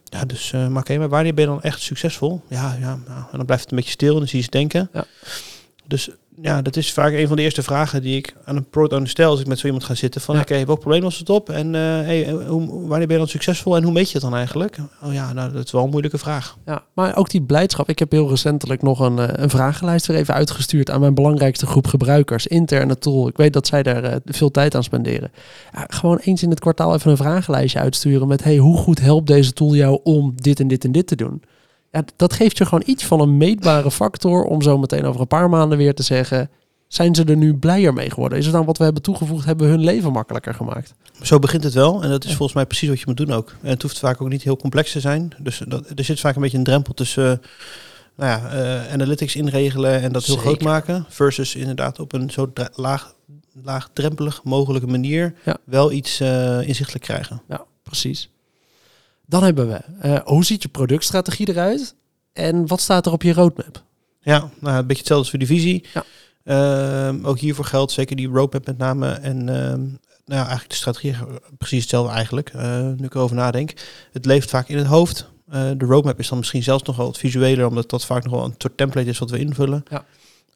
Ja, 0.05 0.25
dus 0.25 0.53
eh, 0.53 0.69
maar 0.69 0.83
oké, 0.83 0.99
maar 0.99 1.09
wanneer 1.09 1.35
ben 1.35 1.45
je 1.45 1.51
dan 1.51 1.63
echt 1.63 1.81
succesvol? 1.81 2.43
Ja, 2.49 2.77
ja, 2.81 2.99
nou, 3.07 3.21
en 3.31 3.37
dan 3.37 3.45
blijft 3.45 3.63
het 3.63 3.73
een 3.73 3.79
beetje 3.79 3.93
stil 3.93 4.13
en 4.13 4.19
dan 4.19 4.29
zie 4.29 4.39
je 4.39 4.45
ze 4.45 4.51
denken. 4.51 4.89
Ja. 4.93 5.05
Dus 5.87 6.11
ja, 6.43 6.63
dat 6.63 6.77
is 6.77 6.93
vaak 6.93 7.13
een 7.13 7.27
van 7.27 7.37
de 7.37 7.43
eerste 7.43 7.63
vragen 7.63 8.03
die 8.03 8.17
ik 8.17 8.35
aan 8.45 8.57
een 8.57 8.69
product 8.69 8.93
owner 8.93 9.09
stel 9.09 9.31
als 9.31 9.41
ik 9.41 9.47
met 9.47 9.59
zo 9.59 9.67
iemand 9.67 9.85
ga 9.85 9.95
zitten. 9.95 10.21
Van 10.21 10.35
Ja. 10.35 10.41
oké, 10.41 10.65
welk 10.65 10.79
probleem 10.79 11.03
was 11.03 11.19
het 11.19 11.31
op? 11.31 11.51
En 11.51 11.73
hey, 11.73 12.27
eh, 12.27 12.49
hoe, 12.49 12.69
wanneer 12.69 13.07
ben 13.07 13.11
je 13.11 13.17
dan 13.17 13.29
succesvol 13.29 13.77
en 13.77 13.83
hoe 13.83 13.93
meet 13.93 14.07
je 14.07 14.13
het 14.13 14.23
dan 14.23 14.35
eigenlijk? 14.35 14.79
Oh 15.03 15.13
ja, 15.13 15.33
nou 15.33 15.53
dat 15.53 15.65
is 15.65 15.71
wel 15.71 15.85
een 15.85 15.91
moeilijke 15.91 16.19
vraag. 16.19 16.57
Ja, 16.67 16.83
maar 16.95 17.17
ook 17.17 17.31
die 17.31 17.43
blijdschap. 17.43 17.89
Ik 17.89 17.99
heb 17.99 18.11
heel 18.11 18.29
recentelijk 18.29 18.83
nog 18.83 19.01
een, 19.01 19.19
eh, 19.19 19.29
een 19.33 19.51
vragenlijst 19.51 20.07
weer 20.07 20.17
even 20.17 20.35
uitgestuurd 20.35 20.91
aan 20.91 21.01
mijn 21.01 21.15
belangrijkste 21.15 21.67
groep 21.67 21.87
gebruikers. 21.87 22.47
Interne 22.47 22.99
tool. 22.99 23.29
Ik 23.29 23.37
weet 23.37 23.53
dat 23.53 23.67
zij 23.67 23.83
daar 23.83 24.19
veel 24.25 24.51
tijd 24.51 24.75
aan 24.75 24.85
spenderen. 24.85 25.31
Ja, 25.73 25.85
gewoon 25.89 26.19
eens 26.19 26.43
in 26.43 26.51
het 26.51 26.61
kwartaal 26.61 26.95
even 26.95 27.11
een 27.11 27.17
vragenlijstje 27.17 27.79
uitsturen 27.79 28.29
met... 28.29 28.45
hey, 28.45 28.57
hoe 28.57 28.77
goed 28.77 29.01
helpt 29.01 29.27
deze 29.27 29.53
tool 29.53 29.75
jou 29.75 30.01
om 30.03 30.33
dit 30.35 30.61
en 30.61 30.69
dit 30.69 30.85
en 30.85 30.93
dit 30.93 31.07
te 31.07 31.17
doen? 31.17 31.43
Dat 32.17 32.33
geeft 32.33 32.59
je 32.59 32.65
gewoon 32.65 32.83
iets 32.87 33.05
van 33.05 33.21
een 33.21 33.37
meetbare 33.37 33.91
factor 33.91 34.45
om 34.45 34.63
zo 34.63 34.79
meteen 34.79 35.05
over 35.05 35.21
een 35.21 35.27
paar 35.27 35.49
maanden 35.49 35.79
weer 35.79 35.95
te 35.95 36.03
zeggen... 36.03 36.51
zijn 36.89 37.15
ze 37.15 37.25
er 37.25 37.37
nu 37.37 37.55
blijer 37.57 37.93
mee 37.93 38.11
geworden? 38.11 38.39
Is 38.39 38.45
het 38.45 38.55
dan 38.55 38.65
wat 38.65 38.79
we 38.79 38.85
hebben 38.85 39.03
toegevoegd, 39.03 39.45
hebben 39.45 39.67
we 39.67 39.73
hun 39.73 39.85
leven 39.85 40.13
makkelijker 40.13 40.55
gemaakt? 40.55 40.95
Zo 41.23 41.39
begint 41.39 41.65
het 41.65 41.75
wel. 41.75 42.03
En 42.03 42.11
dat 42.11 42.25
is 42.25 42.31
volgens 42.31 42.53
mij 42.53 42.67
precies 42.67 42.89
wat 42.89 42.99
je 42.99 43.05
moet 43.07 43.17
doen 43.17 43.33
ook. 43.33 43.55
En 43.63 43.71
het 43.71 43.83
hoeft 43.83 43.99
vaak 43.99 44.23
ook 44.23 44.29
niet 44.29 44.43
heel 44.43 44.57
complex 44.57 44.93
te 44.93 45.01
zijn. 45.01 45.33
Dus 45.39 45.63
dat, 45.69 45.91
er 45.95 46.05
zit 46.05 46.21
vaak 46.21 46.35
een 46.35 46.43
beetje 46.43 46.59
een 46.59 46.65
drempel 46.65 46.95
tussen 46.95 47.33
eh, 47.33 47.49
nou 48.17 48.31
ja, 48.41 48.51
eh, 48.51 48.93
analytics 48.93 49.37
inregelen 49.37 50.03
en 50.03 50.13
dat 50.13 50.25
heel 50.25 50.35
Zeker. 50.35 50.51
groot 50.51 50.63
maken. 50.63 51.05
Versus 51.09 51.55
inderdaad 51.55 52.01
op 52.01 52.13
een 52.13 52.31
zo 52.31 52.53
laag, 52.75 53.15
laagdrempelig 53.63 54.41
mogelijke 54.45 54.87
manier 54.87 55.35
Ja. 55.45 55.57
wel 55.65 55.93
iets 55.93 56.21
eh, 56.21 56.69
inzichtelijk 56.69 57.05
krijgen. 57.05 57.43
Ja, 57.49 57.65
precies. 57.83 58.31
Dan 59.29 59.43
hebben 59.43 59.69
we, 59.69 59.81
eh, 60.01 60.21
hoe 60.25 60.45
ziet 60.45 60.63
je 60.63 60.69
productstrategie 60.69 61.49
eruit? 61.49 61.95
En 62.33 62.67
wat 62.67 62.81
staat 62.81 63.07
er 63.07 63.13
op 63.13 63.23
je 63.23 63.33
roadmap? 63.33 63.83
Ja, 64.21 64.51
nou, 64.61 64.77
een 64.79 64.87
beetje 64.87 65.03
hetzelfde 65.03 65.15
als 65.15 65.31
voor 65.31 65.39
die 65.39 65.49
visie. 65.49 65.85
Ja. 65.95 66.05
Ehm, 66.45 67.25
ook 67.25 67.39
hiervoor 67.39 67.65
geldt 67.65 67.93
zeker 67.93 68.17
die 68.17 68.29
roadmap 68.29 68.67
met 68.67 68.79
name. 68.79 69.11
En 69.11 69.49
ehm, 69.49 69.81
nou 69.81 69.91
ja, 70.25 70.37
eigenlijk 70.37 70.69
de 70.69 70.75
strategie 70.77 71.15
precies 71.59 71.81
hetzelfde 71.81 72.13
eigenlijk. 72.13 72.49
eh, 72.55 72.83
nu 72.97 73.05
ik 73.05 73.15
erover 73.15 73.37
nadenk. 73.37 73.73
Het 74.13 74.25
leeft 74.25 74.51
vaak 74.51 74.69
in 74.69 74.77
het 74.77 74.87
hoofd. 74.87 75.29
Eh, 75.49 75.71
de 75.77 75.85
roadmap 75.85 76.19
is 76.19 76.29
dan 76.29 76.39
misschien 76.39 76.63
zelfs 76.63 76.83
nog 76.83 76.97
wel 76.97 77.07
wat 77.07 77.19
visueler, 77.19 77.67
omdat 77.67 77.91
dat 77.91 78.05
vaak 78.05 78.25
nog 78.25 78.33
wel 78.33 78.45
een 78.45 78.55
soort 78.59 78.77
template 78.77 79.09
is 79.09 79.19
wat 79.19 79.31
we 79.31 79.39
invullen. 79.39 79.85
Ja. 79.91 80.05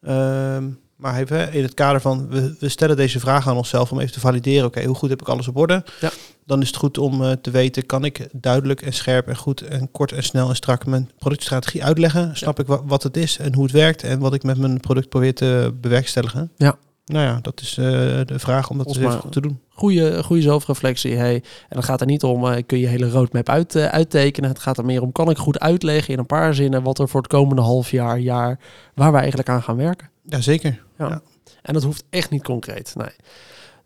Ehm, 0.03 0.69
maar 0.97 1.19
even 1.21 1.53
in 1.53 1.63
het 1.63 1.75
kader 1.75 2.01
van, 2.01 2.29
we, 2.29 2.57
we 2.59 2.69
stellen 2.69 2.97
deze 2.97 3.21
vraag 3.21 3.49
aan 3.49 3.57
onszelf 3.57 3.93
om 3.93 4.01
even 4.01 4.13
te 4.13 4.21
valideren, 4.21 4.67
oké, 4.67 4.85
hoe 4.85 4.95
goed 4.95 5.11
heb 5.11 5.21
ik 5.21 5.29
alles 5.29 5.49
op 5.49 5.57
orde? 5.57 5.85
Ja. 6.01 6.11
Dan 6.47 6.61
is 6.61 6.67
het 6.67 6.77
goed 6.77 6.99
om 6.99 7.23
eh, 7.25 7.31
te 7.33 7.51
weten, 7.51 7.87
kan 7.87 8.05
ik 8.05 8.29
duidelijk 8.33 8.83
en 8.83 8.93
scherp 8.93 9.29
en 9.29 9.37
goed 9.37 9.61
en 9.61 9.91
kort 9.91 10.13
en 10.13 10.23
snel 10.23 10.49
en 10.49 10.57
strak 10.57 10.87
mijn 10.87 11.11
productstrategie 11.19 11.85
uitleggen? 11.85 12.37
Snap 12.37 12.59
ik 12.61 12.67
wa- 12.67 12.85
wat 12.85 13.03
het 13.03 13.17
is 13.17 13.39
en 13.39 13.55
hoe 13.55 13.63
het 13.65 13.73
werkt 13.73 14.03
en 14.03 14.19
wat 14.19 14.35
ik 14.35 14.43
met 14.43 14.59
mijn 14.59 14.81
product 14.81 15.09
probeer 15.09 15.35
te 15.35 15.75
bewerkstelligen? 15.81 16.51
Ja. 16.57 16.77
Nou 17.05 17.25
ja, 17.27 17.39
dat 17.43 17.61
is 17.61 17.71
eh, 17.79 17.85
de 18.25 18.39
vraag 18.39 18.71
om 18.71 18.79
dat 18.79 18.87
eens 18.87 18.97
even 18.97 19.13
goed 19.13 19.33
te 19.33 19.41
doen. 19.41 19.61
Goede, 19.69 20.23
goede 20.23 20.43
zelfreflectie. 20.43 21.17
Hey. 21.17 21.35
En 21.35 21.43
dan 21.69 21.83
gaat 21.83 22.01
er 22.01 22.07
niet 22.07 22.23
om, 22.23 22.47
eh, 22.47 22.63
kun 22.67 22.79
je 22.79 22.87
hele 22.87 23.11
roadmap 23.11 23.49
uit, 23.49 23.75
eh, 23.75 23.85
uittekenen. 23.87 24.51
Het 24.51 24.59
gaat 24.59 24.79
er 24.79 24.85
meer 24.85 25.03
om, 25.03 25.13
kan 25.13 25.31
ik 25.31 25.37
goed 25.39 25.61
uitleggen 25.61 26.13
in 26.13 26.19
een 26.19 26.27
paar 26.27 26.55
zinnen 26.55 26.83
wat 26.83 26.99
er 26.99 27.09
voor 27.09 27.21
het 27.23 27.31
komende 27.31 27.63
half 27.63 27.91
jaar, 27.91 28.19
jaar, 28.19 28.59
waar 28.95 29.13
we 29.13 29.19
eigenlijk 29.19 29.49
aan 29.49 29.63
gaan 29.63 29.77
werken. 29.77 30.11
Jazeker. 30.25 30.83
En 31.63 31.75
dat 31.75 31.83
hoeft 31.83 32.05
echt 32.11 32.31
niet 32.31 32.43
concreet. 32.43 32.93
Nee. 32.97 33.11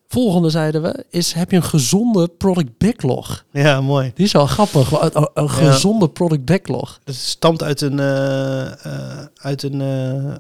Volgende 0.09 0.51
zeiden 0.51 0.83
we, 0.83 1.05
is 1.11 1.33
heb 1.33 1.51
je 1.51 1.57
een 1.57 1.63
gezonde 1.63 2.29
product 2.29 2.79
backlog? 2.79 3.45
Ja, 3.53 3.81
mooi. 3.81 4.13
Die 4.15 4.25
is 4.25 4.33
wel 4.33 4.47
grappig. 4.47 4.91
Een, 5.01 5.29
een- 5.35 5.45
Ja. 5.45 5.49
gezonde 5.49 6.09
product 6.09 6.45
backlog. 6.45 7.01
Het 7.05 7.15
stamt 7.15 7.63
uit 7.63 7.81
een, 7.81 8.01
eh, 8.01 8.85
eh, 8.87 9.27
uit 9.37 9.63
een, 9.63 9.81
eh, 9.81 10.35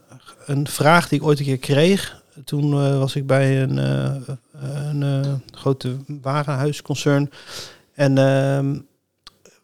een 0.46 0.66
vraag 0.68 1.08
die 1.08 1.18
ik 1.20 1.24
ooit 1.26 1.38
een 1.38 1.44
keer 1.44 1.58
kreeg. 1.58 2.22
Toen 2.44 2.98
was 2.98 3.14
ik 3.16 3.26
bij 3.26 3.62
een, 3.62 3.76
een 5.00 5.42
grote 5.50 5.96
warenhuisconcern. 6.22 7.30
En 7.94 8.18
ehm, 8.18 8.78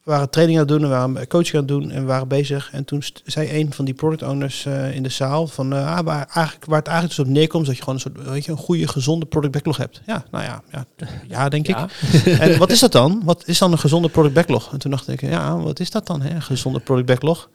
we 0.03 0.11
waren 0.11 0.31
training 0.31 0.59
aan 0.59 0.65
het 0.67 0.75
doen, 0.75 0.83
en 0.85 0.88
we 0.88 0.97
waren 0.97 1.27
coaching 1.27 1.55
aan 1.55 1.61
het 1.61 1.69
doen 1.69 1.91
en 1.91 2.01
we 2.01 2.07
waren 2.07 2.29
bezig. 2.29 2.69
En 2.73 2.85
toen 2.85 3.03
zei 3.25 3.61
een 3.61 3.73
van 3.73 3.85
die 3.85 3.95
product 3.95 4.23
owners 4.23 4.65
eh, 4.65 4.95
in 4.95 5.03
de 5.03 5.09
zaal 5.09 5.47
van 5.47 5.73
eh, 5.73 5.97
ah, 5.97 6.05
waar, 6.05 6.27
eigenlijk, 6.35 6.65
waar 6.65 6.79
het 6.79 6.87
eigenlijk 6.88 7.17
dus 7.17 7.27
op 7.27 7.33
neerkomt, 7.33 7.67
dat 7.67 7.77
je 7.77 7.83
gewoon 7.83 7.95
een 7.95 8.01
soort 8.01 8.29
weet 8.29 8.45
je, 8.45 8.51
een 8.51 8.59
goede, 8.59 8.88
gezonde 8.88 9.27
product 9.27 9.53
backlog 9.53 9.77
hebt. 9.77 10.01
Ja, 10.07 10.25
nou 10.31 10.45
ja, 10.45 10.62
ja, 10.73 10.85
ja 11.29 11.49
denk 11.49 11.69
ik. 11.69 11.77
En 12.38 12.59
wat 12.59 12.71
is 12.71 12.81
dat 12.81 12.93
dan? 12.93 13.23
Wat 13.25 13.43
is 13.47 13.59
dan 13.59 13.73
een 13.73 13.79
gezonde 13.79 14.09
product 14.09 14.35
backlog? 14.35 14.73
En 14.73 14.79
toen 14.79 14.91
dacht 14.91 15.09
ik, 15.09 15.21
ja, 15.21 15.59
wat 15.59 15.81
is 15.81 15.91
dat 15.91 16.07
dan? 16.07 16.23
Hè? 16.23 16.35
Een 16.35 16.43
gezonde 16.43 16.81
product 16.81 17.07
backlog. 17.07 17.49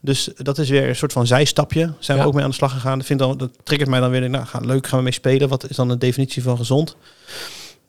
Dus 0.00 0.30
dat 0.36 0.58
is 0.58 0.68
weer 0.68 0.88
een 0.88 0.96
soort 0.96 1.12
van 1.12 1.26
zijstapje. 1.26 1.92
Zijn 1.98 2.16
Ja. 2.16 2.22
we 2.22 2.28
ook 2.28 2.34
mee 2.34 2.44
aan 2.44 2.50
de 2.50 2.56
slag 2.56 2.72
gegaan. 2.72 2.98
Dat, 2.98 3.06
vind 3.06 3.18
dan, 3.18 3.36
dat 3.38 3.50
triggert 3.62 3.90
mij 3.90 4.00
dan 4.00 4.10
weer. 4.10 4.30
Nou, 4.30 4.46
gaan, 4.46 4.66
leuk, 4.66 4.86
gaan 4.86 4.98
we 4.98 5.04
mee 5.04 5.12
spelen. 5.12 5.48
Wat 5.48 5.70
is 5.70 5.76
dan 5.76 5.88
de 5.88 5.98
definitie 5.98 6.42
van 6.42 6.56
gezond? 6.56 6.96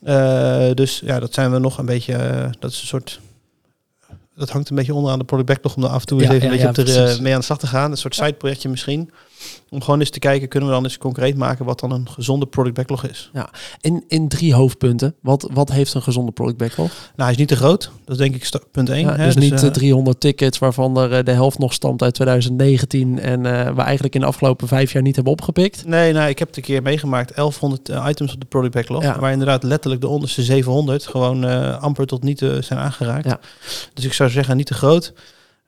Eh, 0.03 0.69
dus 0.73 1.01
ja, 1.05 1.19
dat 1.19 1.33
zijn 1.33 1.51
we 1.51 1.59
nog 1.59 1.77
een 1.77 1.85
beetje. 1.85 2.49
dat 2.59 2.71
is 2.71 2.81
een 2.81 2.88
soort. 2.88 3.19
Dat 4.39 4.49
hangt 4.49 4.69
een 4.69 4.75
beetje 4.75 4.93
onder 4.93 5.12
aan 5.12 5.19
de 5.19 5.25
product 5.25 5.47
backlog 5.47 5.75
om 5.75 5.84
er 5.84 5.89
af 5.89 5.99
en 5.99 6.08
toe 6.08 6.21
eens 6.21 6.30
even 6.30 6.43
een 6.43 6.52
beetje 6.52 6.67
op 6.67 6.75
de, 6.75 6.84
precies. 6.84 7.19
mee 7.19 7.34
aan 7.34 7.39
de 7.39 7.45
slag 7.45 7.60
te 7.60 7.67
gaan. 7.67 7.91
Een 7.91 7.97
soort 7.97 8.15
sideprojectje 8.15 8.69
misschien. 8.69 9.12
Om 9.69 9.82
gewoon 9.82 9.99
eens 9.99 10.10
te 10.10 10.19
kijken, 10.19 10.47
kunnen 10.47 10.69
we 10.69 10.75
dan 10.75 10.84
eens 10.84 10.97
concreet 10.97 11.38
maken 11.38 11.65
wat 11.65 11.80
dan 11.80 11.91
een 11.91 12.10
gezonde 12.10 12.45
product 12.45 12.75
backlog 12.75 13.04
is. 13.08 13.32
In, 13.82 14.04
in 14.08 14.28
drie 14.28 14.54
hoofdpunten. 14.54 15.15
Wat, 15.21 15.49
wat 15.54 15.71
heeft 15.71 15.93
een 15.93 16.02
gezonde 16.02 16.32
product 16.32 16.58
backlog? 16.58 16.88
Nou, 16.88 17.02
hij 17.15 17.32
is 17.32 17.38
niet 17.38 17.47
te 17.47 17.56
groot. 17.56 17.91
Dat 18.06 18.19
is 18.19 18.30
denk 18.30 18.36
ik 18.36 18.49
punt 18.71 18.89
1. 18.89 18.99
Ja, 19.06 19.15
dus 19.15 19.36
niet 19.36 19.63
eh, 19.63 19.69
300 19.69 20.19
tickits 20.19 20.60
waarvan 20.60 20.97
er 20.97 21.13
eh, 21.13 21.23
de 21.23 21.32
helft 21.32 21.58
nog 21.58 21.73
stamt 21.73 22.02
uit 22.02 22.13
2019 22.13 23.19
en 23.19 23.45
eh, 23.45 23.75
we 23.75 23.82
eigenlijk 23.82 24.15
in 24.15 24.21
de 24.21 24.28
afgelopen 24.28 24.67
vijf 24.67 24.91
jaar 24.91 25.02
niet 25.04 25.15
hebben 25.15 25.34
opgepikt. 25.34 25.86
Nee, 25.86 26.13
nou, 26.13 26.30
ik 26.30 26.39
heb 26.39 26.47
het 26.47 26.58
een 26.58 26.63
keer 26.63 26.82
meegemaakt. 26.82 27.36
1100 27.36 27.89
eh, 27.89 28.06
items 28.10 28.34
op 28.34 28.39
de 28.39 28.45
product 28.45 28.73
backlog. 28.73 29.04
Ja. 29.04 29.19
Waar 29.19 29.32
inderdaad 29.32 29.63
letterlijk 29.63 30.02
de 30.02 30.08
onderste 30.08 30.43
700 30.43 31.08
gewoon 31.08 31.45
eh, 31.45 31.82
amper 31.82 32.06
tot 32.06 32.23
niet 32.23 32.41
eh, 32.41 32.62
zijn 32.62 32.80
aangeraakt. 32.80 33.25
Ja. 33.25 33.39
Dus 33.93 34.06
ik 34.06 34.13
zou 34.13 34.30
zeggen 34.30 34.58
niet 34.58 34.65
te 34.65 34.73
groot. 34.73 35.13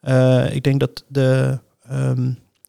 Eh, 0.01 0.55
ik 0.55 0.63
denk 0.63 0.79
dat 0.79 1.03
de, 1.07 1.59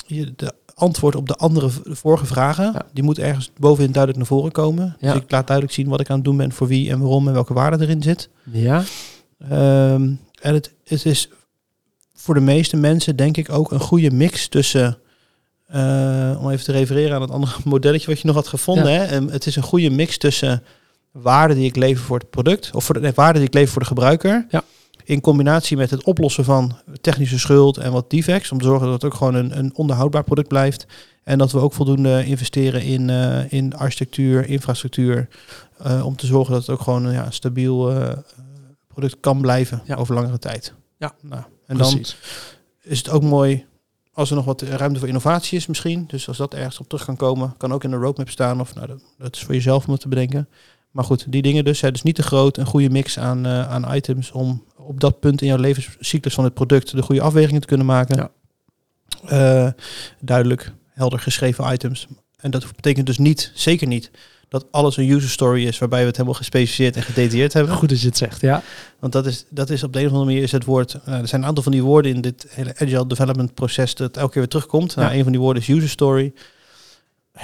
je- 0.07 0.33
de 0.37 0.53
antwoord 0.83 1.15
op 1.17 1.29
de 1.29 1.37
andere 1.37 1.69
vorige 1.85 2.27
vragen, 2.27 2.65
Ja. 2.65 2.83
die 2.93 3.03
moet 3.05 3.19
ergens 3.19 3.51
bovenin 3.59 3.93
duidelijk 3.93 4.19
naar 4.19 4.39
voren 4.39 4.53
komen. 4.53 4.97
Ja. 5.01 5.13
Dus 5.13 5.23
ik 5.23 5.31
laat 5.31 5.47
duidelijk 5.47 5.77
zien 5.77 5.89
wat 5.89 6.01
ik 6.01 6.11
aan 6.11 6.17
het 6.17 6.25
doen 6.25 6.37
ben, 6.37 6.53
voor 6.53 6.67
wie 6.67 6.91
en 6.91 6.99
waarom 6.99 7.27
en 7.27 7.33
welke 7.33 7.55
waarde 7.55 7.85
erin 7.85 8.03
zit. 8.03 8.29
Ja, 8.51 8.83
Ehm, 9.49 10.03
en 10.41 10.55
het, 10.55 10.75
het 10.85 11.05
is 11.07 11.29
voor 12.15 12.35
de 12.35 12.41
meeste 12.41 12.77
mensen 12.77 13.17
denk 13.17 13.37
ik 13.37 13.51
ook 13.51 13.71
een 13.73 13.81
goede 13.81 14.11
mix 14.11 14.49
tussen, 14.49 14.99
eh, 15.67 16.37
om 16.41 16.51
even 16.51 16.65
te 16.65 16.73
refereren 16.73 17.15
aan 17.15 17.21
het 17.21 17.31
andere 17.31 17.53
modelletje 17.65 18.07
wat 18.07 18.21
je 18.21 18.27
nog 18.27 18.37
had 18.37 18.49
gevonden. 18.49 18.91
Ja. 18.93 18.99
Hè? 18.99 19.05
Ehm, 19.05 19.29
het 19.29 19.47
is 19.47 19.57
een 19.57 19.63
goede 19.63 19.91
mix 19.91 20.19
tussen 20.19 20.63
waarde 21.11 21.55
die 21.55 21.65
ik 21.65 21.77
lever 21.77 22.05
voor 22.05 22.19
het 22.19 22.31
product, 22.31 22.71
of 22.75 22.85
voor 22.85 22.95
de 22.95 23.01
nee, 23.01 23.13
waarde 23.15 23.39
die 23.39 23.49
ik 23.49 23.55
lever 23.55 23.73
voor 23.73 23.83
de 23.83 23.89
gebruiker. 23.89 24.47
Ja. 24.51 24.63
In 25.13 25.21
combinatie 25.21 25.77
met 25.77 25.91
het 25.91 26.05
oplossen 26.05 26.45
van 26.45 26.79
technische 27.01 27.39
schuld 27.39 27.77
en 27.77 27.93
wat 27.93 28.11
defects. 28.11 28.53
Om 28.53 28.59
te 28.59 28.65
zorgen 28.65 28.87
dat 28.87 29.03
het 29.03 29.05
ook 29.05 29.19
gewoon 29.19 29.35
een, 29.35 29.59
een 29.59 29.75
onderhoudbaar 29.75 30.25
product 30.25 30.49
blijft. 30.49 30.87
En 31.25 31.39
dat 31.39 31.53
we 31.53 31.59
ook 31.59 31.73
voldoende 31.73 32.25
investeren 32.25 32.83
in, 32.83 33.11
eh, 33.11 33.53
in 33.53 33.77
architectuur, 33.77 34.47
infrastructuur. 34.49 35.29
eh, 35.79 36.07
om 36.07 36.17
te 36.17 36.27
zorgen 36.27 36.53
dat 36.53 36.61
het 36.67 36.71
ook 36.71 36.81
gewoon 36.81 37.05
een 37.05 37.13
ja, 37.13 37.31
stabiel 37.31 37.91
eh, 37.91 38.17
product 38.89 39.17
kan 39.21 39.41
blijven 39.41 39.83
Ja. 39.85 39.95
over 39.95 40.15
langere 40.15 40.39
tijd. 40.39 40.75
Ja. 40.99 41.15
Nou, 41.21 41.43
en 41.67 41.77
dan 41.77 42.05
is 42.83 42.99
het 42.99 43.11
ook 43.11 43.23
mooi 43.23 43.65
als 44.13 44.31
er 44.31 44.37
nog 44.37 44.45
wat 44.45 44.63
ruimte 44.63 44.99
voor 44.99 45.09
innovatie 45.09 45.59
is 45.59 45.67
misschien. 45.67 46.05
Dus 46.07 46.29
als 46.29 46.37
dat 46.37 46.55
ergens 46.55 46.79
op 46.79 46.89
terug 46.89 47.05
kan 47.05 47.17
komen, 47.17 47.55
kan 47.57 47.73
ook 47.73 47.85
in 47.85 47.91
de 47.91 47.97
roadmap 47.97 48.29
staan. 48.29 48.61
Of 48.61 48.75
nou, 48.75 48.87
dat, 48.87 49.03
dat 49.19 49.37
is 49.37 49.43
voor 49.43 49.55
jezelf 49.55 49.87
om 49.87 49.93
het 49.93 50.01
te 50.01 50.09
bedenken. 50.09 50.49
Maar 50.93 51.05
goed, 51.05 51.33
die 51.33 51.43
dingen 51.43 51.65
dus. 51.65 51.81
Hè, 51.81 51.91
dus 51.91 52.03
niet 52.03 52.15
te 52.15 52.23
groot. 52.23 52.57
Een 52.57 52.67
goede 52.67 52.91
mix 52.91 53.19
aan, 53.19 53.47
eh, 53.47 53.69
aan 53.71 53.95
items 53.95 54.31
om 54.31 54.65
op 54.77 55.01
dat 55.01 55.21
punt 55.21 55.41
in 55.41 55.47
jouw 55.47 55.57
levenscyclus 55.59 56.35
van 56.35 56.45
het 56.45 56.55
product 56.55 56.91
de 56.97 57.03
goede 57.03 57.21
afwegingen 57.21 57.61
te 57.61 57.67
kunnen 57.67 57.87
maken. 57.87 58.17
Ja. 58.17 58.31
Eh, 59.67 59.73
duidelijk, 60.21 60.73
helder 60.89 61.19
geschreven 61.19 61.73
items. 61.73 62.07
En 62.37 62.51
dat 62.51 62.67
betekent 62.77 63.07
dus 63.07 63.19
niet, 63.19 63.53
zeker 63.55 63.87
niet, 63.87 64.11
dat 64.49 64.67
alles 64.71 64.97
een 64.97 65.09
user 65.11 65.31
story 65.31 65.67
is 65.67 65.79
waarbij 65.79 66.01
we 66.01 66.07
het 66.07 66.17
helemaal 66.17 66.39
gespecificeerd 66.39 66.97
en 66.97 67.03
gedetailleerd 67.03 67.53
hebben. 67.53 67.75
Goed 67.75 67.89
dat 67.89 68.01
je 68.01 68.07
het 68.07 68.17
zegt, 68.17 68.41
ja. 68.41 68.63
Want 68.99 69.13
dat 69.13 69.27
is, 69.27 69.45
dat 69.51 69.71
is 69.71 69.83
op 69.83 69.93
de 69.93 69.99
een 69.99 70.05
of 70.07 70.11
andere 70.11 70.31
manier 70.31 70.43
is 70.45 70.53
het 70.53 70.65
woord. 70.65 70.95
eh, 71.05 71.19
er 71.19 71.29
zijn 71.29 71.41
een 71.43 71.49
aantal 71.49 71.63
van 71.63 71.73
die 71.73 71.83
woorden 71.83 72.15
in 72.15 72.21
dit 72.21 72.47
hele 72.51 72.75
agile 72.79 73.07
development 73.07 73.55
proces 73.55 73.95
dat 73.95 74.17
elke 74.17 74.31
keer 74.31 74.41
weer 74.41 74.51
terugkomt. 74.51 74.97
Nou, 74.97 75.09
Ja. 75.11 75.17
een 75.17 75.23
van 75.23 75.33
die 75.33 75.41
woorden 75.41 75.63
is 75.63 75.69
user 75.69 75.89
story. 75.89 76.33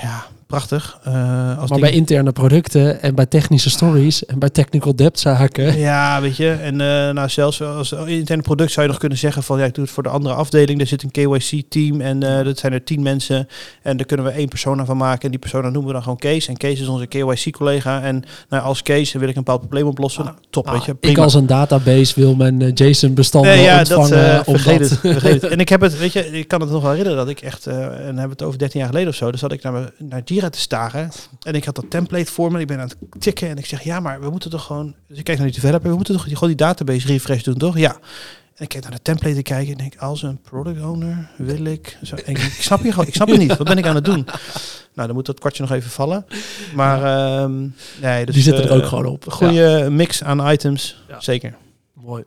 Ja, 0.00 0.26
prachtig. 0.48 0.98
Uh, 1.08 1.58
als 1.58 1.70
maar 1.70 1.78
bij 1.78 1.90
interne 1.90 2.32
producten 2.32 3.02
en 3.02 3.14
bij 3.14 3.26
technische 3.26 3.70
stories 3.70 4.26
en 4.26 4.38
bij 4.38 4.50
technical 4.50 4.96
debt 4.96 5.18
zaken. 5.18 5.78
Ja, 5.78 6.20
weet 6.20 6.37
je. 6.37 6.50
En 6.50 6.72
uh, 6.72 6.78
nou, 7.11 7.28
zelfs 7.28 7.62
als 7.62 7.92
interne 7.92 8.42
product 8.42 8.72
zou 8.72 8.87
je 8.87 8.92
nog 8.92 9.00
kunnen 9.00 9.18
zeggen 9.18 9.42
van 9.42 9.58
ja, 9.58 9.64
ik 9.64 9.74
doe 9.74 9.84
het 9.84 9.92
voor 9.92 10.02
de 10.02 10.08
andere 10.08 10.34
afdeling. 10.34 10.80
Er 10.80 10.87
zit 10.87 11.02
een 11.02 11.11
KYC-team 11.11 12.00
en 12.00 12.24
uh, 12.24 12.44
dat 12.44 12.58
zijn 12.58 12.72
er 12.72 12.84
tien 12.84 13.02
mensen. 13.02 13.48
En 13.82 13.96
daar 13.96 14.06
kunnen 14.06 14.26
we 14.26 14.32
één 14.32 14.48
persona 14.48 14.84
van 14.84 14.96
maken. 14.96 15.22
En 15.22 15.30
die 15.30 15.38
persona 15.38 15.68
noemen 15.68 15.87
we 15.87 15.92
dan 15.92 16.02
gewoon 16.02 16.18
Kees. 16.18 16.48
En 16.48 16.56
Kees 16.56 16.80
is 16.80 16.87
onze 16.87 17.06
KYC-collega. 17.06 18.02
En 18.02 18.24
nou, 18.48 18.62
als 18.62 18.82
Kees 18.82 19.12
wil 19.12 19.28
ik 19.28 19.37
een 19.37 19.44
bepaald 19.44 19.61
probleem 19.61 19.87
oplossen. 19.87 20.24
Ah, 20.24 20.34
top, 20.50 20.66
ah, 20.66 20.72
weet 20.72 20.84
je. 20.84 20.94
Prima. 20.94 21.16
Ik 21.16 21.22
als 21.22 21.34
een 21.34 21.46
database 21.46 22.12
wil 22.14 22.34
mijn 22.34 22.70
JSON-bestanden 22.74 23.50
nee, 23.50 23.62
ja, 23.62 23.78
ontvangen. 23.78 24.34
Dat, 24.34 24.44
vergeet, 24.44 24.80
het, 24.80 24.98
vergeet 25.18 25.42
het. 25.42 25.50
En 25.50 25.58
ik 25.58 25.68
heb 25.68 25.80
het, 25.80 25.98
weet 25.98 26.12
je, 26.12 26.38
ik 26.38 26.48
kan 26.48 26.61
het 26.61 26.70
nog 26.70 26.82
wel 26.82 26.90
herinneren 26.90 27.18
dat 27.18 27.28
ik 27.28 27.40
echt, 27.40 27.66
en 27.66 27.74
hebben 28.04 28.14
we 28.14 28.28
het 28.28 28.42
over 28.42 28.58
13 28.58 28.80
jaar 28.80 28.88
geleden 28.88 29.08
of 29.08 29.14
zo. 29.14 29.30
Dus 29.30 29.40
zat 29.40 29.52
ik 29.52 29.62
naar, 29.62 29.90
naar 29.98 30.24
Te 30.38 30.61
staren. 30.61 31.11
En 31.42 31.55
ik 31.55 31.64
had 31.64 31.74
dat 31.74 31.90
template 31.90 32.33
voor 32.33 32.53
me. 32.53 32.61
Ik 32.61 32.66
ben 32.66 32.81
aan 32.81 32.88
het 32.88 33.22
tikken. 33.22 33.48
En 33.48 33.57
ik 33.57 33.66
zeg, 33.66 33.83
ja, 33.83 34.01
maar 34.01 34.20
we 34.20 34.31
moeten 34.31 34.51
toch 34.51 34.64
gewoon... 34.64 34.94
Dus 35.09 35.18
ik 35.18 35.24
kijk 35.24 35.38
naar 35.38 35.46
die 35.46 35.61
developer. 35.61 35.90
We 35.90 35.96
moeten 35.96 36.14
toch 36.14 36.24
gewoon 36.24 36.48
die 36.48 36.57
database 36.57 37.07
refresh 37.07 37.42
doen, 37.42 37.59
toch? 37.59 37.79
Ja. 37.79 37.92
En 38.55 38.64
ik 38.64 38.68
kijk 38.68 38.83
naar 38.83 38.92
de 38.92 39.03
template 39.03 39.35
te 39.35 39.42
kijken 39.42 39.72
en 39.72 39.79
denk, 39.79 39.96
als 39.96 40.22
een 40.22 40.40
product 40.40 40.83
owner 40.83 41.31
wil 41.37 41.64
ik... 41.64 41.98
Zo, 42.03 42.14
ik, 42.14 42.27
ik, 42.27 42.38
snap 42.38 42.83
je 42.83 42.90
gewoon, 42.90 43.07
ik 43.07 43.14
snap 43.14 43.29
het 43.29 43.38
niet. 43.38 43.57
Wat 43.57 43.66
ben 43.66 43.79
ik 43.79 43.87
aan 43.87 43.94
het 43.94 44.05
doen? 44.05 44.27
Nou, 44.94 45.07
dan 45.07 45.14
moet 45.14 45.27
dat 45.27 45.38
kwartje 45.38 45.62
nog 45.62 45.72
even 45.72 45.90
vallen. 45.90 46.27
Maar 46.74 47.01
uh, 47.01 47.55
nee, 48.01 48.27
dus, 48.27 48.35
die 48.35 48.44
zitten 48.44 48.64
er 48.64 48.70
ook 48.70 48.87
gewoon 48.87 49.07
op. 49.07 49.24
Goede 49.33 49.88
mix 49.90 50.22
aan 50.22 50.51
items, 50.51 51.03
zeker. 51.18 51.55
Mooi. 51.92 52.24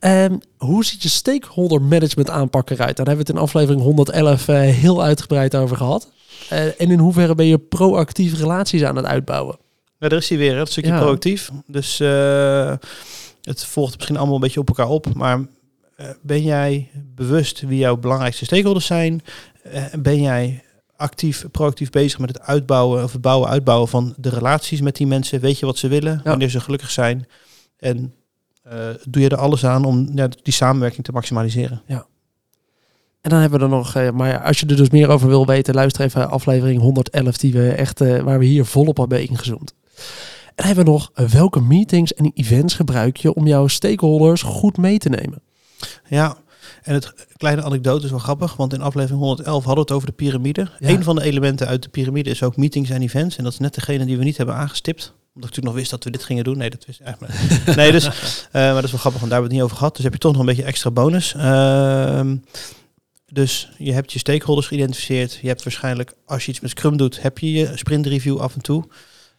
Um, 0.00 0.40
hoe 0.56 0.84
ziet 0.84 1.02
je 1.02 1.08
stakeholder 1.08 1.82
management 1.82 2.30
aanpak 2.30 2.70
eruit? 2.70 2.96
Daar 2.96 3.06
hebben 3.06 3.24
we 3.24 3.30
het 3.30 3.40
in 3.40 3.46
aflevering 3.48 3.82
111 3.82 4.48
uh, 4.48 4.68
eh, 4.68 4.74
heel 4.74 5.02
uitgebreid 5.02 5.54
over 5.54 5.76
gehad. 5.76 6.10
Uh, 6.52 6.80
en 6.80 6.90
in 6.90 6.98
hoeverre 6.98 7.34
ben 7.34 7.46
je 7.46 7.58
proactief 7.58 8.38
relaties 8.38 8.84
aan 8.84 8.96
het 8.96 9.04
uitbouwen? 9.04 9.58
Ja, 9.98 10.08
daar 10.08 10.18
is 10.18 10.28
hij 10.28 10.38
weer, 10.38 10.58
het 10.58 10.70
stukje 10.70 10.94
proactief. 10.94 11.50
Dus 11.66 12.00
uh, 12.00 12.74
het 13.42 13.64
volgt 13.64 13.94
misschien 13.94 14.16
allemaal 14.16 14.34
een 14.34 14.40
beetje 14.40 14.60
op 14.60 14.68
elkaar 14.68 14.88
op. 14.88 15.14
Maar 15.14 15.40
ben 16.22 16.42
jij 16.42 16.90
bewust 17.14 17.60
wie 17.60 17.78
jouw 17.78 17.96
belangrijkste 17.96 18.44
stakeholders 18.44 18.86
zijn? 18.86 19.22
ben 19.98 20.22
jij 20.22 20.64
actief, 20.96 21.44
proactief 21.50 21.90
bezig 21.90 22.18
met 22.18 22.28
het 22.28 22.40
uitbouwen 22.40 23.04
of 23.04 23.12
het 23.12 23.20
bouwen, 23.20 23.48
uitbouwen 23.48 23.88
van 23.88 24.14
de 24.16 24.28
relaties 24.28 24.80
met 24.80 24.96
die 24.96 25.06
mensen? 25.06 25.40
Weet 25.40 25.58
je 25.58 25.66
wat 25.66 25.78
ze 25.78 25.88
willen, 25.88 26.20
wanneer 26.24 26.50
ze 26.50 26.60
gelukkig 26.60 26.90
zijn? 26.90 27.26
En 27.78 28.14
uh, 28.72 28.88
doe 29.08 29.22
je 29.22 29.28
er 29.28 29.36
alles 29.36 29.66
aan 29.66 29.84
om 29.84 30.10
ja, 30.14 30.28
die 30.42 30.52
samenwerking 30.52 31.04
te 31.04 31.12
maximaliseren. 31.12 31.82
Ja. 31.86 32.06
En 33.24 33.30
dan 33.30 33.40
hebben 33.40 33.58
we 33.58 33.64
er 33.64 33.70
nog, 33.70 33.96
uh, 33.96 34.10
maar 34.10 34.42
als 34.42 34.60
je 34.60 34.66
er 34.66 34.76
dus 34.76 34.90
meer 34.90 35.08
over 35.08 35.28
wil 35.28 35.46
weten, 35.46 35.74
luister 35.74 36.04
even 36.04 36.30
aflevering 36.30 36.80
111, 36.80 37.36
die 37.36 37.52
we 37.52 37.70
echt, 37.70 38.00
uh, 38.00 38.22
waar 38.22 38.38
we 38.38 38.44
hier 38.44 38.64
volop 38.64 38.96
hebben 38.96 39.28
ingezoomd. 39.28 39.74
En 40.46 40.52
dan 40.54 40.66
hebben 40.66 40.84
we 40.84 40.90
nog, 40.90 41.10
welke 41.30 41.60
meetings 41.60 42.14
en 42.14 42.30
events 42.34 42.74
gebruik 42.74 43.16
je 43.16 43.34
om 43.34 43.46
jouw 43.46 43.66
stakeholders 43.66 44.42
goed 44.42 44.76
mee 44.76 44.98
te 44.98 45.08
nemen? 45.08 45.42
Ja, 46.08 46.36
en 46.82 46.94
het 46.94 47.14
kleine 47.36 47.62
anekdote 47.62 48.04
is 48.04 48.10
wel 48.10 48.18
grappig, 48.18 48.56
want 48.56 48.72
in 48.72 48.80
aflevering 48.80 49.20
111 49.20 49.64
hadden 49.64 49.74
we 49.74 49.80
het 49.80 49.90
over 49.90 50.06
de 50.06 50.14
piramide. 50.14 50.68
Ja. 50.78 50.88
Een 50.88 51.02
van 51.02 51.16
de 51.16 51.22
elementen 51.22 51.66
uit 51.66 51.82
de 51.82 51.88
piramide 51.88 52.30
is 52.30 52.42
ook 52.42 52.56
meetings 52.56 52.90
en 52.90 53.02
events. 53.02 53.36
En 53.36 53.44
dat 53.44 53.52
is 53.52 53.58
net 53.58 53.74
degene 53.74 54.04
die 54.04 54.18
we 54.18 54.24
niet 54.24 54.36
hebben 54.36 54.54
aangestipt 54.54 55.14
omdat 55.34 55.50
ik 55.50 55.56
natuurlijk 55.56 55.66
nog 55.66 55.74
wist 55.74 55.90
dat 55.90 56.04
we 56.04 56.10
dit 56.10 56.24
gingen 56.24 56.44
doen. 56.44 56.58
Nee, 56.58 56.70
dat 56.70 56.84
wist 56.86 57.00
ik 57.00 57.06
eigenlijk 57.06 57.76
Nee, 57.76 57.92
dus, 57.92 58.06
uh, 58.06 58.12
maar 58.52 58.74
dat 58.74 58.84
is 58.84 58.90
wel 58.90 59.00
grappig, 59.00 59.20
want 59.20 59.32
daar 59.32 59.40
hebben 59.40 59.40
we 59.40 59.42
het 59.42 59.52
niet 59.52 59.62
over 59.62 59.76
gehad. 59.76 59.94
Dus 59.94 60.04
heb 60.04 60.12
je 60.12 60.18
toch 60.18 60.32
nog 60.32 60.40
een 60.40 60.46
beetje 60.46 60.62
extra 60.62 60.90
bonus. 60.90 61.34
Uh, 61.36 62.30
dus 63.34 63.68
je 63.78 63.92
hebt 63.92 64.12
je 64.12 64.18
stakeholders 64.18 64.66
geïdentificeerd. 64.66 65.38
Je 65.42 65.48
hebt 65.48 65.62
waarschijnlijk, 65.62 66.14
als 66.26 66.44
je 66.44 66.50
iets 66.50 66.60
met 66.60 66.70
Scrum 66.70 66.96
doet, 66.96 67.22
heb 67.22 67.38
je 67.38 67.52
je 67.52 67.70
sprint 67.74 68.06
review 68.06 68.40
af 68.40 68.54
en 68.54 68.60
toe. 68.60 68.84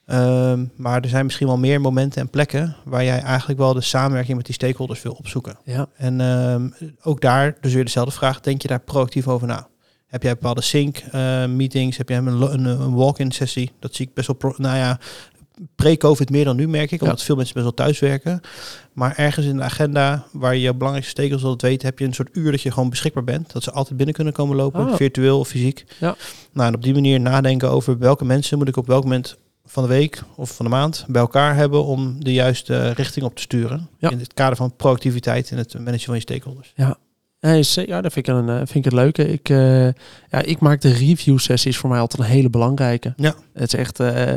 Uh, 0.08 0.53
maar 0.75 1.01
er 1.01 1.10
zijn 1.10 1.25
misschien 1.25 1.47
wel 1.47 1.58
meer 1.58 1.81
momenten 1.81 2.21
en 2.21 2.29
plekken 2.29 2.75
waar 2.84 3.03
jij 3.03 3.19
eigenlijk 3.19 3.60
wel 3.60 3.73
de 3.73 3.81
samenwerking 3.81 4.38
met 4.38 4.45
die 4.45 4.55
stakeholders 4.55 5.01
wil 5.01 5.12
opzoeken. 5.12 5.58
Ja. 5.63 5.88
En 5.95 6.21
ehm, 6.21 6.69
ook 7.01 7.21
daar, 7.21 7.58
dus 7.62 7.73
weer 7.73 7.86
dezelfde 7.86 8.12
vraag, 8.12 8.39
denk 8.39 8.62
je 8.62 8.67
daar 8.67 8.79
proactief 8.79 9.27
over 9.27 9.47
na? 9.47 9.67
Heb 10.08 10.23
jij 10.23 10.34
bepaalde 10.34 10.62
sync 10.62 11.01
uh, 11.15 11.45
meetings? 11.45 11.97
Heb 11.97 12.10
jij 12.10 12.17
een, 12.17 12.41
een, 12.41 12.65
een 12.65 12.93
walk-in 12.93 13.31
sessie? 13.31 13.71
Dat 13.79 13.95
zie 13.95 14.08
ik 14.08 14.13
best 14.13 14.27
wel. 14.27 14.36
Pro 14.36 14.53
nou 14.58 14.77
ja, 14.77 14.99
pre-COVID 15.76 16.30
meer 16.30 16.46
dan 16.46 16.56
nu, 16.56 16.68
merk 16.68 16.91
ik. 16.91 17.02
Omdat 17.02 17.24
veel 17.24 17.36
mensen 17.36 17.54
best 17.54 17.65
wel 17.65 17.76
thuiswerken. 17.76 18.41
Maar 18.94 19.15
ergens 19.15 19.46
in 19.46 19.58
de 19.58 19.63
agenda, 19.63 20.26
waar 20.32 20.56
je 20.56 20.74
belangrijkste 20.74 21.22
stekels 21.22 21.41
wilt 21.41 21.62
weten, 21.62 21.88
heb 21.88 22.00
je 22.00 22.06
een 22.06 22.13
soort 22.13 22.30
uur 22.32 22.52
dat 22.52 22.62
je 22.62 22.72
gewoon 22.72 22.89
beschikbaar 22.89 23.24
bent. 23.24 23.54
Dat 23.54 23.63
ze 23.63 23.72
altijd 23.72 23.98
binnen 23.98 24.15
kunnen 24.15 24.34
komen 24.34 24.56
lopen, 24.56 24.88
oh. 24.88 24.96
virtueel 24.96 25.39
of 25.39 25.48
fysiek. 25.48 25.86
Ja. 26.00 26.15
Nou, 26.52 26.68
en 26.68 26.76
op 26.76 26.84
die 26.84 26.94
manier 26.94 27.20
nadenken 27.20 27.70
over 27.70 27.98
welke 27.98 28.26
mensen 28.26 28.58
moet 28.58 28.68
ik 28.68 28.78
op 28.78 28.88
welk 28.88 29.04
moment 29.04 29.38
van 29.65 29.84
de 29.84 29.89
week 29.89 30.22
of 30.36 30.56
van 30.56 30.65
de 30.65 30.72
maand 30.72 31.06
bij 31.08 31.22
elkaar 31.22 31.56
hebben 31.56 31.86
om 31.86 32.24
de 32.24 32.34
juiste 32.34 32.89
richting 32.89 33.26
op 33.26 33.36
te 33.36 33.41
sturen. 33.41 33.89
Ja. 33.98 34.10
In 34.10 34.20
het 34.20 34.34
kader 34.34 34.56
van 34.56 34.76
proactiviteit 34.76 35.52
en 35.52 35.58
het 35.58 35.74
managen 35.74 36.06
van 36.06 36.15
je 36.15 36.22
stakeholders. 36.22 36.74
Ja, 36.76 36.98
ja, 37.86 38.02
dat 38.02 38.13
vind 38.13 38.28
ik, 38.28 38.28
een, 38.28 38.50
eh, 38.50 38.56
vind 38.56 38.76
ik 38.76 38.84
het 38.84 38.94
leuke. 38.94 39.32
Ik, 39.32 39.50
uh, 39.50 39.86
ja, 40.30 40.41
ik 40.41 40.60
maak 40.60 40.82
de 40.82 40.91
review 40.91 41.39
sessies 41.39 41.78
voor 41.78 41.89
mij 41.89 42.00
altijd 42.00 42.22
een 42.22 42.30
hele 42.30 42.50
belangrijke. 42.50 43.13
Ja. 43.18 43.36
Het 43.54 43.74
is 43.74 43.80
echt, 43.80 44.00
uh, 44.00 44.34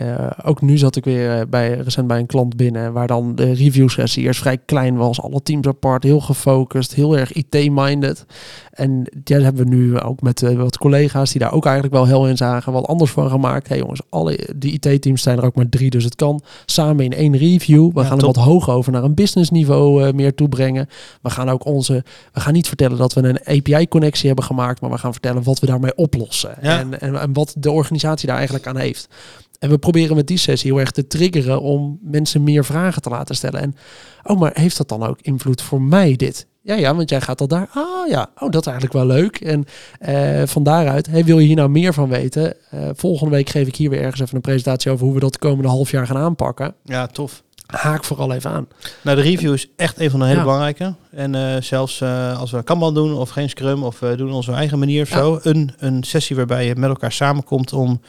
uh, 0.00 0.30
ook 0.44 0.60
nu 0.60 0.78
zat 0.78 0.96
ik 0.96 1.04
weer 1.04 1.48
bij, 1.48 1.74
recent 1.74 2.06
bij 2.06 2.18
een 2.18 2.26
klant 2.26 2.56
binnen, 2.56 2.92
waar 2.92 3.06
dan 3.06 3.34
de 3.34 3.52
review 3.52 3.88
sessie 3.88 4.24
eerst 4.24 4.40
vrij 4.40 4.58
klein 4.58 4.96
was. 4.96 5.20
Alle 5.20 5.42
teams 5.42 5.66
apart, 5.66 6.02
heel 6.02 6.20
gefocust, 6.20 6.94
heel 6.94 7.18
erg 7.18 7.32
IT-minded. 7.32 8.24
En 8.70 9.04
dat 9.24 9.42
hebben 9.42 9.68
we 9.68 9.74
nu 9.74 10.00
ook 10.00 10.20
met 10.20 10.40
wat 10.56 10.78
collega's 10.78 11.30
die 11.30 11.40
daar 11.40 11.52
ook 11.52 11.64
eigenlijk 11.64 11.94
wel 11.94 12.06
heel 12.06 12.28
in 12.28 12.36
zagen, 12.36 12.72
wat 12.72 12.86
anders 12.86 13.10
van 13.10 13.30
gemaakt. 13.30 13.68
hey 13.68 13.78
jongens, 13.78 14.00
alle 14.08 14.48
die 14.56 14.78
IT-teams 14.80 15.22
zijn 15.22 15.38
er 15.38 15.44
ook 15.44 15.54
maar 15.54 15.68
drie, 15.68 15.90
dus 15.90 16.04
het 16.04 16.16
kan 16.16 16.40
samen 16.66 17.04
in 17.04 17.12
één 17.12 17.36
review. 17.36 17.90
We 17.92 18.04
gaan 18.04 18.18
er 18.18 18.26
wat 18.26 18.36
hoger 18.36 18.72
over 18.72 18.92
naar 18.92 19.04
een 19.04 19.14
business 19.14 19.50
niveau 19.50 20.12
meer 20.12 20.34
toe 20.34 20.48
brengen. 20.48 20.88
We 21.22 21.30
gaan 21.30 21.48
ook 21.48 21.66
onze, 21.66 22.04
we 22.32 22.40
gaan 22.40 22.52
niet 22.52 22.68
vertellen 22.68 22.98
dat 22.98 23.12
we 23.12 23.22
een 23.22 23.58
API-connectie 23.58 24.26
hebben 24.26 24.44
gemaakt, 24.44 24.80
maar 24.80 24.90
we 24.90 24.98
gaan 24.98 25.12
vertellen 25.12 25.42
wat 25.42 25.58
we 25.58 25.66
daarmee 25.66 25.96
oplossen. 25.96 26.62
En, 26.62 27.00
en, 27.00 27.20
en 27.20 27.32
wat 27.32 27.54
de 27.58 27.70
organisatie 27.70 28.26
daar 28.26 28.36
eigenlijk 28.36 28.66
aan 28.66 28.76
heeft. 28.76 29.08
En 29.58 29.70
we 29.70 29.78
proberen 29.78 30.16
met 30.16 30.26
die 30.26 30.38
sessie 30.38 30.70
heel 30.70 30.80
erg 30.80 30.90
te 30.90 31.06
triggeren 31.06 31.60
om 31.60 31.98
mensen 32.02 32.42
meer 32.42 32.64
vragen 32.64 33.02
te 33.02 33.08
laten 33.08 33.34
stellen. 33.34 33.60
En, 33.60 33.76
oh, 34.22 34.38
maar 34.38 34.50
heeft 34.54 34.76
dat 34.76 34.88
dan 34.88 35.02
ook 35.02 35.18
invloed 35.20 35.62
voor 35.62 35.82
mij 35.82 36.16
dit? 36.16 36.46
Ja, 36.62 36.74
ja, 36.74 36.94
want 36.94 37.10
jij 37.10 37.20
gaat 37.20 37.40
al 37.40 37.48
daar. 37.48 37.68
Ah 37.72 38.08
ja, 38.08 38.30
oh, 38.38 38.50
dat 38.50 38.60
is 38.60 38.72
eigenlijk 38.72 38.92
wel 38.92 39.16
leuk. 39.16 39.40
En 39.40 39.64
uh, 40.08 40.46
van 40.46 40.62
daaruit, 40.62 41.06
hey, 41.06 41.24
wil 41.24 41.38
je 41.38 41.46
hier 41.46 41.56
nou 41.56 41.68
meer 41.68 41.94
van 41.94 42.08
weten? 42.08 42.54
Uh, 42.74 42.88
volgende 42.94 43.34
week 43.34 43.48
geef 43.48 43.66
ik 43.66 43.76
hier 43.76 43.90
weer 43.90 44.00
ergens 44.00 44.20
even 44.20 44.34
een 44.34 44.40
presentatie 44.40 44.90
over 44.90 45.04
hoe 45.04 45.14
we 45.14 45.20
dat 45.20 45.32
de 45.32 45.38
komende 45.38 45.68
half 45.68 45.90
jaar 45.90 46.06
gaan 46.06 46.16
aanpakken. 46.16 46.74
Ja, 46.84 47.06
tof. 47.06 47.42
Haak 47.66 48.04
vooral 48.04 48.32
even 48.32 48.50
aan. 48.50 48.68
Nou, 49.02 49.16
de 49.16 49.22
review 49.22 49.52
is 49.52 49.68
echt 49.76 50.00
een 50.00 50.10
van 50.10 50.20
de 50.20 50.26
hele 50.26 50.40
belangrijke. 50.40 50.94
En 51.10 51.34
uh, 51.34 51.56
zelfs 51.60 52.02
als 52.38 52.50
we 52.50 52.62
Kanban 52.62 52.94
doen 52.94 53.14
of 53.14 53.30
geen 53.30 53.48
Scrum 53.48 53.82
of 53.82 54.00
we 54.00 54.16
doen 54.16 54.32
onze 54.32 54.52
eigen 54.52 54.78
manier 54.78 55.02
of 55.02 55.08
zo. 55.08 55.38
Een, 55.42 55.70
een 55.78 56.02
sessie 56.02 56.36
waarbij 56.36 56.66
je 56.66 56.74
met 56.76 56.88
elkaar 56.88 57.12
samenkomt 57.12 57.72
om 57.72 58.00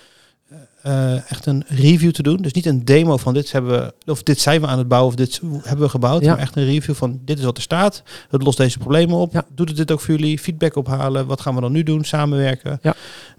uh, 0.90 1.32
echt 1.32 1.46
een 1.46 1.64
review 1.68 2.12
te 2.12 2.24
doen. 2.24 2.38
Dus 2.38 2.54
niet 2.54 2.66
een 2.66 2.86
demo 2.86 3.18
van 3.18 3.34
dit 3.34 3.52
hebben 3.52 3.72
we, 3.72 4.12
of 4.12 4.24
dit 4.24 4.40
zijn 4.40 4.62
we 4.62 4.68
aan 4.68 4.78
het 4.78 4.88
bouwen, 4.88 5.10
of 5.10 5.16
dit 5.16 5.42
hebben 5.62 5.86
we 5.86 5.90
gebouwd. 5.90 6.24
Ja. 6.24 6.32
Maar 6.32 6.40
echt 6.40 6.56
een 6.56 6.66
review 6.66 6.96
van 6.96 7.20
dit 7.26 7.38
is 7.38 7.44
wat 7.44 7.58
er 7.58 7.64
staat. 7.64 8.04
Het 8.30 8.44
lost 8.44 8.58
deze 8.58 8.78
problemen 8.78 9.18
op. 9.18 9.34
Ja. 9.34 9.46
Doet 9.56 9.68
het 9.68 9.78
dit 9.78 9.92
ook 9.92 10.00
voor 10.00 10.16
jullie? 10.16 10.40
Feedback 10.40 10.76
ophalen. 10.76 11.28
Wat 11.28 11.42
gaan 11.42 11.56
we 11.56 11.62
dan 11.62 11.72
nu 11.72 11.84
doen? 11.84 12.04
Samenwerken. 12.04 12.80
Ja. 12.82 12.96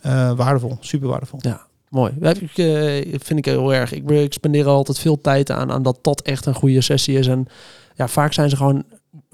Uh, 0.07 0.33
waardevol, 0.37 0.77
super 0.81 1.09
waardevol. 1.09 1.39
Ja. 1.43 1.67
Mooi. 1.89 2.13
Ik, 2.21 2.57
uh, 2.57 3.19
vind 3.19 3.39
ik 3.39 3.45
heel 3.45 3.75
erg. 3.75 3.93
Ik, 3.93 4.11
ik 4.11 4.33
spendeer 4.33 4.67
altijd 4.67 4.99
veel 4.99 5.21
tijd 5.21 5.51
aan, 5.51 5.73
aan 5.73 5.83
dat 5.83 5.99
dat 6.03 6.21
echt 6.21 6.47
een 6.47 6.55
goede 6.55 6.81
sessie 6.81 7.19
is. 7.19 7.27
En 7.27 7.47
ja, 7.95 8.09
vaak 8.09 8.33
zijn 8.33 8.51
ze 8.51 8.57
gewoon 8.57 8.85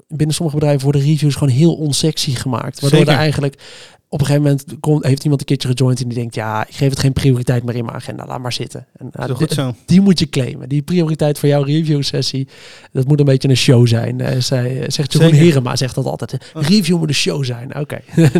binnen 0.07 0.35
sommige 0.35 0.57
bedrijven 0.57 0.83
worden 0.83 1.01
reviews 1.01 1.35
gewoon 1.35 1.53
heel 1.53 1.75
onsexy 1.75 2.35
gemaakt. 2.35 2.79
Waardoor 2.79 3.01
er 3.01 3.07
eigenlijk 3.07 3.61
op 4.09 4.19
een 4.19 4.25
gegeven 4.25 4.47
moment 4.47 4.79
komt, 4.79 5.03
heeft 5.03 5.23
iemand 5.23 5.41
een 5.41 5.47
keertje 5.47 5.67
gejoind 5.67 6.01
en 6.01 6.07
die 6.07 6.17
denkt, 6.17 6.35
ja, 6.35 6.67
ik 6.67 6.75
geef 6.75 6.89
het 6.89 6.99
geen 6.99 7.13
prioriteit 7.13 7.63
meer 7.63 7.75
in 7.75 7.85
mijn 7.85 7.97
agenda, 7.97 8.25
laat 8.25 8.39
maar 8.39 8.53
zitten. 8.53 8.85
En, 8.97 9.35
goed 9.35 9.51
zo. 9.51 9.73
Die 9.85 10.01
moet 10.01 10.19
je 10.19 10.29
claimen. 10.29 10.69
Die 10.69 10.81
prioriteit 10.81 11.39
voor 11.39 11.49
jouw 11.49 11.63
review 11.63 12.03
sessie, 12.03 12.47
dat 12.91 13.07
moet 13.07 13.19
een 13.19 13.25
beetje 13.25 13.49
een 13.49 13.57
show 13.57 13.87
zijn. 13.87 14.19
Uh, 14.19 14.39
zij 14.39 14.81
eh, 14.81 14.89
zegt 14.89 15.13
Jeroen 15.13 15.33
Herema, 15.33 15.75
zegt 15.75 15.95
dat 15.95 16.05
altijd. 16.05 16.51
Oh. 16.53 16.63
Review 16.63 16.97
moet 16.97 17.07
een 17.07 17.13
show 17.13 17.43
zijn. 17.43 17.79
Oké. 17.79 17.99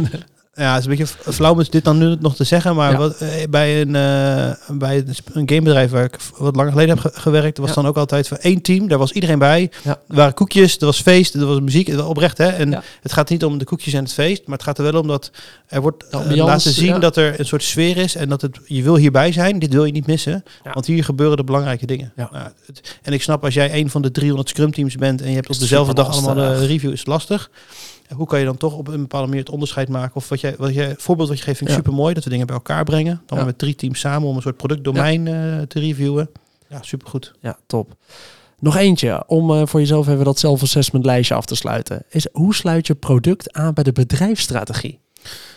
Ja, 0.57 0.73
het 0.73 0.79
is 0.79 0.85
een 0.85 0.97
beetje 0.97 1.33
flauw 1.33 1.53
om 1.53 1.63
dit 1.69 1.83
dan 1.83 1.97
nu 1.97 2.15
nog 2.19 2.35
te 2.35 2.43
zeggen, 2.43 2.75
maar 2.75 2.97
wat, 2.97 3.17
eh, 3.17 3.29
bij, 3.49 3.81
een, 3.81 3.87
uh, 3.87 4.77
bij 4.77 5.03
een 5.33 5.49
gamebedrijf 5.49 5.91
waar 5.91 6.03
ik 6.03 6.17
wat 6.37 6.55
langer 6.55 6.71
geleden 6.71 6.97
heb 6.97 7.11
gewerkt, 7.13 7.57
was 7.57 7.73
dan 7.73 7.87
ook 7.87 7.97
altijd 7.97 8.27
van 8.27 8.37
één 8.37 8.61
team, 8.61 8.87
daar 8.87 8.97
was 8.97 9.11
iedereen 9.11 9.39
bij. 9.39 9.71
Ja. 9.83 9.99
Er 10.07 10.15
waren 10.15 10.33
koekjes, 10.33 10.77
er 10.77 10.85
was 10.85 11.01
feest, 11.01 11.33
er 11.33 11.45
was 11.45 11.59
muziek, 11.59 11.99
oprecht 11.99 12.37
hè. 12.37 12.47
En 12.47 12.83
het 13.01 13.13
gaat 13.13 13.29
niet 13.29 13.45
om 13.45 13.57
de 13.57 13.65
koekjes 13.65 13.93
en 13.93 14.03
het 14.03 14.13
feest, 14.13 14.41
maar 14.45 14.57
het 14.57 14.65
gaat 14.65 14.77
er 14.77 14.83
wel 14.83 15.01
om 15.01 15.07
dat 15.07 15.31
er 15.67 15.81
wordt 15.81 16.03
uh, 16.11 16.45
laten 16.45 16.71
zien 16.71 16.99
dat 16.99 17.17
er 17.17 17.39
een 17.39 17.45
soort 17.45 17.63
sfeer 17.63 17.97
is 17.97 18.15
en 18.15 18.29
dat 18.29 18.41
het, 18.41 18.59
je 18.65 18.83
wil 18.83 18.95
hierbij 18.95 19.31
zijn, 19.31 19.59
dit 19.59 19.73
wil 19.73 19.85
je 19.85 19.91
niet 19.91 20.07
missen, 20.07 20.43
want 20.73 20.85
hier 20.85 21.03
gebeuren 21.03 21.37
de 21.37 21.43
belangrijke 21.43 21.85
dingen. 21.85 22.11
Nou, 22.15 22.29
het, 22.65 22.99
en 23.01 23.13
ik 23.13 23.21
snap 23.21 23.43
als 23.43 23.53
jij 23.53 23.73
een 23.73 23.89
van 23.89 24.01
de 24.01 24.11
300 24.11 24.49
scrum 24.49 24.71
teams 24.71 24.95
bent 24.95 25.21
en 25.21 25.29
je 25.29 25.35
hebt 25.35 25.49
op 25.49 25.59
dezelfde 25.59 25.93
dag 25.93 26.09
allemaal 26.09 26.35
de 26.35 26.65
review, 26.65 26.91
is 26.91 27.05
lastig. 27.05 27.49
Hoe 28.15 28.27
kan 28.27 28.39
je 28.39 28.45
dan 28.45 28.57
toch 28.57 28.73
op 28.73 28.87
een 28.87 29.01
bepaalde 29.01 29.27
manier 29.27 29.41
het 29.43 29.51
onderscheid 29.53 29.89
maken? 29.89 30.15
Of 30.15 30.29
wat 30.29 30.41
jij, 30.41 30.55
wat 30.57 30.73
jij 30.73 30.95
voorbeeld 30.97 31.29
wat 31.29 31.37
je 31.37 31.43
geeft, 31.43 31.57
vind 31.57 31.69
ik 31.69 31.75
Ja. 31.75 31.81
super 31.81 31.97
mooi. 31.99 32.13
Dat 32.13 32.23
we 32.23 32.29
dingen 32.29 32.45
bij 32.47 32.55
elkaar 32.55 32.83
brengen. 32.83 33.21
Dan 33.25 33.37
Ja. 33.37 33.45
met 33.45 33.57
drie 33.57 33.75
teams 33.75 33.99
samen 33.99 34.27
om 34.29 34.35
een 34.35 34.41
soort 34.41 34.57
productdomein 34.57 35.27
eh, 35.27 35.61
te 35.61 35.79
reviewen. 35.79 36.29
Ja, 36.69 36.81
supergoed. 36.81 37.33
Ja, 37.41 37.57
top. 37.67 37.95
Nog 38.59 38.75
eentje 38.75 39.23
om 39.27 39.51
eh, 39.51 39.61
voor 39.65 39.79
jezelf 39.79 40.07
even 40.07 40.25
dat 40.25 40.39
self-assessment 40.39 41.05
lijstje 41.05 41.35
af 41.35 41.45
te 41.45 41.55
sluiten. 41.55 42.03
Is 42.09 42.27
hoe 42.31 42.55
sluit 42.55 42.87
je 42.87 42.95
product 42.95 43.53
aan 43.53 43.73
bij 43.73 43.83
de 43.83 43.91
bedrijfsstrategie? 43.91 44.99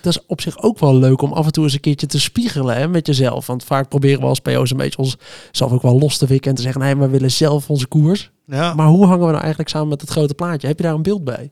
Dat 0.00 0.12
is 0.16 0.26
op 0.26 0.40
zich 0.40 0.62
ook 0.62 0.78
wel 0.78 0.96
leuk 0.96 1.22
om 1.22 1.32
af 1.32 1.46
en 1.46 1.52
toe 1.52 1.64
eens 1.64 1.72
een 1.72 1.80
keertje 1.80 2.06
te 2.06 2.20
spiegelen 2.20 2.76
hè, 2.76 2.88
met 2.88 3.06
jezelf. 3.06 3.46
Want 3.46 3.64
vaak 3.64 3.88
proberen 3.88 4.20
we 4.20 4.26
als 4.26 4.40
PO's 4.40 4.70
een 4.70 4.76
beetje 4.76 4.98
onszelf 4.98 5.72
ook 5.72 5.82
wel 5.82 5.98
los 5.98 6.18
te 6.18 6.26
wikken 6.26 6.50
en 6.50 6.56
te 6.56 6.62
zeggen, 6.62 6.80
nee, 6.80 6.96
we 6.96 7.08
willen 7.08 7.30
zelf 7.30 7.70
onze 7.70 7.86
koers. 7.86 8.30
Ja, 8.46 8.74
Maar 8.74 8.86
hoe 8.86 9.06
hangen 9.06 9.24
we 9.24 9.30
nou 9.30 9.40
eigenlijk 9.40 9.70
samen 9.70 9.88
met 9.88 10.00
het 10.00 10.10
grote 10.10 10.34
plaatje? 10.34 10.66
Heb 10.66 10.76
je 10.76 10.82
daar 10.82 10.94
een 10.94 11.02
beeld 11.02 11.24
bij? 11.24 11.50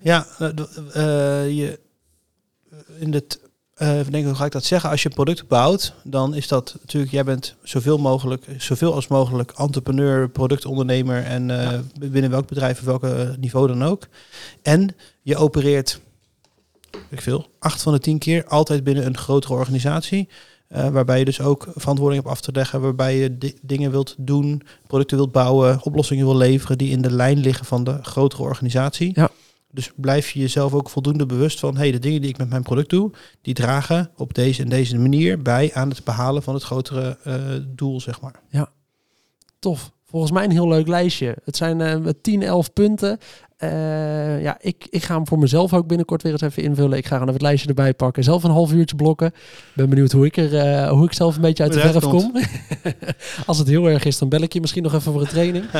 Ja, 0.00 0.26
eh, 0.38 0.48
eh, 0.92 1.56
je, 1.56 1.78
in 2.98 3.12
het, 3.12 3.40
eh 3.74 3.98
even 3.98 4.12
denken, 4.12 4.28
hoe 4.28 4.38
ga 4.38 4.44
ik 4.44 4.52
dat 4.52 4.64
zeggen? 4.64 4.90
Als 4.90 5.02
je 5.02 5.08
een 5.08 5.14
product 5.14 5.48
bouwt, 5.48 5.94
dan 6.04 6.34
is 6.34 6.48
dat 6.48 6.76
natuurlijk, 6.80 7.12
jij 7.12 7.24
bent 7.24 7.54
zoveel 7.62 7.98
mogelijk, 7.98 8.44
zoveel 8.58 8.94
als 8.94 9.08
mogelijk 9.08 9.52
entrepreneur, 9.56 10.28
productondernemer 10.28 11.24
en 11.24 11.50
eh, 11.50 11.78
binnen 12.10 12.30
welk 12.30 12.48
bedrijf 12.48 12.78
of 12.78 12.84
welke 12.84 13.36
niveau 13.38 13.66
dan 13.66 13.84
ook. 13.84 14.08
En 14.62 14.94
je 15.22 15.36
opereert, 15.36 16.00
ik 17.10 17.20
veel, 17.20 17.46
acht 17.58 17.82
van 17.82 17.92
de 17.92 17.98
tien 17.98 18.18
keer 18.18 18.44
altijd 18.46 18.84
binnen 18.84 19.06
een 19.06 19.16
grotere 19.16 19.54
organisatie. 19.54 20.28
eh, 20.68 20.88
waarbij 20.88 21.18
je 21.18 21.24
dus 21.24 21.40
ook 21.40 21.68
verantwoording 21.74 22.22
hebt 22.22 22.34
af 22.34 22.40
te 22.40 22.52
leggen, 22.52 22.80
waarbij 22.80 23.16
je 23.16 23.38
di- 23.38 23.58
dingen 23.62 23.90
wilt 23.90 24.14
doen, 24.18 24.62
producten 24.86 25.16
wilt 25.16 25.32
bouwen, 25.32 25.82
oplossingen 25.82 26.24
wil 26.24 26.36
leveren 26.36 26.78
die 26.78 26.90
in 26.90 27.02
de 27.02 27.10
lijn 27.10 27.38
liggen 27.38 27.66
van 27.66 27.84
de 27.84 27.98
grotere 28.02 28.42
organisatie. 28.42 29.10
Ja. 29.14 29.30
Dus 29.70 29.90
blijf 29.96 30.30
je 30.30 30.40
jezelf 30.40 30.72
ook 30.74 30.90
voldoende 30.90 31.26
bewust 31.26 31.58
van, 31.58 31.76
hey, 31.76 31.90
de 31.90 31.98
dingen 31.98 32.20
die 32.20 32.30
ik 32.30 32.38
met 32.38 32.48
mijn 32.48 32.62
product 32.62 32.90
doe, 32.90 33.10
die 33.42 33.54
dragen 33.54 34.10
op 34.16 34.34
deze 34.34 34.62
en 34.62 34.68
deze 34.68 34.98
manier 34.98 35.42
bij 35.42 35.70
aan 35.74 35.88
het 35.88 36.04
behalen 36.04 36.42
van 36.42 36.54
het 36.54 36.62
grotere 36.62 37.18
eh, 37.24 37.34
doel, 37.68 38.00
zeg 38.00 38.20
maar. 38.20 38.40
Tof. 39.58 39.92
Volgens 40.12 40.32
mij 40.32 40.44
een 40.44 40.50
heel 40.50 40.68
leuk 40.68 40.88
lijstje. 40.88 41.36
Het 41.44 41.56
zijn 41.56 41.80
eh 41.80 41.96
10, 42.22 42.42
11 42.42 42.72
punten. 42.72 43.18
Eh, 43.56 44.42
ja, 44.42 44.56
ik, 44.60 44.86
ik 44.90 45.02
ga 45.02 45.14
hem 45.14 45.26
voor 45.26 45.38
mezelf 45.38 45.74
ook 45.74 45.86
binnenkort 45.86 46.22
weer 46.22 46.32
eens 46.32 46.40
even 46.40 46.62
invullen. 46.62 46.98
Ik 46.98 47.04
ga 47.04 47.08
gewoon 47.08 47.22
even 47.22 47.32
het 47.32 47.42
lijstje 47.42 47.68
erbij 47.68 47.94
pakken. 47.94 48.24
Zelf 48.24 48.44
een 48.44 48.50
half 48.50 48.72
uurtje 48.72 48.96
blokken. 48.96 49.32
Ben 49.72 49.88
benieuwd 49.88 50.12
hoe 50.12 50.26
ik, 50.26 50.36
er, 50.36 50.56
eh, 50.56 50.90
hoe 50.90 51.04
ik 51.04 51.12
zelf 51.12 51.34
een 51.34 51.40
beetje 51.40 51.62
uit 51.62 51.72
de 51.72 51.80
verf 51.80 52.04
kom. 52.04 52.32
Als 53.46 53.58
het 53.58 53.68
heel 53.68 53.86
erg 53.86 54.04
is, 54.04 54.18
dan 54.18 54.28
bel 54.28 54.40
ik 54.40 54.52
je 54.52 54.60
misschien 54.60 54.82
nog 54.82 54.94
even 54.94 55.12
voor 55.12 55.20
een 55.20 55.26
training. 55.26 55.64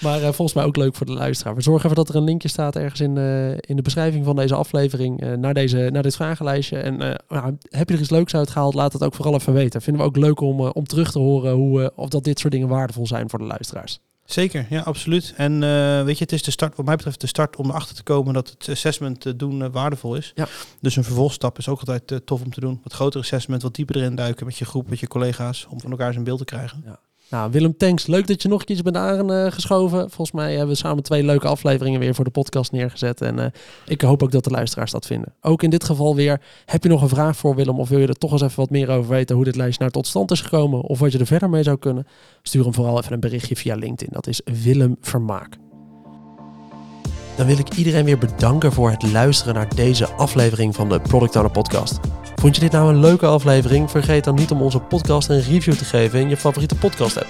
Maar 0.00 0.16
eh, 0.16 0.22
volgens 0.22 0.52
mij 0.52 0.64
ook 0.64 0.76
leuk 0.76 0.94
voor 0.94 1.06
de 1.06 1.12
luisteraar. 1.12 1.54
We 1.54 1.62
zorgen 1.62 1.82
ervoor 1.82 2.04
dat 2.04 2.14
er 2.14 2.20
een 2.20 2.26
linkje 2.26 2.48
staat 2.48 2.76
ergens 2.76 3.00
in, 3.00 3.16
eh, 3.16 3.50
in 3.50 3.76
de 3.76 3.82
beschrijving 3.82 4.24
van 4.24 4.36
deze 4.36 4.54
aflevering 4.54 5.20
eh, 5.20 5.32
naar, 5.32 5.54
deze, 5.54 5.88
naar 5.92 6.02
dit 6.02 6.16
vragenlijstje. 6.16 6.78
En 6.78 6.96
nou, 7.28 7.56
heb 7.68 7.88
je 7.88 7.94
er 7.94 8.00
iets 8.00 8.10
leuks 8.10 8.34
uitgehaald, 8.34 8.74
laat 8.74 8.92
het 8.92 9.02
ook 9.02 9.14
vooral 9.14 9.34
even 9.34 9.52
weten. 9.52 9.82
Vinden 9.82 10.02
we 10.02 10.08
ook 10.08 10.16
leuk 10.16 10.40
om, 10.40 10.60
om 10.60 10.86
terug 10.86 11.10
te 11.10 11.18
horen 11.18 11.52
hoe, 11.52 11.92
of 11.96 12.08
dat 12.08 12.24
dit 12.24 12.38
soort 12.38 12.52
dingen 12.52 12.68
waardevol 12.68 13.06
zijn 13.06 13.30
voor 13.30 13.38
de 13.38 13.44
luisteraars. 13.44 14.00
Zeker, 14.24 14.66
ja, 14.70 14.80
absoluut. 14.80 15.34
En 15.36 15.60
weet 16.04 16.18
je, 16.18 16.24
het 16.24 16.32
is 16.32 16.42
de 16.42 16.50
start, 16.50 16.76
wat 16.76 16.86
mij 16.86 16.96
betreft, 16.96 17.20
de 17.20 17.26
start 17.26 17.56
om 17.56 17.68
erachter 17.68 17.94
te 17.94 18.02
komen 18.02 18.34
dat 18.34 18.50
het 18.50 18.68
assessment 18.68 19.26
eh, 19.26 19.32
doen 19.36 19.70
waardevol 19.70 20.14
is. 20.14 20.32
Ja. 20.34 20.48
Dus 20.80 20.96
een 20.96 21.04
vervolgstap 21.04 21.58
is 21.58 21.68
ook 21.68 21.78
altijd 21.78 22.26
tof 22.26 22.42
om 22.42 22.52
te 22.52 22.60
doen. 22.60 22.80
Wat 22.82 22.92
groter 22.92 23.20
assessment, 23.20 23.62
wat 23.62 23.74
dieper 23.74 23.96
erin 23.96 24.14
duiken 24.14 24.46
met 24.46 24.56
je 24.56 24.64
groep, 24.64 24.88
met 24.88 25.00
je 25.00 25.08
collega's, 25.08 25.66
om 25.70 25.80
van 25.80 25.90
elkaar 25.90 26.12
zijn 26.12 26.24
beeld 26.24 26.38
te 26.38 26.44
krijgen. 26.44 26.84
Nou, 27.30 27.50
Willem, 27.50 27.76
thanks. 27.76 28.06
Leuk 28.06 28.26
dat 28.26 28.42
je 28.42 28.48
nog 28.48 28.60
een 28.60 28.66
keertje 28.66 28.90
bent 28.90 28.96
aangeschoven. 28.96 29.98
Volgens 29.98 30.32
mij 30.32 30.50
hebben 30.50 30.68
we 30.68 30.74
samen 30.74 31.02
twee 31.02 31.22
leuke 31.22 31.48
afleveringen 31.48 32.00
weer 32.00 32.14
voor 32.14 32.24
de 32.24 32.30
podcast 32.30 32.72
neergezet. 32.72 33.20
En 33.20 33.38
eh, 33.38 33.46
ik 33.86 34.00
hoop 34.00 34.22
ook 34.22 34.30
dat 34.30 34.44
de 34.44 34.50
luisteraars 34.50 34.90
dat 34.90 35.06
vinden. 35.06 35.34
Ook 35.40 35.62
in 35.62 35.70
dit 35.70 35.84
geval 35.84 36.14
weer, 36.14 36.40
heb 36.64 36.82
je 36.82 36.88
nog 36.88 37.02
een 37.02 37.08
vraag 37.08 37.36
voor 37.36 37.54
Willem? 37.54 37.78
Of 37.78 37.88
wil 37.88 37.98
je 37.98 38.06
er 38.06 38.14
toch 38.14 38.32
eens 38.32 38.42
even 38.42 38.56
wat 38.56 38.70
meer 38.70 38.88
over 38.88 39.10
weten 39.10 39.36
hoe 39.36 39.44
dit 39.44 39.56
lijstje 39.56 39.80
nou 39.80 39.92
tot 39.92 40.06
stand 40.06 40.30
is 40.30 40.40
gekomen? 40.40 40.80
Of 40.80 40.98
wat 40.98 41.12
je 41.12 41.18
er 41.18 41.26
verder 41.26 41.50
mee 41.50 41.62
zou 41.62 41.78
kunnen? 41.78 42.06
Stuur 42.42 42.62
hem 42.62 42.74
vooral 42.74 42.98
even 42.98 43.12
een 43.12 43.20
berichtje 43.20 43.56
via 43.56 43.74
LinkedIn. 43.74 44.12
Dat 44.12 44.26
is 44.26 44.40
Willem 44.62 44.96
Vermaak. 45.00 45.56
Dan 47.36 47.46
wil 47.46 47.58
ik 47.58 47.74
iedereen 47.74 48.04
weer 48.04 48.18
bedanken 48.18 48.72
voor 48.72 48.90
het 48.90 49.12
luisteren 49.12 49.54
naar 49.54 49.74
deze 49.74 50.08
aflevering 50.08 50.74
van 50.74 50.88
de 50.88 51.00
Product 51.00 51.36
Owner 51.36 51.52
Podcast. 51.52 52.00
Vond 52.40 52.54
je 52.54 52.60
dit 52.60 52.72
nou 52.72 52.88
een 52.88 53.00
leuke 53.00 53.26
aflevering? 53.26 53.90
Vergeet 53.90 54.24
dan 54.24 54.34
niet 54.34 54.50
om 54.50 54.62
onze 54.62 54.80
podcast 54.80 55.28
een 55.28 55.42
review 55.42 55.74
te 55.74 55.84
geven 55.84 56.20
in 56.20 56.28
je 56.28 56.36
favoriete 56.36 56.74
podcast 56.74 57.16
app. 57.18 57.28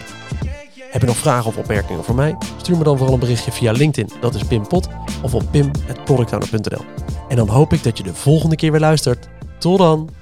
Heb 0.91 1.01
je 1.01 1.07
nog 1.07 1.17
vragen 1.17 1.47
of 1.47 1.57
opmerkingen 1.57 2.05
voor 2.05 2.15
mij? 2.15 2.37
Stuur 2.57 2.77
me 2.77 2.85
dan 2.85 2.97
vooral 2.97 3.15
een 3.15 3.21
berichtje 3.21 3.53
via 3.53 3.73
LinkedIn, 3.73 4.17
dat 4.21 4.35
is 4.35 4.45
Pim 4.45 4.67
Pot, 4.67 4.89
of 5.23 5.35
op 5.35 5.43
pim.productowner.nl. 5.51 6.85
En 7.29 7.37
dan 7.37 7.49
hoop 7.49 7.73
ik 7.73 7.83
dat 7.83 7.99
je 7.99 8.03
de 8.03 8.15
volgende 8.15 8.57
keer 8.57 8.71
weer 8.71 8.81
luistert. 8.81 9.29
Tot 9.59 9.79
dan! 9.79 10.20